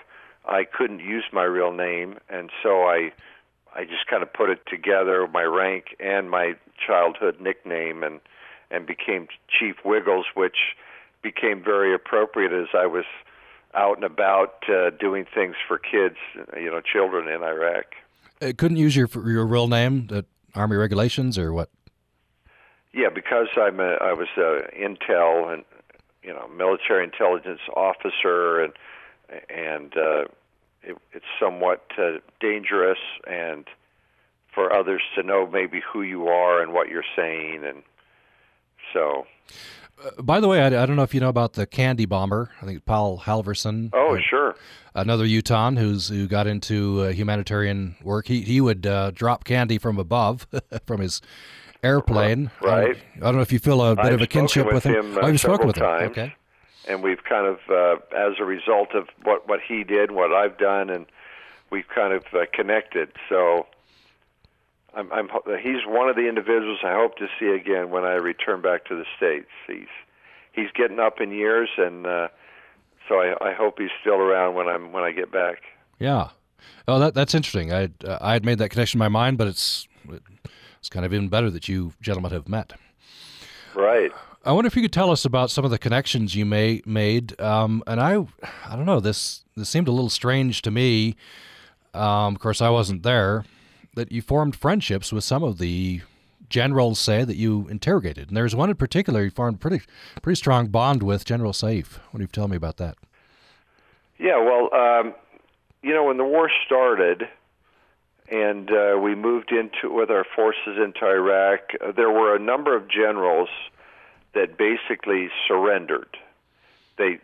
I 0.49 0.65
couldn't 0.65 1.01
use 1.01 1.25
my 1.33 1.45
real 1.45 1.73
name, 1.73 2.19
and 2.29 2.51
so 2.63 2.83
I 2.83 3.13
I 3.75 3.85
just 3.85 4.07
kind 4.09 4.23
of 4.23 4.33
put 4.33 4.51
it 4.51 4.61
together, 4.67 5.29
my 5.29 5.45
rank 5.45 5.97
and 6.01 6.31
my 6.31 6.55
childhood 6.85 7.41
nickname, 7.41 8.03
and 8.03 8.21
and 8.71 8.87
became 8.87 9.29
Chief 9.49 9.77
Wiggles, 9.85 10.27
which 10.35 10.57
became 11.23 11.63
very 11.63 11.95
appropriate 11.95 12.53
as 12.53 12.69
I 12.75 12.87
was 12.87 13.05
out 13.75 13.97
and 13.97 14.05
about 14.05 14.65
uh, 14.69 14.91
doing 14.91 15.27
things 15.33 15.55
for 15.67 15.79
kids, 15.79 16.17
you 16.57 16.71
know, 16.71 16.81
children 16.81 17.29
in 17.29 17.43
Iraq. 17.43 17.95
Uh, 18.41 18.53
couldn't 18.57 18.79
use 18.79 18.97
your 18.97 19.09
your 19.27 19.47
real 19.47 19.69
name, 19.69 20.07
the 20.07 20.25
Army 20.55 20.77
regulations, 20.77 21.39
or 21.39 21.53
what? 21.53 21.71
Yeah, 22.95 23.11
because 23.15 23.49
I'm 23.57 23.81
a, 23.81 23.97
I 24.01 24.13
was 24.13 24.29
a 24.37 24.63
intel 24.77 25.53
and 25.53 25.65
you 26.23 26.33
know 26.33 26.49
military 26.49 27.05
intelligence 27.05 27.61
officer, 27.77 28.61
and 28.61 28.73
and 29.49 29.97
uh, 29.97 30.24
it, 30.83 30.97
it's 31.12 31.26
somewhat 31.41 31.83
uh, 31.99 32.18
dangerous 32.41 32.99
and 33.29 33.66
for 34.55 34.74
others 34.74 35.03
to 35.14 35.22
know 35.22 35.47
maybe 35.47 35.81
who 35.93 36.03
you 36.03 36.29
are 36.29 36.62
and 36.62 36.72
what 36.72 36.89
you're 36.89 37.05
saying, 37.16 37.64
and 37.64 37.83
so 38.93 39.26
uh, 40.05 40.22
by 40.22 40.41
the 40.41 40.49
way, 40.49 40.62
I, 40.62 40.66
I, 40.66 40.87
don't 40.87 40.97
know 40.97 41.03
if 41.03 41.14
you 41.14 41.20
know 41.20 41.29
about 41.29 41.55
the 41.55 41.66
candy 41.66 42.07
bomber. 42.07 42.51
I 42.62 42.64
think 42.64 42.85
Paul 42.85 43.18
Halvorsen. 43.18 43.91
Oh, 43.93 44.16
uh, 44.16 44.20
sure. 44.20 44.55
Another 44.95 45.24
Utah 45.24 45.70
who's 45.72 46.09
who 46.09 46.26
got 46.26 46.47
into 46.47 47.03
uh, 47.03 47.12
humanitarian 47.12 47.97
work. 48.03 48.26
He 48.26 48.43
he 48.43 48.61
would 48.61 48.87
uh, 48.87 49.11
drop 49.12 49.45
candy 49.45 49.79
from 49.79 49.99
above 49.99 50.47
from 50.87 51.01
his 51.01 51.20
airplane. 51.83 52.51
Right. 52.62 52.97
I 53.16 53.20
don't 53.20 53.37
know 53.37 53.43
if 53.43 53.53
you 53.53 53.59
feel 53.59 53.83
a 53.83 53.97
bit 53.97 54.07
I've 54.07 54.14
of 54.14 54.20
a 54.22 54.26
kinship 54.26 54.66
with, 54.66 54.74
with 54.74 54.85
him. 54.85 55.18
oh, 55.20 55.29
you've 55.29 55.41
spoken 55.41 55.66
with 55.66 55.76
times, 55.76 56.03
him. 56.03 56.11
Okay. 56.11 56.35
And 56.87 57.03
we've 57.03 57.22
kind 57.24 57.47
of, 57.47 57.59
uh, 57.68 57.97
as 58.16 58.35
a 58.39 58.45
result 58.45 58.95
of 58.95 59.09
what 59.22 59.49
what 59.49 59.61
he 59.66 59.85
did, 59.85 60.11
what 60.11 60.33
I've 60.33 60.57
done, 60.59 60.91
and 60.91 61.07
we've 61.70 61.89
kind 61.89 62.12
of 62.12 62.24
connected. 62.53 63.11
So 63.29 63.66
I'm, 64.95 65.12
I'm 65.12 65.29
he's 65.62 65.85
one 65.87 66.09
of 66.09 66.16
the 66.16 66.29
individuals 66.29 66.81
I 66.83 66.95
hope 66.95 67.16
to 67.18 67.29
see 67.39 67.49
again 67.49 67.91
when 67.91 68.05
I 68.05 68.14
return 68.14 68.62
back 68.62 68.87
to 68.87 68.97
the 68.97 69.05
states. 69.16 69.49
He's 69.66 69.89
he's 70.53 70.70
getting 70.74 70.99
up 70.99 71.20
in 71.20 71.31
years, 71.31 71.68
and 71.76 72.07
uh, 72.07 72.29
so 73.09 73.16
I, 73.16 73.51
I 73.51 73.53
hope 73.53 73.79
he's 73.79 73.91
still 74.01 74.16
around 74.16 74.55
when 74.55 74.68
I'm 74.68 74.93
when 74.93 75.05
I 75.05 75.12
get 75.12 75.31
back. 75.31 75.62
Yeah. 75.99 76.31
Oh, 76.87 76.99
that 76.99 77.14
that's 77.14 77.35
interesting. 77.35 77.72
I 77.72 77.91
uh, 78.05 78.18
I 78.20 78.33
had 78.33 78.45
made 78.45 78.59
that 78.59 78.70
connection 78.70 78.99
in 78.99 79.01
my 79.01 79.09
mind, 79.09 79.39
but 79.39 79.47
it's 79.47 79.87
it's 80.79 80.89
kind 80.89 81.05
of 81.05 81.12
even 81.12 81.29
better 81.29 81.51
that 81.51 81.68
you 81.68 81.93
gentlemen 82.01 82.33
have 82.33 82.49
met. 82.49 82.72
Right. 83.74 84.11
I 84.49 84.53
wonder 84.53 84.67
if 84.67 84.77
you 84.77 84.81
could 84.81 84.95
tell 84.95 85.11
us 85.11 85.27
about 85.27 85.51
some 85.51 85.67
of 85.67 85.71
the 85.71 85.79
connections 85.79 86.35
you 86.35 86.47
may 86.47 86.81
made. 86.87 87.39
Um, 87.39 87.83
and 87.87 88.01
I, 88.01 88.27
I 88.67 88.77
don't 88.77 88.87
know. 88.87 88.99
This 88.99 89.45
this 89.55 89.69
seemed 89.69 89.89
a 89.89 89.93
little 89.93 90.09
strange 90.09 90.63
to 90.63 90.71
me. 90.71 91.17
Um, 91.93 92.35
of 92.35 92.39
course, 92.41 92.63
I 92.63 92.71
wasn't 92.71 93.03
there 93.03 93.45
that 93.95 94.11
you 94.11 94.23
formed 94.23 94.57
friendships 94.57 95.13
with 95.13 95.23
some 95.23 95.43
of 95.43 95.59
the 95.59 96.01
generals 96.49 96.99
say 96.99 97.25
that 97.25 97.37
you 97.37 97.69
interrogated. 97.69 98.29
And 98.29 98.37
there's 98.39 98.57
one 98.57 98.71
in 98.71 98.77
particular 98.77 99.23
you 99.23 99.31
formed 99.31 99.61
pretty 99.61 99.83
pretty 100.23 100.37
strong 100.37 100.69
bond 100.69 101.03
with 101.03 101.27
General 101.27 101.53
Saif. 101.53 101.99
What 102.11 102.17
do 102.17 102.23
you 102.23 102.27
tell 102.29 102.49
me 102.49 102.57
about 102.57 102.79
that? 102.79 102.97
Yeah, 104.19 104.43
well, 104.43 104.73
um, 104.73 105.15
you 105.83 105.93
know, 105.93 106.05
when 106.05 106.17
the 106.17 106.25
war 106.25 106.51
started 106.65 107.25
and 108.33 108.71
uh, 108.71 108.97
we 108.99 109.15
moved 109.15 109.53
into 109.53 109.95
with 109.95 110.11
our 110.11 110.25
forces 110.35 110.79
into 110.83 111.05
Iraq, 111.05 111.61
uh, 111.87 111.93
there 111.93 112.11
were 112.11 112.35
a 112.35 112.39
number 112.39 112.75
of 112.75 112.89
generals 112.89 113.51
that 114.39 114.57
basically 114.57 115.30
surrendered. 115.49 116.16
They 116.97 117.18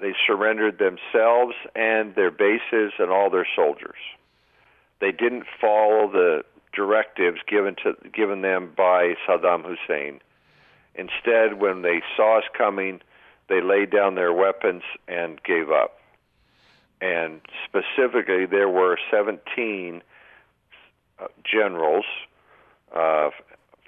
they 0.00 0.14
surrendered 0.26 0.78
themselves 0.78 1.54
and 1.76 2.14
their 2.14 2.30
bases 2.30 2.94
and 2.98 3.10
all 3.10 3.28
their 3.28 3.46
soldiers. 3.54 3.98
They 5.00 5.12
didn't 5.12 5.44
follow 5.60 6.10
the 6.10 6.44
directives 6.72 7.40
given 7.46 7.76
to 7.84 7.94
given 8.10 8.40
them 8.40 8.72
by 8.74 9.16
Saddam 9.26 9.64
Hussein. 9.66 10.20
Instead, 10.94 11.60
when 11.60 11.82
they 11.82 12.00
saw 12.16 12.38
us 12.38 12.44
coming, 12.56 13.02
they 13.48 13.60
laid 13.60 13.90
down 13.90 14.14
their 14.14 14.32
weapons 14.32 14.82
and 15.06 15.42
gave 15.42 15.70
up. 15.70 16.00
and 17.02 17.40
specifically, 17.66 18.46
there 18.46 18.68
were 18.68 18.98
17 19.10 20.02
uh, 21.18 21.26
generals. 21.44 22.04
Uh, 22.94 23.30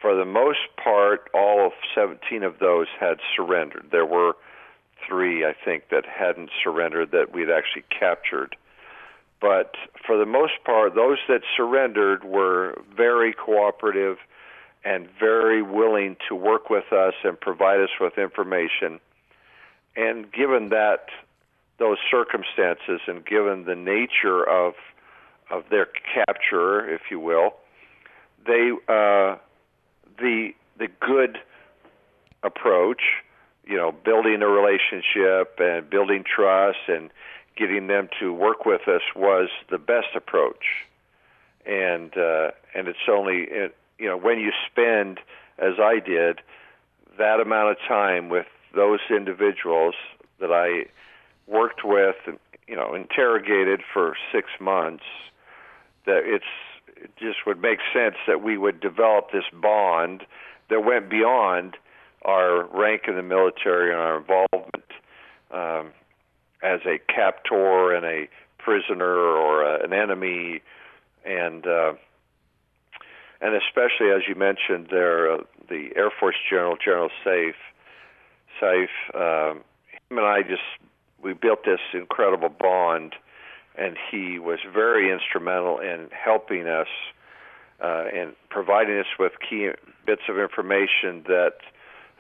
for 0.02 0.16
the 0.16 0.24
most 0.24 0.58
part, 0.82 1.30
all 1.32 1.64
of 1.64 1.72
17 1.94 2.42
of 2.42 2.58
those 2.58 2.88
had 2.98 3.18
surrendered. 3.34 3.86
There 3.92 4.04
were 4.04 4.34
three, 5.08 5.46
I 5.46 5.54
think, 5.64 5.88
that 5.90 6.04
hadn't 6.04 6.50
surrendered 6.62 7.12
that 7.12 7.32
we'd 7.32 7.50
actually 7.50 7.84
captured. 7.88 8.56
But 9.40 9.74
for 10.04 10.18
the 10.18 10.26
most 10.26 10.54
part, 10.64 10.94
those 10.94 11.18
that 11.28 11.42
surrendered 11.56 12.24
were 12.24 12.80
very 12.94 13.32
cooperative 13.32 14.18
and 14.84 15.08
very 15.18 15.62
willing 15.62 16.16
to 16.28 16.34
work 16.34 16.68
with 16.68 16.92
us 16.92 17.14
and 17.22 17.40
provide 17.40 17.80
us 17.80 17.90
with 18.00 18.18
information. 18.18 18.98
And 19.96 20.30
given 20.32 20.70
that 20.70 21.06
those 21.78 21.98
circumstances 22.10 23.00
and 23.06 23.24
given 23.24 23.64
the 23.64 23.76
nature 23.76 24.48
of 24.48 24.74
of 25.50 25.64
their 25.70 25.86
capture, 26.14 26.88
if 26.88 27.02
you 27.10 27.20
will, 27.20 27.54
they 28.46 28.70
uh, 28.88 29.36
the 30.18 30.50
the 30.78 30.88
good 31.00 31.38
approach, 32.42 33.02
you 33.64 33.76
know, 33.76 33.92
building 33.92 34.42
a 34.42 34.48
relationship 34.48 35.58
and 35.58 35.88
building 35.88 36.24
trust 36.24 36.78
and 36.88 37.10
getting 37.56 37.86
them 37.86 38.08
to 38.18 38.32
work 38.32 38.64
with 38.64 38.88
us 38.88 39.02
was 39.14 39.48
the 39.70 39.78
best 39.78 40.08
approach. 40.14 40.86
And 41.66 42.16
uh, 42.16 42.50
and 42.74 42.88
it's 42.88 43.08
only 43.08 43.48
you 43.98 44.08
know 44.08 44.16
when 44.16 44.38
you 44.38 44.52
spend 44.70 45.20
as 45.58 45.74
I 45.78 46.00
did 46.00 46.40
that 47.18 47.40
amount 47.40 47.72
of 47.72 47.76
time 47.86 48.28
with 48.28 48.46
those 48.74 49.00
individuals 49.10 49.94
that 50.40 50.50
I 50.50 50.86
worked 51.46 51.84
with, 51.84 52.16
and 52.26 52.38
you 52.66 52.76
know, 52.76 52.94
interrogated 52.94 53.82
for 53.92 54.16
six 54.32 54.48
months, 54.60 55.04
that 56.06 56.22
it's 56.24 56.44
it 57.02 57.10
just 57.18 57.46
would 57.46 57.60
make 57.60 57.78
sense 57.92 58.16
that 58.26 58.42
we 58.42 58.56
would 58.56 58.80
develop 58.80 59.32
this 59.32 59.44
bond 59.52 60.24
that 60.70 60.84
went 60.84 61.10
beyond 61.10 61.76
our 62.22 62.64
rank 62.66 63.02
in 63.08 63.16
the 63.16 63.22
military 63.22 63.90
and 63.90 64.00
our 64.00 64.18
involvement 64.18 64.84
um, 65.50 65.92
as 66.62 66.80
a 66.86 66.98
captor 67.12 67.92
and 67.92 68.06
a 68.06 68.28
prisoner 68.58 69.04
or 69.04 69.64
a, 69.64 69.84
an 69.84 69.92
enemy, 69.92 70.62
and 71.24 71.66
uh, 71.66 71.94
and 73.40 73.54
especially 73.56 74.10
as 74.10 74.22
you 74.28 74.36
mentioned 74.36 74.88
there, 74.90 75.32
uh, 75.32 75.38
the 75.68 75.90
Air 75.96 76.10
Force 76.18 76.36
General 76.48 76.76
General 76.82 77.10
Saif, 77.24 77.54
Saif, 78.60 78.88
um, 79.14 79.62
him 80.08 80.18
and 80.18 80.26
I 80.26 80.42
just 80.42 80.62
we 81.22 81.32
built 81.32 81.64
this 81.64 81.80
incredible 81.92 82.48
bond, 82.48 83.14
and 83.76 83.96
he 84.10 84.38
was 84.38 84.58
very 84.72 85.10
instrumental 85.10 85.78
in 85.78 86.08
helping 86.12 86.66
us 86.66 86.88
uh, 87.80 88.04
and 88.14 88.34
providing 88.48 88.98
us 88.98 89.06
with 89.18 89.32
key 89.48 89.70
bits 90.06 90.22
of 90.28 90.38
information 90.38 91.24
that 91.26 91.54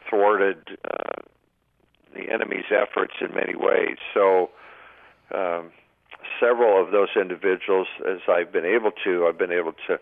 thwarted 0.08 0.78
uh, 0.84 1.22
the 2.14 2.30
enemy's 2.30 2.64
efforts 2.70 3.14
in 3.20 3.34
many 3.34 3.54
ways. 3.54 3.96
So, 4.12 4.50
um, 5.32 5.70
several 6.40 6.82
of 6.82 6.92
those 6.92 7.08
individuals, 7.16 7.86
as 8.08 8.18
I've 8.28 8.52
been 8.52 8.64
able 8.64 8.90
to, 9.04 9.26
I've 9.26 9.38
been 9.38 9.52
able 9.52 9.72
to 9.86 9.98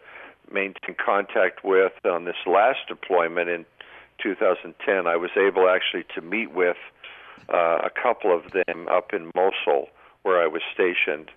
maintain 0.51 0.96
contact 0.96 1.64
with 1.64 1.92
on 2.05 2.24
this 2.24 2.36
last 2.46 2.80
deployment 2.88 3.48
in 3.48 3.64
2010. 4.22 5.07
I 5.07 5.16
was 5.16 5.30
able 5.36 5.68
actually 5.68 6.05
to 6.14 6.20
meet 6.20 6.53
with 6.53 6.76
uh, 7.53 7.78
a 7.84 7.90
couple 7.90 8.34
of 8.34 8.53
them 8.53 8.88
up 8.88 9.12
in 9.12 9.30
Mosul, 9.34 9.88
where 10.22 10.42
I 10.42 10.46
was 10.46 10.62
stationed, 10.72 11.30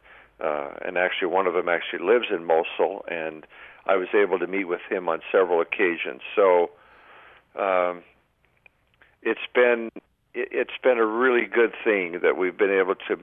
uh, 0.43 0.71
and 0.85 0.97
actually 0.97 1.27
one 1.27 1.47
of 1.47 1.53
them 1.53 1.69
actually 1.69 2.05
lives 2.05 2.25
in 2.29 2.45
Mosul, 2.45 3.05
and 3.07 3.45
I 3.85 3.95
was 3.95 4.09
able 4.13 4.39
to 4.39 4.47
meet 4.47 4.65
with 4.65 4.81
him 4.89 5.07
on 5.09 5.21
several 5.31 5.61
occasions. 5.61 6.21
So 6.35 6.71
um, 7.55 8.03
it's 9.21 9.47
been 9.53 9.89
it's 10.35 10.77
been 10.81 10.97
a 10.97 11.05
really 11.05 11.45
good 11.45 11.73
thing 11.83 12.19
that 12.23 12.37
we've 12.37 12.57
been 12.57 12.71
able 12.71 12.95
to 13.07 13.19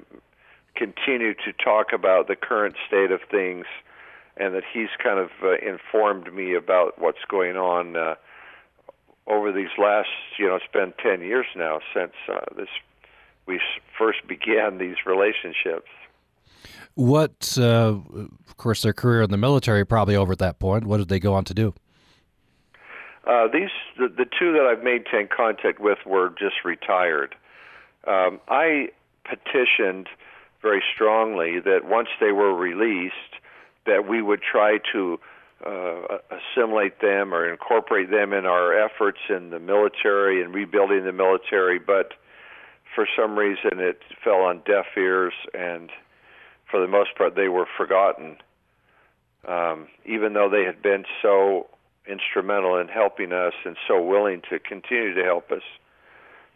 continue 0.77 1.35
to 1.35 1.53
talk 1.53 1.93
about 1.93 2.29
the 2.29 2.37
current 2.37 2.77
state 2.87 3.11
of 3.11 3.21
things, 3.31 3.67
and 4.37 4.55
that 4.55 4.63
he's 4.73 4.91
kind 5.03 5.19
of 5.19 5.31
uh, 5.43 5.57
informed 5.59 6.33
me 6.33 6.55
about 6.55 6.99
what's 6.99 7.25
going 7.29 7.57
on. 7.57 7.97
Uh, 7.97 8.15
over 9.27 9.53
these 9.53 9.69
last, 9.79 10.09
you 10.39 10.47
know, 10.47 10.57
it's 10.57 10.65
been 10.73 10.93
10 11.01 11.21
years 11.21 11.47
now 11.55 11.79
since 11.95 12.13
uh, 12.29 12.41
this 12.57 12.69
we 13.47 13.61
first 13.99 14.27
began 14.27 14.79
these 14.79 14.97
relationships. 15.07 15.89
What, 16.95 17.57
uh, 17.59 17.97
of 18.15 18.57
course, 18.57 18.83
their 18.83 18.93
career 18.93 19.23
in 19.23 19.31
the 19.31 19.37
military 19.37 19.85
probably 19.87 20.17
over 20.17 20.33
at 20.33 20.39
that 20.39 20.59
point. 20.59 20.85
What 20.85 20.99
did 20.99 21.09
they 21.09 21.21
go 21.21 21.35
on 21.35 21.45
to 21.45 21.55
do? 21.55 21.75
Uh, 23.27 23.47
these 23.53 23.71
the, 23.99 24.09
the 24.09 24.25
two 24.25 24.53
that 24.53 24.67
I've 24.67 24.83
maintained 24.83 25.31
contact 25.31 25.79
with 25.79 25.99
were 26.07 26.31
just 26.31 26.65
retired. 26.65 27.35
Um, 28.07 28.41
I 28.49 28.89
petitioned 29.25 30.09
very 30.63 30.83
strongly 30.95 31.61
that 31.61 31.85
once 31.85 32.09
they 32.21 32.33
were 32.33 32.55
released, 32.55 33.15
that 33.87 34.09
we 34.09 34.23
would 34.23 34.41
try 34.43 34.79
to 34.93 35.19
uh, 35.67 36.19
assimilate 36.31 37.01
them 37.01 37.35
or 37.35 37.51
incorporate 37.51 38.11
them 38.11 38.33
in 38.33 38.47
our 38.47 38.73
efforts 38.73 39.19
in 39.29 39.51
the 39.51 39.59
military 39.59 40.43
and 40.43 40.55
rebuilding 40.55 41.05
the 41.05 41.13
military, 41.13 41.79
but 41.79 42.15
for 42.95 43.07
some 43.17 43.37
reason 43.37 43.79
it 43.79 44.01
fell 44.25 44.41
on 44.41 44.63
deaf 44.67 44.87
ears, 44.97 45.35
and 45.55 45.91
for 46.71 46.81
the 46.81 46.89
most 46.89 47.17
part 47.17 47.35
they 47.35 47.49
were 47.49 47.67
forgotten. 47.77 48.37
Um, 49.47 49.89
even 50.05 50.35
though 50.35 50.51
they 50.51 50.65
had 50.65 50.83
been 50.83 51.05
so 51.23 51.69
instrumental 52.07 52.77
in 52.79 52.89
helping 52.89 53.33
us 53.33 53.55
and 53.65 53.77
so 53.89 54.03
willing 54.03 54.43
to 54.51 54.59
continue 54.59 55.15
to 55.15 55.25
help 55.25 55.51
us, 55.51 55.63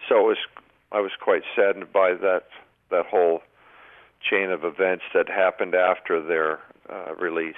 so 0.09 0.21
it 0.21 0.27
was 0.27 0.37
I 0.93 1.01
was 1.01 1.13
quite 1.21 1.43
saddened 1.57 1.93
by 1.93 2.15
that 2.15 2.45
that 2.91 3.07
whole 3.07 3.41
chain 4.21 4.51
of 4.51 4.65
events 4.65 5.05
that 5.15 5.29
happened 5.29 5.75
after 5.75 6.23
their 6.23 6.61
uh, 6.89 7.15
release. 7.17 7.55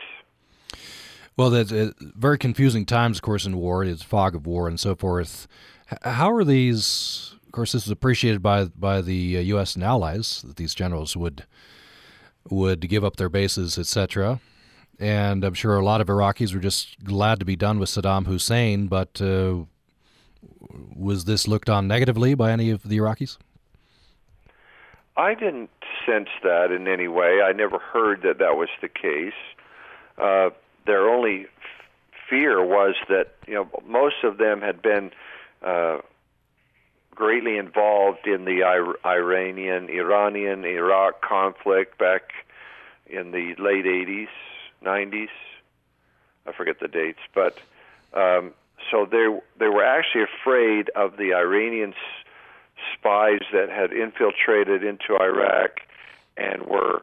Well, 1.37 1.51
that's 1.51 1.71
uh, 1.73 1.91
very 2.01 2.39
confusing 2.39 2.87
times, 2.87 3.19
of 3.19 3.23
course, 3.23 3.45
in 3.45 3.59
war. 3.59 3.85
It's 3.85 4.03
fog 4.03 4.35
of 4.35 4.47
war 4.47 4.69
and 4.69 4.81
so 4.81 4.95
forth. 4.95 5.47
How 6.03 6.33
are 6.33 6.45
these? 6.45 7.35
Of 7.45 7.53
course, 7.53 7.73
this 7.73 7.85
is 7.85 7.91
appreciated 7.91 8.43
by 8.43 8.65
by 8.65 9.03
the 9.03 9.39
uh, 9.39 9.41
U.S. 9.41 9.75
and 9.75 9.85
allies 9.85 10.43
that 10.47 10.57
these 10.57 10.75
generals 10.75 11.17
would 11.17 11.45
would 12.51 12.89
give 12.89 13.05
up 13.05 13.17
their 13.17 13.29
bases, 13.29 13.79
etc. 13.79 14.41
And 14.99 15.45
I'm 15.45 15.55
sure 15.55 15.77
a 15.77 15.85
lot 15.85 16.01
of 16.01 16.09
Iraqis 16.09 16.55
were 16.55 16.61
just 16.61 17.03
glad 17.05 17.39
to 17.41 17.45
be 17.45 17.57
done 17.57 17.79
with 17.79 17.91
Saddam 17.91 18.27
Hussein. 18.27 18.87
But 18.87 19.21
uh, 19.21 19.65
was 20.95 21.25
this 21.25 21.47
looked 21.47 21.69
on 21.69 21.87
negatively 21.87 22.35
by 22.35 22.51
any 22.51 22.71
of 22.71 22.83
the 22.83 22.99
Iraqis? 22.99 23.37
I 25.17 25.35
didn't 25.35 25.71
sense 26.05 26.29
that 26.43 26.71
in 26.71 26.89
any 26.89 27.09
way. 27.09 27.41
I 27.43 27.53
never 27.53 27.79
heard 27.79 28.23
that 28.23 28.39
that 28.39 28.57
was 28.57 28.69
the 28.81 28.89
case. 28.89 29.33
Uh, 30.19 30.51
their 30.87 31.09
only 31.09 31.47
fear 32.29 32.65
was 32.65 32.95
that 33.09 33.35
you 33.47 33.55
know 33.55 33.69
most 33.87 34.17
of 34.25 34.39
them 34.39 34.61
had 34.61 34.83
been 34.83 35.11
uh, 35.63 35.99
greatly 37.41 37.59
involved 37.59 38.27
in 38.27 38.45
the 38.45 38.63
Iranian 39.05 39.89
Iranian 39.91 40.65
Iraq 40.65 41.21
conflict 41.21 41.99
back 41.99 42.33
in 43.07 43.31
the 43.31 43.55
late 43.59 43.85
80s 43.85 44.29
90s 44.83 45.29
I 46.47 46.53
forget 46.53 46.81
the 46.81 46.89
dates 46.89 47.19
but 47.35 47.59
um, 48.15 48.53
so 48.91 49.07
they 49.11 49.27
they 49.59 49.69
were 49.69 49.85
actually 49.85 50.25
afraid 50.25 50.91
of 50.97 51.19
the 51.19 51.35
Iranian 51.35 51.93
spies 52.95 53.41
that 53.53 53.69
had 53.69 53.93
infiltrated 53.93 54.83
into 54.83 55.17
Iraq 55.21 55.81
and 56.39 56.63
were 56.63 57.03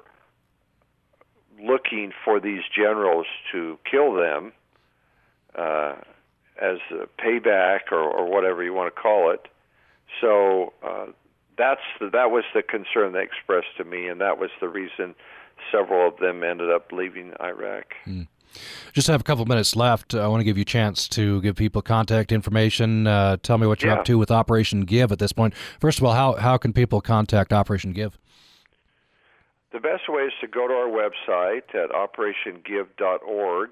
looking 1.61 2.11
for 2.25 2.39
these 2.39 2.63
generals 2.75 3.27
to 3.51 3.77
kill 3.89 4.13
them 4.13 4.51
uh, 5.55 5.93
as 6.59 6.77
a 6.91 7.07
payback 7.21 7.91
or, 7.91 8.01
or 8.01 8.25
whatever 8.25 8.63
you 8.63 8.73
want 8.73 8.93
to 8.93 8.99
call 8.99 9.31
it. 9.31 9.47
So 10.21 10.73
uh, 10.83 11.07
that's 11.57 11.81
the, 11.99 12.09
that 12.11 12.31
was 12.31 12.43
the 12.53 12.63
concern 12.63 13.13
they 13.13 13.23
expressed 13.23 13.77
to 13.77 13.83
me, 13.83 14.07
and 14.07 14.21
that 14.21 14.37
was 14.37 14.49
the 14.61 14.69
reason 14.69 15.15
several 15.71 16.07
of 16.07 16.17
them 16.17 16.43
ended 16.43 16.71
up 16.71 16.91
leaving 16.91 17.33
Iraq. 17.41 17.93
Mm. 18.05 18.27
Just 18.93 19.07
have 19.07 19.21
a 19.21 19.23
couple 19.23 19.45
minutes 19.45 19.75
left. 19.75 20.13
I 20.13 20.27
want 20.27 20.41
to 20.41 20.43
give 20.43 20.57
you 20.57 20.61
a 20.61 20.65
chance 20.65 21.07
to 21.09 21.41
give 21.41 21.55
people 21.55 21.81
contact 21.81 22.31
information. 22.31 23.07
Uh, 23.07 23.37
tell 23.41 23.57
me 23.57 23.65
what 23.65 23.81
you're 23.81 23.91
yeah. 23.91 23.99
up 23.99 24.05
to 24.05 24.17
with 24.17 24.29
Operation 24.29 24.81
Give 24.81 25.11
at 25.11 25.19
this 25.19 25.33
point. 25.33 25.55
First 25.79 25.97
of 25.97 26.05
all, 26.05 26.13
how 26.13 26.33
how 26.33 26.57
can 26.57 26.71
people 26.73 27.01
contact 27.01 27.51
Operation 27.51 27.93
Give? 27.93 28.17
The 29.71 29.79
best 29.79 30.03
way 30.07 30.23
is 30.23 30.33
to 30.41 30.47
go 30.47 30.67
to 30.67 30.73
our 30.73 30.87
website 30.87 31.73
at 31.73 31.89
operationgive.org, 31.89 33.69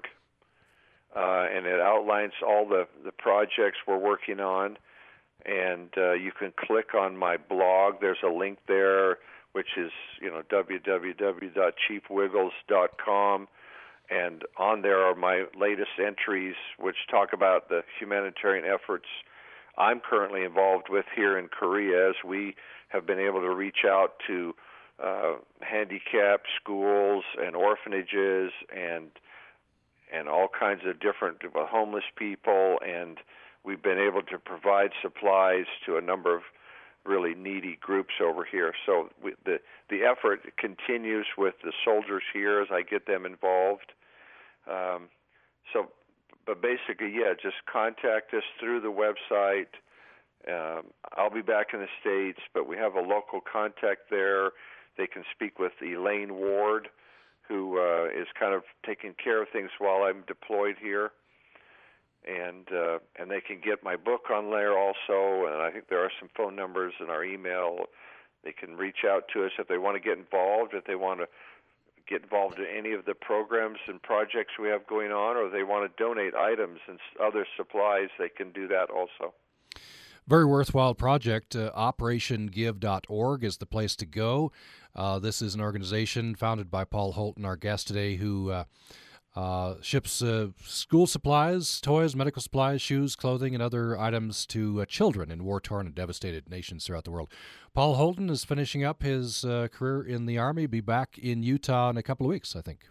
uh, 1.14 1.46
and 1.54 1.66
it 1.66 1.80
outlines 1.80 2.32
all 2.44 2.66
the, 2.66 2.88
the 3.04 3.12
projects 3.12 3.78
we're 3.86 3.98
working 3.98 4.40
on. 4.40 4.76
And 5.44 5.88
uh, 5.96 6.12
you 6.12 6.30
can 6.30 6.52
click 6.56 6.94
on 6.94 7.16
my 7.16 7.36
blog. 7.36 7.94
There's 8.00 8.22
a 8.24 8.28
link 8.28 8.58
there 8.68 9.18
which 9.52 9.76
is 9.76 9.90
you 10.20 10.30
know 10.30 10.42
www.chiefwiggles.com 10.50 13.48
and 14.10 14.42
on 14.56 14.82
there 14.82 14.98
are 14.98 15.14
my 15.14 15.44
latest 15.58 15.90
entries 16.04 16.56
which 16.78 16.96
talk 17.10 17.32
about 17.32 17.68
the 17.68 17.82
humanitarian 17.98 18.64
efforts 18.64 19.06
I'm 19.78 20.00
currently 20.00 20.44
involved 20.44 20.88
with 20.90 21.06
here 21.14 21.38
in 21.38 21.48
Korea 21.48 22.10
as 22.10 22.16
we 22.26 22.56
have 22.88 23.06
been 23.06 23.18
able 23.18 23.40
to 23.40 23.50
reach 23.50 23.84
out 23.86 24.14
to 24.26 24.54
uh, 25.02 25.36
handicapped 25.60 26.48
schools 26.60 27.24
and 27.40 27.56
orphanages 27.56 28.52
and 28.74 29.08
and 30.12 30.28
all 30.28 30.48
kinds 30.48 30.82
of 30.86 31.00
different 31.00 31.38
uh, 31.44 31.66
homeless 31.66 32.04
people 32.16 32.78
and 32.86 33.18
we've 33.64 33.82
been 33.82 33.98
able 33.98 34.22
to 34.22 34.38
provide 34.38 34.90
supplies 35.00 35.66
to 35.86 35.96
a 35.96 36.00
number 36.00 36.34
of 36.34 36.42
really 37.04 37.34
needy 37.34 37.78
groups 37.80 38.14
over 38.22 38.44
here. 38.44 38.72
So 38.86 39.08
we, 39.22 39.34
the 39.44 39.58
the 39.90 40.02
effort 40.02 40.40
continues 40.56 41.26
with 41.36 41.54
the 41.64 41.72
soldiers 41.84 42.22
here 42.32 42.60
as 42.60 42.68
I 42.70 42.82
get 42.82 43.06
them 43.06 43.26
involved. 43.26 43.92
Um, 44.68 45.08
so, 45.72 45.88
but 46.46 46.62
basically, 46.62 47.12
yeah, 47.12 47.34
just 47.40 47.56
contact 47.70 48.34
us 48.34 48.44
through 48.60 48.80
the 48.80 48.92
website. 48.92 49.74
Um, 50.48 50.86
I'll 51.16 51.30
be 51.30 51.42
back 51.42 51.68
in 51.72 51.80
the 51.80 51.88
states, 52.00 52.40
but 52.54 52.68
we 52.68 52.76
have 52.76 52.94
a 52.94 53.00
local 53.00 53.40
contact 53.40 54.10
there. 54.10 54.50
They 54.96 55.06
can 55.06 55.24
speak 55.34 55.58
with 55.58 55.72
Elaine 55.80 56.34
Ward, 56.34 56.88
who 57.48 57.78
uh, 57.78 58.06
is 58.06 58.26
kind 58.38 58.54
of 58.54 58.62
taking 58.84 59.14
care 59.22 59.42
of 59.42 59.48
things 59.52 59.70
while 59.78 60.02
I'm 60.02 60.22
deployed 60.26 60.76
here 60.80 61.12
and 62.26 62.68
uh, 62.72 62.98
and 63.18 63.30
they 63.30 63.40
can 63.40 63.60
get 63.62 63.82
my 63.82 63.96
book 63.96 64.30
on 64.32 64.50
there 64.50 64.78
also. 64.78 65.46
And 65.46 65.62
I 65.62 65.70
think 65.72 65.88
there 65.88 66.04
are 66.04 66.12
some 66.20 66.28
phone 66.36 66.54
numbers 66.56 66.94
in 67.00 67.10
our 67.10 67.24
email. 67.24 67.86
They 68.44 68.52
can 68.52 68.76
reach 68.76 69.04
out 69.06 69.24
to 69.34 69.44
us 69.44 69.52
if 69.58 69.68
they 69.68 69.78
want 69.78 69.96
to 69.96 70.00
get 70.00 70.18
involved, 70.18 70.74
if 70.74 70.84
they 70.84 70.96
want 70.96 71.20
to 71.20 71.26
get 72.08 72.22
involved 72.22 72.58
in 72.58 72.66
any 72.66 72.92
of 72.92 73.04
the 73.04 73.14
programs 73.14 73.78
and 73.86 74.02
projects 74.02 74.54
we 74.60 74.68
have 74.68 74.86
going 74.86 75.12
on, 75.12 75.36
or 75.36 75.48
they 75.48 75.62
want 75.62 75.90
to 75.90 76.02
donate 76.02 76.34
items 76.34 76.80
and 76.88 76.98
other 77.22 77.46
supplies. 77.56 78.08
They 78.18 78.28
can 78.28 78.52
do 78.52 78.68
that 78.68 78.90
also. 78.90 79.34
Very 80.28 80.44
worthwhile 80.44 80.94
project. 80.94 81.56
Uh, 81.56 81.72
OperationGive.org 81.76 83.44
is 83.44 83.56
the 83.56 83.66
place 83.66 83.96
to 83.96 84.06
go. 84.06 84.52
Uh, 84.94 85.18
this 85.18 85.42
is 85.42 85.54
an 85.54 85.60
organization 85.60 86.34
founded 86.34 86.70
by 86.70 86.84
Paul 86.84 87.12
Holton, 87.12 87.44
our 87.44 87.56
guest 87.56 87.88
today, 87.88 88.16
who 88.16 88.50
uh, 88.50 88.64
uh, 89.34 89.76
ships 89.80 90.22
uh, 90.22 90.48
school 90.62 91.06
supplies, 91.06 91.80
toys, 91.80 92.14
medical 92.14 92.42
supplies, 92.42 92.82
shoes, 92.82 93.16
clothing, 93.16 93.54
and 93.54 93.62
other 93.62 93.98
items 93.98 94.44
to 94.46 94.82
uh, 94.82 94.84
children 94.84 95.30
in 95.30 95.44
war 95.44 95.60
torn 95.60 95.86
and 95.86 95.94
devastated 95.94 96.50
nations 96.50 96.84
throughout 96.84 97.04
the 97.04 97.10
world. 97.10 97.32
Paul 97.74 97.94
Holton 97.94 98.28
is 98.28 98.44
finishing 98.44 98.84
up 98.84 99.02
his 99.02 99.44
uh, 99.44 99.68
career 99.72 100.02
in 100.02 100.26
the 100.26 100.38
Army, 100.38 100.66
be 100.66 100.80
back 100.80 101.18
in 101.18 101.42
Utah 101.42 101.88
in 101.90 101.96
a 101.96 102.02
couple 102.02 102.26
of 102.26 102.30
weeks, 102.30 102.54
I 102.54 102.60
think. 102.60 102.86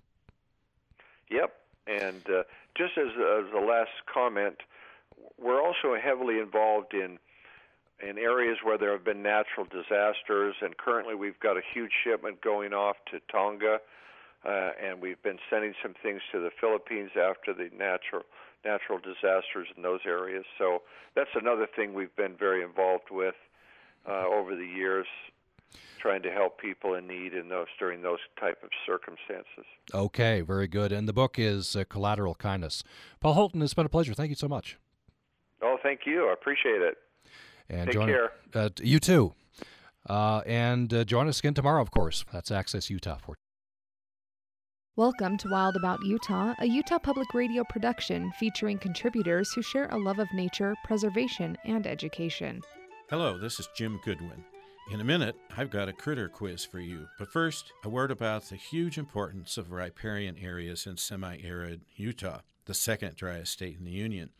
Yep. 1.29 1.53
And 1.85 2.23
uh, 2.27 2.43
just 2.75 2.97
as, 2.97 3.09
as 3.09 3.45
a 3.55 3.63
last 3.63 3.91
comment, 4.11 4.57
we're 5.37 5.61
also 5.61 5.95
heavily 6.01 6.39
involved 6.39 6.93
in 6.93 7.19
in 8.03 8.17
areas 8.17 8.57
where 8.63 8.79
there 8.79 8.91
have 8.93 9.03
been 9.03 9.21
natural 9.21 9.63
disasters, 9.65 10.55
and 10.61 10.75
currently 10.77 11.13
we've 11.13 11.39
got 11.39 11.55
a 11.55 11.61
huge 11.71 11.91
shipment 12.03 12.41
going 12.41 12.73
off 12.73 12.95
to 13.11 13.19
Tonga 13.31 13.77
uh, 14.45 14.71
and 14.83 15.01
we've 15.01 15.21
been 15.21 15.39
sending 15.49 15.73
some 15.81 15.93
things 16.01 16.21
to 16.31 16.39
the 16.39 16.49
Philippines 16.59 17.11
after 17.15 17.53
the 17.53 17.69
natural 17.77 18.23
natural 18.63 18.99
disasters 18.99 19.67
in 19.75 19.81
those 19.81 20.01
areas. 20.05 20.45
So 20.57 20.83
that's 21.15 21.31
another 21.35 21.67
thing 21.75 21.93
we've 21.93 22.15
been 22.15 22.35
very 22.37 22.63
involved 22.63 23.09
with 23.09 23.35
uh, 24.07 24.25
over 24.27 24.55
the 24.55 24.65
years, 24.65 25.07
trying 25.99 26.21
to 26.23 26.31
help 26.31 26.59
people 26.59 26.93
in 26.93 27.07
need 27.07 27.33
in 27.33 27.49
those 27.49 27.67
during 27.79 28.01
those 28.01 28.19
type 28.39 28.59
of 28.63 28.69
circumstances. 28.85 29.65
Okay, 29.93 30.41
very 30.41 30.67
good. 30.67 30.91
And 30.91 31.07
the 31.07 31.13
book 31.13 31.39
is 31.39 31.75
uh, 31.75 31.83
Collateral 31.89 32.35
Kindness. 32.35 32.83
Paul 33.19 33.33
Holton, 33.33 33.61
it's 33.61 33.73
been 33.73 33.85
a 33.85 33.89
pleasure. 33.89 34.13
Thank 34.13 34.29
you 34.29 34.35
so 34.35 34.47
much. 34.47 34.77
Oh, 35.63 35.77
thank 35.81 36.01
you. 36.05 36.29
I 36.29 36.33
appreciate 36.33 36.81
it. 36.81 36.97
And 37.69 37.85
Take 37.85 37.93
join, 37.93 38.07
care. 38.07 38.31
Uh, 38.53 38.69
you 38.81 38.99
too. 38.99 39.33
Uh, 40.07 40.41
and 40.45 40.93
uh, 40.93 41.03
join 41.03 41.27
us 41.27 41.39
again 41.39 41.53
tomorrow, 41.53 41.81
of 41.81 41.91
course. 41.91 42.25
That's 42.33 42.51
Access 42.51 42.89
Utah 42.89 43.17
for. 43.17 43.35
Welcome 44.97 45.37
to 45.37 45.47
Wild 45.47 45.77
About 45.77 46.03
Utah, 46.03 46.53
a 46.59 46.65
Utah 46.65 46.99
Public 46.99 47.33
Radio 47.33 47.63
production 47.63 48.29
featuring 48.33 48.77
contributors 48.77 49.53
who 49.53 49.61
share 49.61 49.87
a 49.87 49.97
love 49.97 50.19
of 50.19 50.27
nature, 50.33 50.75
preservation, 50.83 51.57
and 51.63 51.87
education. 51.87 52.59
Hello, 53.09 53.37
this 53.37 53.57
is 53.57 53.69
Jim 53.73 54.01
Goodwin. 54.03 54.43
In 54.91 54.99
a 54.99 55.05
minute, 55.05 55.37
I've 55.55 55.69
got 55.69 55.87
a 55.87 55.93
critter 55.93 56.27
quiz 56.27 56.65
for 56.65 56.81
you. 56.81 57.07
But 57.17 57.31
first, 57.31 57.71
a 57.85 57.89
word 57.89 58.11
about 58.11 58.43
the 58.49 58.57
huge 58.57 58.97
importance 58.97 59.57
of 59.57 59.71
riparian 59.71 60.35
areas 60.37 60.85
in 60.85 60.97
semi 60.97 61.37
arid 61.41 61.83
Utah, 61.95 62.41
the 62.65 62.73
second 62.73 63.15
driest 63.15 63.53
state 63.53 63.77
in 63.77 63.85
the 63.85 63.91
Union. 63.91 64.31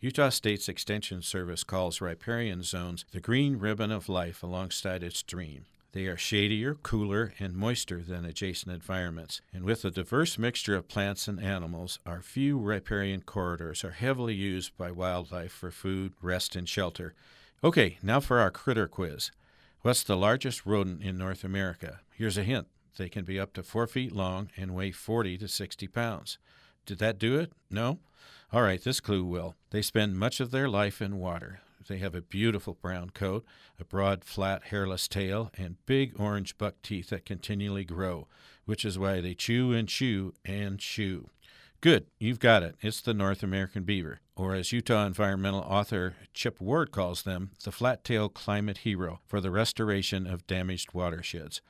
Utah 0.00 0.30
State's 0.30 0.70
Extension 0.70 1.20
Service 1.20 1.62
calls 1.62 2.00
riparian 2.00 2.62
zones 2.62 3.04
the 3.12 3.20
green 3.20 3.58
ribbon 3.58 3.90
of 3.90 4.08
life 4.08 4.42
alongside 4.42 5.02
its 5.02 5.18
stream. 5.18 5.66
They 5.92 6.06
are 6.06 6.16
shadier, 6.16 6.74
cooler, 6.74 7.34
and 7.40 7.56
moister 7.56 8.00
than 8.00 8.24
adjacent 8.24 8.72
environments. 8.72 9.40
And 9.52 9.64
with 9.64 9.84
a 9.84 9.90
diverse 9.90 10.38
mixture 10.38 10.76
of 10.76 10.86
plants 10.86 11.26
and 11.26 11.40
animals, 11.40 11.98
our 12.06 12.22
few 12.22 12.58
riparian 12.58 13.22
corridors 13.22 13.82
are 13.82 13.90
heavily 13.90 14.34
used 14.34 14.76
by 14.76 14.92
wildlife 14.92 15.50
for 15.50 15.72
food, 15.72 16.12
rest, 16.22 16.54
and 16.54 16.68
shelter. 16.68 17.14
Okay, 17.64 17.98
now 18.02 18.20
for 18.20 18.38
our 18.38 18.52
critter 18.52 18.86
quiz. 18.86 19.32
What's 19.82 20.04
the 20.04 20.16
largest 20.16 20.64
rodent 20.64 21.02
in 21.02 21.18
North 21.18 21.42
America? 21.42 22.00
Here's 22.14 22.38
a 22.38 22.44
hint 22.44 22.68
they 22.96 23.08
can 23.08 23.24
be 23.24 23.40
up 23.40 23.54
to 23.54 23.62
four 23.62 23.86
feet 23.86 24.12
long 24.12 24.50
and 24.56 24.74
weigh 24.74 24.92
40 24.92 25.38
to 25.38 25.48
60 25.48 25.88
pounds. 25.88 26.38
Did 26.86 26.98
that 26.98 27.18
do 27.18 27.38
it? 27.38 27.52
No? 27.70 27.98
All 28.52 28.62
right, 28.62 28.82
this 28.82 29.00
clue 29.00 29.24
will. 29.24 29.54
They 29.70 29.82
spend 29.82 30.18
much 30.18 30.38
of 30.38 30.50
their 30.50 30.68
life 30.68 31.00
in 31.00 31.18
water. 31.18 31.60
They 31.88 31.98
have 31.98 32.14
a 32.14 32.22
beautiful 32.22 32.74
brown 32.74 33.10
coat, 33.10 33.44
a 33.78 33.84
broad, 33.84 34.24
flat, 34.24 34.64
hairless 34.64 35.08
tail, 35.08 35.50
and 35.56 35.84
big 35.86 36.18
orange 36.18 36.56
buck 36.58 36.74
teeth 36.82 37.10
that 37.10 37.24
continually 37.24 37.84
grow, 37.84 38.28
which 38.64 38.84
is 38.84 38.98
why 38.98 39.20
they 39.20 39.34
chew 39.34 39.72
and 39.72 39.88
chew 39.88 40.34
and 40.44 40.78
chew. 40.78 41.30
Good, 41.80 42.06
you've 42.18 42.40
got 42.40 42.62
it. 42.62 42.76
It's 42.82 43.00
the 43.00 43.14
North 43.14 43.42
American 43.42 43.84
beaver, 43.84 44.20
or 44.36 44.54
as 44.54 44.70
Utah 44.70 45.06
environmental 45.06 45.60
author 45.60 46.14
Chip 46.34 46.60
Ward 46.60 46.90
calls 46.90 47.22
them, 47.22 47.52
the 47.64 47.72
flat 47.72 48.04
tailed 48.04 48.34
climate 48.34 48.78
hero 48.78 49.20
for 49.26 49.40
the 49.40 49.50
restoration 49.50 50.26
of 50.26 50.46
damaged 50.46 50.92
watersheds. 50.92 51.62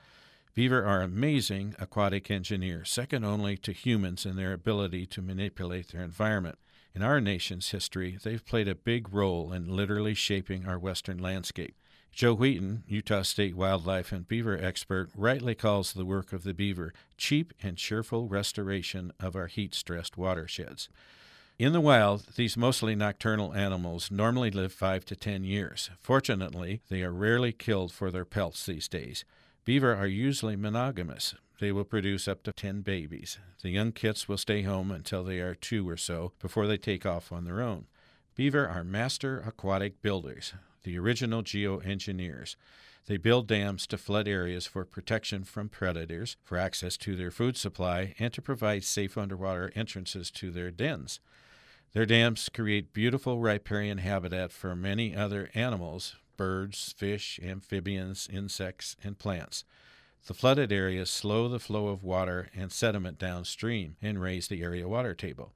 Beaver 0.52 0.84
are 0.84 1.00
amazing 1.00 1.76
aquatic 1.78 2.28
engineers, 2.28 2.90
second 2.90 3.24
only 3.24 3.56
to 3.58 3.72
humans 3.72 4.26
in 4.26 4.34
their 4.34 4.52
ability 4.52 5.06
to 5.06 5.22
manipulate 5.22 5.92
their 5.92 6.02
environment. 6.02 6.58
In 6.94 7.02
our 7.02 7.20
nation's 7.20 7.70
history, 7.70 8.18
they've 8.22 8.44
played 8.44 8.68
a 8.68 8.74
big 8.74 9.12
role 9.12 9.52
in 9.52 9.68
literally 9.68 10.14
shaping 10.14 10.66
our 10.66 10.78
western 10.78 11.18
landscape. 11.18 11.76
Joe 12.12 12.34
Wheaton, 12.34 12.82
Utah 12.88 13.22
State 13.22 13.54
wildlife 13.54 14.10
and 14.10 14.26
beaver 14.26 14.58
expert, 14.60 15.10
rightly 15.14 15.54
calls 15.54 15.92
the 15.92 16.04
work 16.04 16.32
of 16.32 16.42
the 16.42 16.52
beaver 16.52 16.92
cheap 17.16 17.54
and 17.62 17.76
cheerful 17.76 18.26
restoration 18.26 19.12
of 19.20 19.36
our 19.36 19.46
heat 19.46 19.74
stressed 19.74 20.16
watersheds. 20.16 20.88
In 21.60 21.72
the 21.72 21.80
wild, 21.80 22.26
these 22.36 22.56
mostly 22.56 22.96
nocturnal 22.96 23.54
animals 23.54 24.10
normally 24.10 24.50
live 24.50 24.72
5 24.72 25.04
to 25.04 25.14
10 25.14 25.44
years. 25.44 25.90
Fortunately, 26.00 26.80
they 26.88 27.02
are 27.02 27.12
rarely 27.12 27.52
killed 27.52 27.92
for 27.92 28.10
their 28.10 28.24
pelts 28.24 28.66
these 28.66 28.88
days. 28.88 29.24
Beaver 29.70 29.94
are 29.94 30.08
usually 30.08 30.56
monogamous, 30.56 31.36
they 31.60 31.70
will 31.70 31.84
produce 31.84 32.26
up 32.26 32.42
to 32.42 32.52
10 32.52 32.80
babies. 32.80 33.38
The 33.62 33.70
young 33.70 33.92
kits 33.92 34.26
will 34.28 34.36
stay 34.36 34.62
home 34.62 34.90
until 34.90 35.22
they 35.22 35.38
are 35.38 35.54
two 35.54 35.88
or 35.88 35.96
so 35.96 36.32
before 36.40 36.66
they 36.66 36.76
take 36.76 37.06
off 37.06 37.30
on 37.30 37.44
their 37.44 37.60
own. 37.60 37.86
Beaver 38.34 38.66
are 38.66 38.82
master 38.82 39.38
aquatic 39.46 40.02
builders, 40.02 40.54
the 40.82 40.98
original 40.98 41.44
geoengineers. 41.44 42.56
They 43.06 43.16
build 43.16 43.46
dams 43.46 43.86
to 43.86 43.96
flood 43.96 44.26
areas 44.26 44.66
for 44.66 44.84
protection 44.84 45.44
from 45.44 45.68
predators, 45.68 46.36
for 46.42 46.58
access 46.58 46.96
to 46.96 47.14
their 47.14 47.30
food 47.30 47.56
supply, 47.56 48.16
and 48.18 48.32
to 48.32 48.42
provide 48.42 48.82
safe 48.82 49.16
underwater 49.16 49.70
entrances 49.76 50.32
to 50.32 50.50
their 50.50 50.72
dens. 50.72 51.20
Their 51.92 52.06
dams 52.06 52.48
create 52.52 52.92
beautiful 52.92 53.38
riparian 53.38 53.98
habitat 53.98 54.50
for 54.50 54.74
many 54.74 55.14
other 55.14 55.48
animals 55.54 56.16
birds, 56.40 56.94
fish, 56.96 57.38
amphibians, 57.42 58.26
insects, 58.32 58.96
and 59.04 59.18
plants. 59.18 59.62
The 60.26 60.32
flooded 60.32 60.72
areas 60.72 61.10
slow 61.10 61.50
the 61.50 61.58
flow 61.58 61.88
of 61.88 62.02
water 62.02 62.48
and 62.56 62.72
sediment 62.72 63.18
downstream 63.18 63.96
and 64.00 64.22
raise 64.22 64.48
the 64.48 64.62
area 64.62 64.88
water 64.88 65.14
table. 65.14 65.52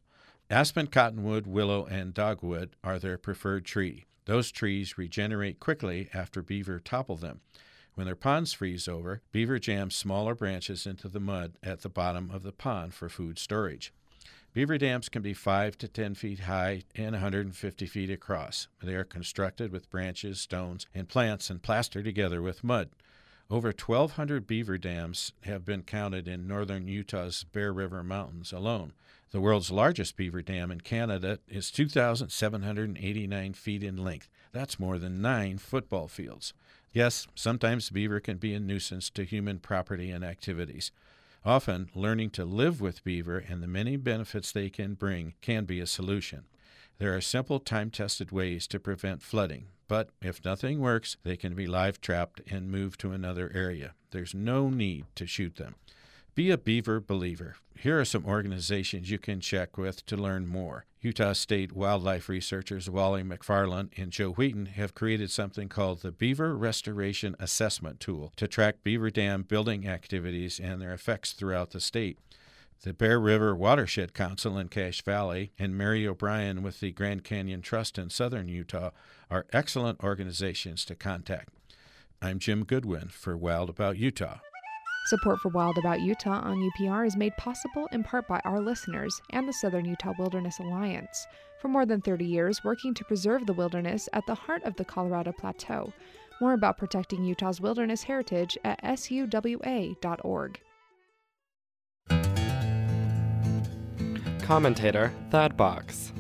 Aspen, 0.50 0.88
cottonwood, 0.88 1.46
willow, 1.46 1.86
and 1.86 2.12
dogwood 2.12 2.76
are 2.84 2.98
their 2.98 3.16
preferred 3.16 3.64
tree. 3.64 4.04
Those 4.26 4.52
trees 4.52 4.98
regenerate 4.98 5.58
quickly 5.58 6.10
after 6.12 6.42
beaver 6.42 6.80
topple 6.80 7.16
them. 7.16 7.40
When 7.94 8.04
their 8.04 8.14
ponds 8.14 8.52
freeze 8.52 8.86
over, 8.86 9.22
beaver 9.32 9.58
jam 9.58 9.90
smaller 9.90 10.34
branches 10.34 10.86
into 10.86 11.08
the 11.08 11.18
mud 11.18 11.54
at 11.62 11.80
the 11.80 11.88
bottom 11.88 12.30
of 12.30 12.42
the 12.42 12.52
pond 12.52 12.92
for 12.92 13.08
food 13.08 13.38
storage. 13.38 13.90
Beaver 14.54 14.78
dams 14.78 15.08
can 15.08 15.20
be 15.20 15.34
5 15.34 15.76
to 15.78 15.88
10 15.88 16.14
feet 16.14 16.38
high 16.40 16.84
and 16.94 17.10
150 17.10 17.86
feet 17.86 18.08
across. 18.08 18.68
They 18.80 18.94
are 18.94 19.02
constructed 19.02 19.72
with 19.72 19.90
branches, 19.90 20.40
stones, 20.40 20.86
and 20.94 21.08
plants 21.08 21.50
and 21.50 21.60
plastered 21.60 22.04
together 22.04 22.40
with 22.40 22.62
mud. 22.62 22.90
Over 23.50 23.74
1,200 23.76 24.46
beaver 24.46 24.78
dams 24.78 25.32
have 25.42 25.64
been 25.64 25.82
counted 25.82 26.28
in 26.28 26.46
northern 26.46 26.86
Utah's 26.86 27.42
Bear 27.42 27.72
River 27.72 28.04
Mountains 28.04 28.52
alone. 28.52 28.92
The 29.32 29.40
world's 29.40 29.72
largest 29.72 30.16
beaver 30.16 30.40
dam 30.40 30.70
in 30.70 30.82
Canada 30.82 31.40
is 31.48 31.72
2,789 31.72 33.54
feet 33.54 33.82
in 33.82 33.96
length. 33.96 34.28
That's 34.52 34.78
more 34.78 34.98
than 34.98 35.20
nine 35.20 35.58
football 35.58 36.06
fields. 36.06 36.54
Yes, 36.92 37.26
sometimes 37.34 37.90
beaver 37.90 38.20
can 38.20 38.36
be 38.36 38.54
a 38.54 38.60
nuisance 38.60 39.10
to 39.10 39.24
human 39.24 39.58
property 39.58 40.12
and 40.12 40.24
activities. 40.24 40.92
Often, 41.46 41.90
learning 41.94 42.30
to 42.30 42.44
live 42.46 42.80
with 42.80 43.04
beaver 43.04 43.36
and 43.36 43.62
the 43.62 43.66
many 43.66 43.96
benefits 43.96 44.50
they 44.50 44.70
can 44.70 44.94
bring 44.94 45.34
can 45.42 45.66
be 45.66 45.78
a 45.78 45.86
solution. 45.86 46.44
There 46.98 47.14
are 47.14 47.20
simple, 47.20 47.60
time 47.60 47.90
tested 47.90 48.32
ways 48.32 48.66
to 48.68 48.80
prevent 48.80 49.22
flooding, 49.22 49.66
but 49.86 50.08
if 50.22 50.42
nothing 50.42 50.80
works, 50.80 51.18
they 51.22 51.36
can 51.36 51.54
be 51.54 51.66
live 51.66 52.00
trapped 52.00 52.40
and 52.50 52.70
moved 52.70 52.98
to 53.00 53.12
another 53.12 53.52
area. 53.54 53.92
There's 54.10 54.34
no 54.34 54.70
need 54.70 55.04
to 55.16 55.26
shoot 55.26 55.56
them. 55.56 55.74
Be 56.34 56.50
a 56.50 56.56
beaver 56.56 56.98
believer. 56.98 57.56
Here 57.78 58.00
are 58.00 58.06
some 58.06 58.24
organizations 58.24 59.10
you 59.10 59.18
can 59.18 59.40
check 59.40 59.76
with 59.76 60.06
to 60.06 60.16
learn 60.16 60.46
more. 60.46 60.86
Utah 61.04 61.34
State 61.34 61.72
wildlife 61.72 62.30
researchers 62.30 62.88
Wally 62.88 63.22
Macfarlane 63.22 63.90
and 63.94 64.10
Joe 64.10 64.32
Wheaton 64.32 64.64
have 64.64 64.94
created 64.94 65.30
something 65.30 65.68
called 65.68 66.00
the 66.00 66.10
Beaver 66.10 66.56
Restoration 66.56 67.36
Assessment 67.38 68.00
Tool 68.00 68.32
to 68.36 68.48
track 68.48 68.76
beaver 68.82 69.10
dam 69.10 69.42
building 69.42 69.86
activities 69.86 70.58
and 70.58 70.80
their 70.80 70.94
effects 70.94 71.34
throughout 71.34 71.72
the 71.72 71.80
state. 71.80 72.18
The 72.84 72.94
Bear 72.94 73.20
River 73.20 73.54
Watershed 73.54 74.14
Council 74.14 74.56
in 74.56 74.68
Cache 74.68 75.02
Valley 75.02 75.52
and 75.58 75.76
Mary 75.76 76.08
O'Brien 76.08 76.62
with 76.62 76.80
the 76.80 76.90
Grand 76.90 77.22
Canyon 77.22 77.60
Trust 77.60 77.98
in 77.98 78.08
southern 78.08 78.48
Utah 78.48 78.88
are 79.30 79.44
excellent 79.52 80.02
organizations 80.02 80.86
to 80.86 80.94
contact. 80.94 81.50
I'm 82.22 82.38
Jim 82.38 82.64
Goodwin 82.64 83.08
for 83.08 83.36
Wild 83.36 83.68
About 83.68 83.98
Utah. 83.98 84.38
Support 85.06 85.40
for 85.40 85.50
Wild 85.50 85.76
About 85.76 86.00
Utah 86.00 86.40
on 86.40 86.70
UPR 86.70 87.06
is 87.06 87.14
made 87.14 87.36
possible 87.36 87.86
in 87.92 88.02
part 88.02 88.26
by 88.26 88.40
our 88.46 88.58
listeners 88.58 89.20
and 89.30 89.46
the 89.46 89.52
Southern 89.52 89.84
Utah 89.84 90.14
Wilderness 90.18 90.60
Alliance. 90.60 91.26
For 91.60 91.68
more 91.68 91.84
than 91.84 92.00
30 92.00 92.24
years, 92.24 92.64
working 92.64 92.94
to 92.94 93.04
preserve 93.04 93.44
the 93.44 93.52
wilderness 93.52 94.08
at 94.14 94.24
the 94.26 94.34
heart 94.34 94.62
of 94.64 94.76
the 94.76 94.84
Colorado 94.84 95.32
Plateau. 95.32 95.92
More 96.40 96.54
about 96.54 96.78
protecting 96.78 97.22
Utah's 97.22 97.60
wilderness 97.60 98.02
heritage 98.04 98.56
at 98.64 98.82
suwa.org. 98.82 100.60
Commentator 104.40 105.12
Thad 105.30 105.54
Box. 105.54 106.14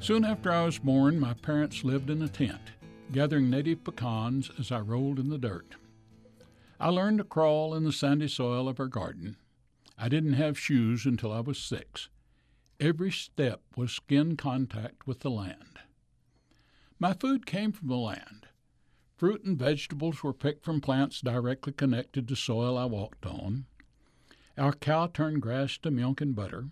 Soon 0.00 0.24
after 0.24 0.50
I 0.50 0.64
was 0.64 0.78
born, 0.78 1.20
my 1.20 1.34
parents 1.34 1.84
lived 1.84 2.08
in 2.08 2.22
a 2.22 2.28
tent, 2.28 2.72
gathering 3.12 3.50
native 3.50 3.84
pecans 3.84 4.50
as 4.58 4.72
I 4.72 4.80
rolled 4.80 5.18
in 5.18 5.28
the 5.28 5.38
dirt. 5.38 5.76
I 6.80 6.88
learned 6.88 7.18
to 7.18 7.24
crawl 7.24 7.74
in 7.74 7.84
the 7.84 7.92
sandy 7.92 8.28
soil 8.28 8.68
of 8.68 8.80
our 8.80 8.88
garden. 8.88 9.36
I 9.96 10.08
didn't 10.08 10.34
have 10.34 10.58
shoes 10.58 11.06
until 11.06 11.32
I 11.32 11.40
was 11.40 11.58
six. 11.58 12.08
Every 12.80 13.12
step 13.12 13.62
was 13.76 13.92
skin 13.92 14.36
contact 14.36 15.06
with 15.06 15.20
the 15.20 15.30
land. 15.30 15.78
My 16.98 17.12
food 17.12 17.46
came 17.46 17.70
from 17.70 17.88
the 17.88 17.96
land. 17.96 18.48
Fruit 19.16 19.44
and 19.44 19.58
vegetables 19.58 20.22
were 20.22 20.32
picked 20.32 20.64
from 20.64 20.80
plants 20.80 21.20
directly 21.20 21.72
connected 21.72 22.26
to 22.26 22.36
soil 22.36 22.76
I 22.76 22.86
walked 22.86 23.24
on. 23.24 23.66
Our 24.58 24.72
cow 24.72 25.06
turned 25.06 25.42
grass 25.42 25.78
to 25.78 25.90
milk 25.90 26.20
and 26.20 26.34
butter. 26.34 26.70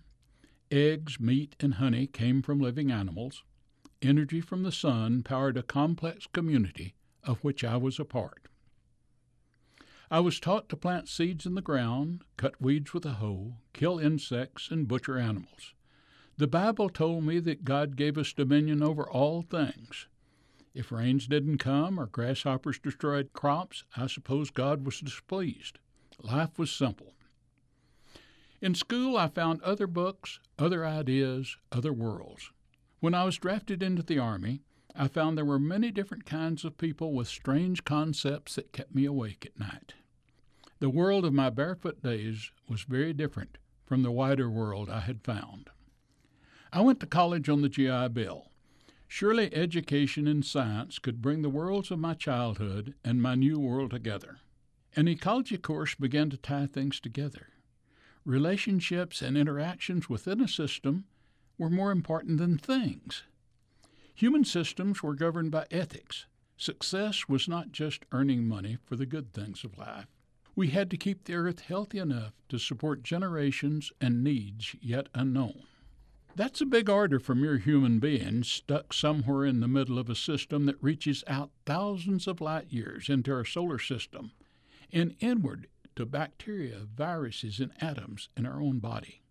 Eggs, 0.70 1.20
meat, 1.20 1.55
and 1.61 1.74
honey 1.74 2.07
came 2.07 2.42
from 2.42 2.61
living 2.61 2.90
animals. 2.90 3.44
Energy 4.00 4.40
from 4.40 4.64
the 4.64 4.72
sun 4.72 5.22
powered 5.22 5.57
a 5.57 5.62
complex 5.62 6.26
community 6.32 6.94
of 7.24 7.44
which 7.44 7.62
I 7.62 7.76
was 7.76 8.00
a 8.00 8.05
part. 8.05 8.41
I 10.12 10.20
was 10.20 10.38
taught 10.38 10.68
to 10.68 10.76
plant 10.76 11.08
seeds 11.08 11.46
in 11.46 11.54
the 11.54 11.62
ground, 11.62 12.24
cut 12.36 12.60
weeds 12.60 12.92
with 12.92 13.06
a 13.06 13.14
hoe, 13.14 13.54
kill 13.72 13.98
insects, 13.98 14.70
and 14.70 14.86
butcher 14.86 15.16
animals. 15.16 15.72
The 16.36 16.46
Bible 16.46 16.90
told 16.90 17.24
me 17.24 17.38
that 17.38 17.64
God 17.64 17.96
gave 17.96 18.18
us 18.18 18.34
dominion 18.34 18.82
over 18.82 19.08
all 19.08 19.40
things. 19.40 20.08
If 20.74 20.92
rains 20.92 21.26
didn't 21.26 21.56
come 21.56 21.98
or 21.98 22.04
grasshoppers 22.04 22.78
destroyed 22.78 23.32
crops, 23.32 23.84
I 23.96 24.06
suppose 24.06 24.50
God 24.50 24.84
was 24.84 25.00
displeased. 25.00 25.78
Life 26.20 26.58
was 26.58 26.70
simple. 26.70 27.14
In 28.60 28.74
school, 28.74 29.16
I 29.16 29.28
found 29.28 29.62
other 29.62 29.86
books, 29.86 30.40
other 30.58 30.84
ideas, 30.84 31.56
other 31.72 31.94
worlds. 31.94 32.50
When 33.00 33.14
I 33.14 33.24
was 33.24 33.38
drafted 33.38 33.82
into 33.82 34.02
the 34.02 34.18
Army, 34.18 34.60
I 34.94 35.08
found 35.08 35.38
there 35.38 35.46
were 35.46 35.58
many 35.58 35.90
different 35.90 36.26
kinds 36.26 36.66
of 36.66 36.76
people 36.76 37.14
with 37.14 37.28
strange 37.28 37.84
concepts 37.84 38.56
that 38.56 38.72
kept 38.72 38.94
me 38.94 39.06
awake 39.06 39.46
at 39.46 39.58
night. 39.58 39.94
The 40.83 40.91
world 40.91 41.24
of 41.24 41.33
my 41.33 41.49
barefoot 41.49 42.03
days 42.03 42.51
was 42.68 42.83
very 42.83 43.12
different 43.12 43.57
from 43.87 44.03
the 44.03 44.11
wider 44.11 44.51
world 44.51 44.91
I 44.91 44.99
had 44.99 45.22
found. 45.22 45.70
I 46.72 46.80
went 46.80 46.99
to 46.99 47.07
college 47.07 47.49
on 47.49 47.62
the 47.62 47.68
GI 47.68 48.09
Bill. 48.09 48.51
Surely 49.07 49.55
education 49.55 50.26
in 50.26 50.43
science 50.43 50.99
could 50.99 51.22
bring 51.22 51.43
the 51.43 51.49
worlds 51.49 51.93
of 51.93 52.01
my 52.01 52.14
childhood 52.14 52.97
and 53.05 53.22
my 53.22 53.37
new 53.37 53.61
world 53.61 53.93
together. 53.93 54.41
An 54.97 55.07
ecology 55.07 55.57
course 55.57 55.95
began 55.95 56.30
to 56.30 56.37
tie 56.37 56.66
things 56.66 56.99
together. 56.99 57.51
Relationships 58.24 59.22
and 59.22 59.39
interactions 59.39 60.09
within 60.09 60.41
a 60.41 60.49
system 60.49 61.05
were 61.59 61.70
more 61.70 61.93
important 61.93 62.39
than 62.39 62.59
things. 62.59 63.22
Human 64.16 64.45
systems 64.45 65.01
were 65.01 65.14
governed 65.14 65.53
by 65.53 65.66
ethics. 65.70 66.26
Success 66.57 67.28
was 67.28 67.47
not 67.47 67.70
just 67.70 68.05
earning 68.11 68.49
money 68.49 68.78
for 68.85 68.97
the 68.97 69.07
good 69.07 69.33
things 69.33 69.62
of 69.62 69.78
life. 69.78 70.09
We 70.55 70.68
had 70.68 70.90
to 70.90 70.98
keep 70.98 71.24
the 71.24 71.34
earth 71.34 71.61
healthy 71.61 71.98
enough 71.98 72.32
to 72.50 72.59
support 72.59 73.03
generations 73.03 73.90
and 74.00 74.22
needs 74.22 74.76
yet 74.82 75.09
unknown. 75.14 75.62
That's 76.34 76.61
a 76.61 76.66
big 76.66 76.90
order 76.90 77.18
from 77.18 77.40
mere 77.40 77.59
human 77.59 77.98
beings 77.98 78.48
stuck 78.48 78.92
somewhere 78.92 79.44
in 79.46 79.61
the 79.61 79.68
middle 79.68 79.98
of 79.98 80.11
a 80.11 80.14
system 80.14 80.66
that 80.66 80.82
reaches 80.82 81.24
out 81.26 81.50
thousands 81.64 82.26
of 82.26 82.40
light 82.40 82.70
years 82.70 83.09
into 83.09 83.32
our 83.32 83.44
solar 83.44 83.78
system 83.78 84.32
and 84.92 85.14
inward 85.20 85.68
to 85.96 86.05
bacteria, 86.05 86.80
viruses, 86.94 87.59
and 87.61 87.72
atoms 87.80 88.28
in 88.36 88.46
our 88.46 88.61
own 88.61 88.78
body. 88.78 89.22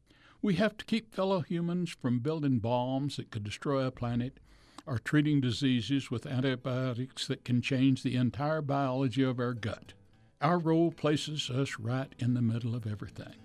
We 0.42 0.56
have 0.56 0.76
to 0.78 0.86
keep 0.86 1.14
fellow 1.14 1.42
humans 1.42 1.92
from 1.92 2.20
building 2.20 2.60
bombs 2.60 3.18
that 3.18 3.30
could 3.30 3.44
destroy 3.44 3.86
a 3.86 3.92
planet 3.92 4.40
or 4.88 4.98
treating 4.98 5.40
diseases 5.42 6.10
with 6.10 6.26
antibiotics 6.26 7.28
that 7.28 7.46
can 7.46 7.62
change 7.62 8.02
the 8.02 8.16
entire 8.16 8.62
biology 8.62 9.24
of 9.24 9.40
our 9.40 9.54
gut. 9.54 9.94
Our 10.42 10.58
role 10.58 10.92
places 10.92 11.52
us 11.52 11.78
right 11.78 12.12
in 12.18 12.34
the 12.34 12.42
middle 12.42 12.74
of 12.74 12.88
everything. 12.88 13.36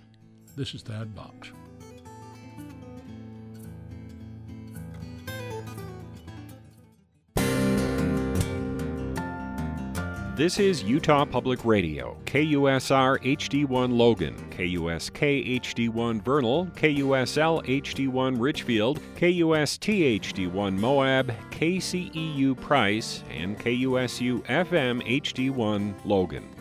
This 0.56 0.74
is 0.74 0.80
Thad 0.80 1.14
Box. 1.14 1.52
This 10.36 10.58
is 10.58 10.82
Utah 10.82 11.26
Public 11.26 11.66
Radio, 11.66 12.16
KUSR 12.24 13.18
HD1 13.22 13.94
Logan, 13.94 14.34
KUSK 14.50 15.60
HD1 15.60 16.22
Vernal, 16.22 16.66
KUSL 16.76 17.62
HD1 17.66 18.40
Richfield, 18.40 19.00
KUST 19.16 19.82
HD1 20.22 20.78
Moab, 20.78 21.34
KCEU 21.50 22.58
Price, 22.58 23.22
and 23.30 23.58
KUSU 23.58 24.42
FM 24.44 25.06
HD1 25.06 25.94
Logan. 26.06 26.55